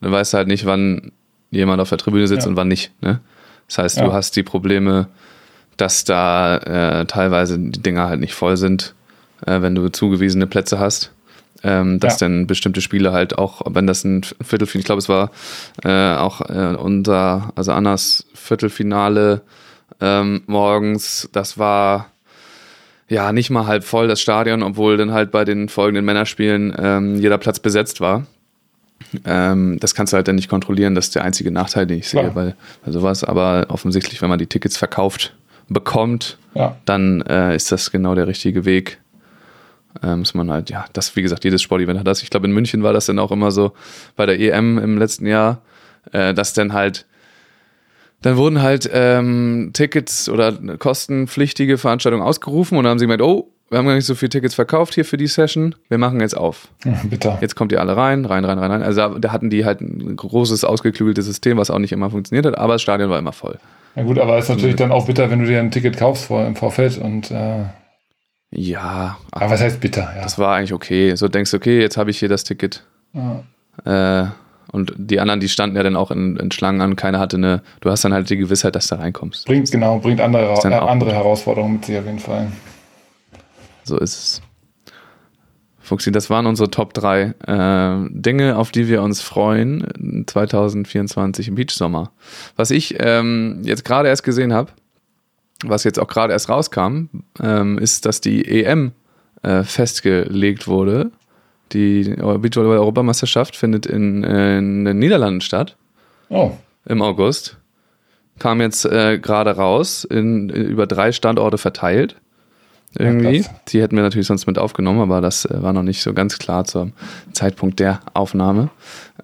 [0.00, 1.12] dann weißt du halt nicht, wann
[1.50, 2.50] jemand auf der Tribüne sitzt ja.
[2.50, 2.92] und wann nicht.
[3.02, 3.20] Ne?
[3.68, 4.04] Das heißt, ja.
[4.04, 5.06] du hast die Probleme,
[5.76, 8.94] dass da äh, teilweise die Dinger halt nicht voll sind,
[9.46, 11.12] äh, wenn du zugewiesene Plätze hast
[11.62, 12.28] ähm, dass ja.
[12.28, 15.30] dann bestimmte Spiele halt auch, wenn das ein Viertelfinale, ich glaube, es war
[15.84, 19.42] äh, auch äh, unser, also Annas Viertelfinale
[20.00, 22.10] ähm, morgens, das war
[23.08, 27.16] ja nicht mal halb voll das Stadion, obwohl dann halt bei den folgenden Männerspielen ähm,
[27.16, 28.26] jeder Platz besetzt war.
[29.24, 32.08] Ähm, das kannst du halt dann nicht kontrollieren, das ist der einzige Nachteil, den ich
[32.08, 32.54] sehe bei,
[32.84, 33.24] bei sowas.
[33.24, 35.34] Aber offensichtlich, wenn man die Tickets verkauft
[35.68, 36.76] bekommt, ja.
[36.84, 39.00] dann äh, ist das genau der richtige Weg.
[40.02, 42.22] Ähm, muss man halt, ja, das, wie gesagt, jedes Sportevent hat das.
[42.22, 43.72] Ich glaube, in München war das dann auch immer so
[44.14, 45.62] bei der EM im letzten Jahr,
[46.12, 47.06] äh, dass dann halt,
[48.22, 53.50] dann wurden halt ähm, Tickets oder kostenpflichtige Veranstaltungen ausgerufen und dann haben sie gemeint, oh,
[53.68, 56.36] wir haben gar nicht so viele Tickets verkauft hier für die Session, wir machen jetzt
[56.36, 56.68] auf.
[56.84, 57.38] Ja, bitte.
[57.40, 58.82] Jetzt kommt ihr alle rein, rein, rein, rein, rein.
[58.82, 62.46] Also da, da hatten die halt ein großes, ausgeklügeltes System, was auch nicht immer funktioniert
[62.46, 63.58] hat, aber das Stadion war immer voll.
[63.96, 66.26] Ja gut, aber es ist natürlich dann auch bitter, wenn du dir ein Ticket kaufst
[66.26, 67.64] vor, im Vorfeld und äh
[68.50, 69.18] ja.
[69.32, 70.12] Aber was heißt bitter?
[70.14, 70.22] Ja.
[70.22, 71.14] Das war eigentlich okay.
[71.16, 72.84] So denkst du, okay, jetzt habe ich hier das Ticket.
[73.12, 73.42] Ja.
[73.84, 74.28] Äh,
[74.72, 76.96] und die anderen, die standen ja dann auch in, in, Schlangen an.
[76.96, 77.62] Keiner hatte eine.
[77.80, 79.46] Du hast dann halt die Gewissheit, dass du reinkommst.
[79.46, 82.48] Bringt, genau, bringt andere, äh, andere Herausforderungen mit sich auf jeden Fall.
[83.86, 84.42] So ist es.
[85.78, 91.54] Fuxi, das waren unsere Top 3 äh, Dinge, auf die wir uns freuen 2024 im
[91.54, 92.10] Beach Sommer.
[92.56, 94.72] Was ich ähm, jetzt gerade erst gesehen habe,
[95.64, 97.04] was jetzt auch gerade erst rauskam,
[97.40, 98.92] ähm, ist, dass die EM
[99.42, 101.12] äh, festgelegt wurde.
[101.72, 105.76] Die Beachvolleyball-Europameisterschaft findet in, äh, in, den Niederlanden statt.
[106.30, 106.50] Oh.
[106.84, 107.58] Im August.
[108.40, 112.16] Kam jetzt äh, gerade raus, in, in, über drei Standorte verteilt.
[112.98, 113.38] Irgendwie.
[113.38, 116.14] Ja, die hätten wir natürlich sonst mit aufgenommen, aber das äh, war noch nicht so
[116.14, 116.92] ganz klar zum
[117.32, 118.70] Zeitpunkt der Aufnahme.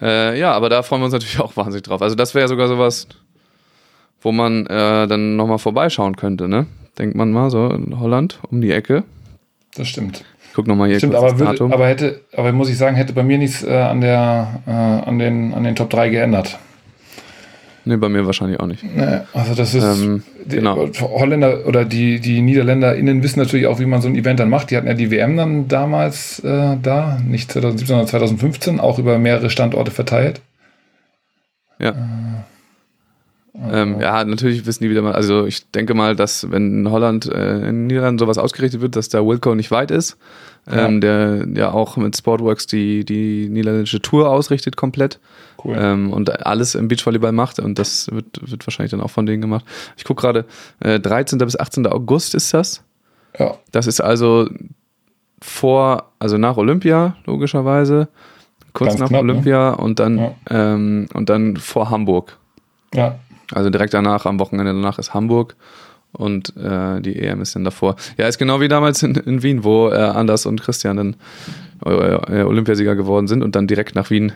[0.01, 2.03] Äh, ja, aber da freuen wir uns natürlich auch wahnsinnig drauf.
[2.03, 3.07] Also, das wäre sogar sowas,
[4.21, 6.67] wo man äh, dann nochmal vorbeischauen könnte, ne?
[6.99, 9.05] Denkt man mal so in Holland um die Ecke.
[9.75, 10.25] Das stimmt.
[10.47, 13.23] Ich guck nochmal hier stimmt, aber, würde, aber hätte, aber muss ich sagen, hätte bei
[13.23, 16.59] mir nichts äh, an der äh, an den an den Top 3 geändert.
[17.85, 18.85] Nee, bei mir wahrscheinlich auch nicht.
[18.85, 20.89] Nee, also das ist ähm, die genau.
[21.01, 24.71] Holländer oder die, die NiederländerInnen wissen natürlich auch, wie man so ein Event dann macht.
[24.71, 29.19] Die hatten ja die WM dann damals äh, da, nicht 2017, sondern 2015, auch über
[29.19, 30.41] mehrere Standorte verteilt.
[31.81, 31.91] Ja.
[31.91, 31.95] Äh,
[33.71, 37.27] ähm, ja, natürlich wissen die wieder mal, also ich denke mal, dass wenn in Holland,
[37.27, 40.17] äh, in Niederlanden sowas ausgerichtet wird, dass der Wilco nicht weit ist.
[40.71, 45.19] Ähm, der ja auch mit Sportworks die, die niederländische Tour ausrichtet komplett
[45.65, 45.77] cool.
[45.77, 49.41] ähm, und alles im Beachvolleyball macht und das wird, wird wahrscheinlich dann auch von denen
[49.41, 49.65] gemacht.
[49.97, 50.45] Ich gucke gerade,
[50.79, 51.39] äh, 13.
[51.39, 51.89] bis 18.
[51.89, 52.85] August ist das.
[53.37, 53.57] Ja.
[53.73, 54.49] Das ist also
[55.41, 58.07] vor, also nach Olympia, logischerweise,
[58.73, 59.33] kurz Ganz nach knapp, ne?
[59.33, 59.77] Olympia ne?
[59.79, 60.35] und dann ja.
[60.51, 62.39] ähm, und dann vor Hamburg.
[62.95, 63.19] Ja.
[63.55, 65.57] Also direkt danach, am Wochenende danach ist Hamburg
[66.13, 67.97] und äh, die EM ist dann davor.
[68.19, 71.17] Ja, ist genau wie damals in, in Wien, wo äh, Anders und Christian dann
[71.85, 74.33] äh, Olympiasieger geworden sind und dann direkt nach Wien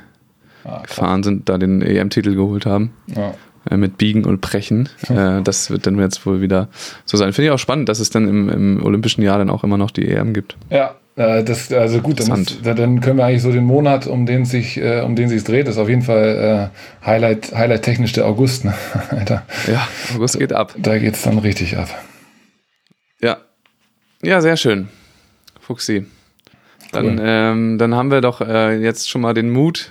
[0.65, 2.93] ah, gefahren sind, da den EM-Titel geholt haben.
[3.07, 3.35] Ja.
[3.71, 4.89] Äh, mit Biegen und Brechen.
[5.09, 6.69] Äh, das wird dann jetzt wohl wieder
[7.05, 7.33] so sein.
[7.33, 9.93] Finde ich auch spannend, dass es dann im, im olympischen Jahr dann auch immer noch
[9.93, 10.57] die EM gibt.
[10.69, 14.27] Ja, äh, das, also gut, dann, ist, dann, können wir eigentlich so den Monat, um
[14.27, 16.71] den sich, äh, um den sich dreht, ist auf jeden Fall
[17.03, 18.67] äh, Highlight, Highlight technisch der August.
[18.67, 18.75] Ne?
[19.11, 19.47] Alter.
[19.67, 20.75] Ja, August geht ab.
[20.77, 21.89] Da geht es dann richtig ab.
[23.23, 23.39] Ja.
[24.23, 24.89] Ja, sehr schön.
[25.59, 26.05] Fuchsi.
[26.93, 27.23] Dann, cool.
[27.25, 29.91] ähm, dann haben wir doch äh, jetzt schon mal den Mut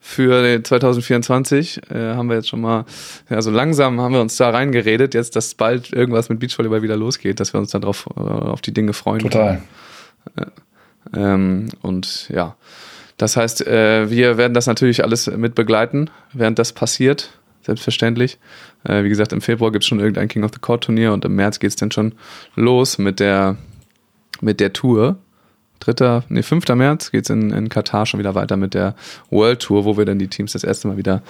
[0.00, 1.82] für 2024.
[1.90, 2.84] Äh, haben wir jetzt schon mal,
[3.30, 6.96] ja, so langsam haben wir uns da reingeredet, jetzt, dass bald irgendwas mit Beachvolleyball wieder
[6.96, 9.20] losgeht, dass wir uns dann drauf, äh, auf die Dinge freuen.
[9.20, 9.62] Total.
[11.14, 12.56] Ähm, und ja,
[13.16, 17.30] das heißt, äh, wir werden das natürlich alles mit begleiten, während das passiert,
[17.62, 18.38] selbstverständlich.
[18.84, 21.24] Äh, wie gesagt, im Februar gibt es schon irgendein King of the Court Turnier und
[21.24, 22.14] im März geht es dann schon
[22.54, 23.56] los mit der,
[24.40, 25.16] mit der Tour.
[25.80, 26.66] 3., nee, 5.
[26.74, 28.94] März geht es in, in Katar schon wieder weiter mit der
[29.30, 31.22] World Tour, wo wir dann die Teams das erste Mal wieder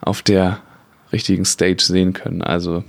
[0.00, 0.60] auf der
[1.12, 2.42] richtigen Stage sehen können.
[2.42, 2.84] Also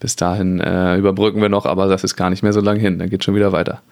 [0.00, 2.98] bis dahin äh, überbrücken wir noch, aber das ist gar nicht mehr so lange hin.
[2.98, 3.82] Dann geht schon wieder weiter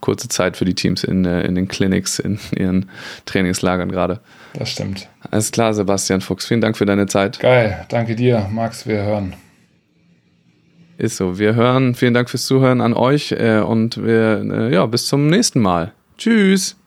[0.00, 2.90] kurze Zeit für die Teams in, äh, in den Clinics, in ihren
[3.26, 4.20] Trainingslagern gerade.
[4.54, 5.08] Das stimmt.
[5.30, 6.46] Alles klar, Sebastian Fuchs.
[6.46, 7.38] Vielen Dank für deine Zeit.
[7.40, 8.86] Geil, danke dir, Max.
[8.86, 9.34] Wir hören.
[10.98, 11.38] Ist so.
[11.38, 11.94] Wir hören.
[11.94, 15.92] Vielen Dank fürs Zuhören an euch äh, und wir, äh, ja, bis zum nächsten Mal.
[16.18, 16.79] Tschüss.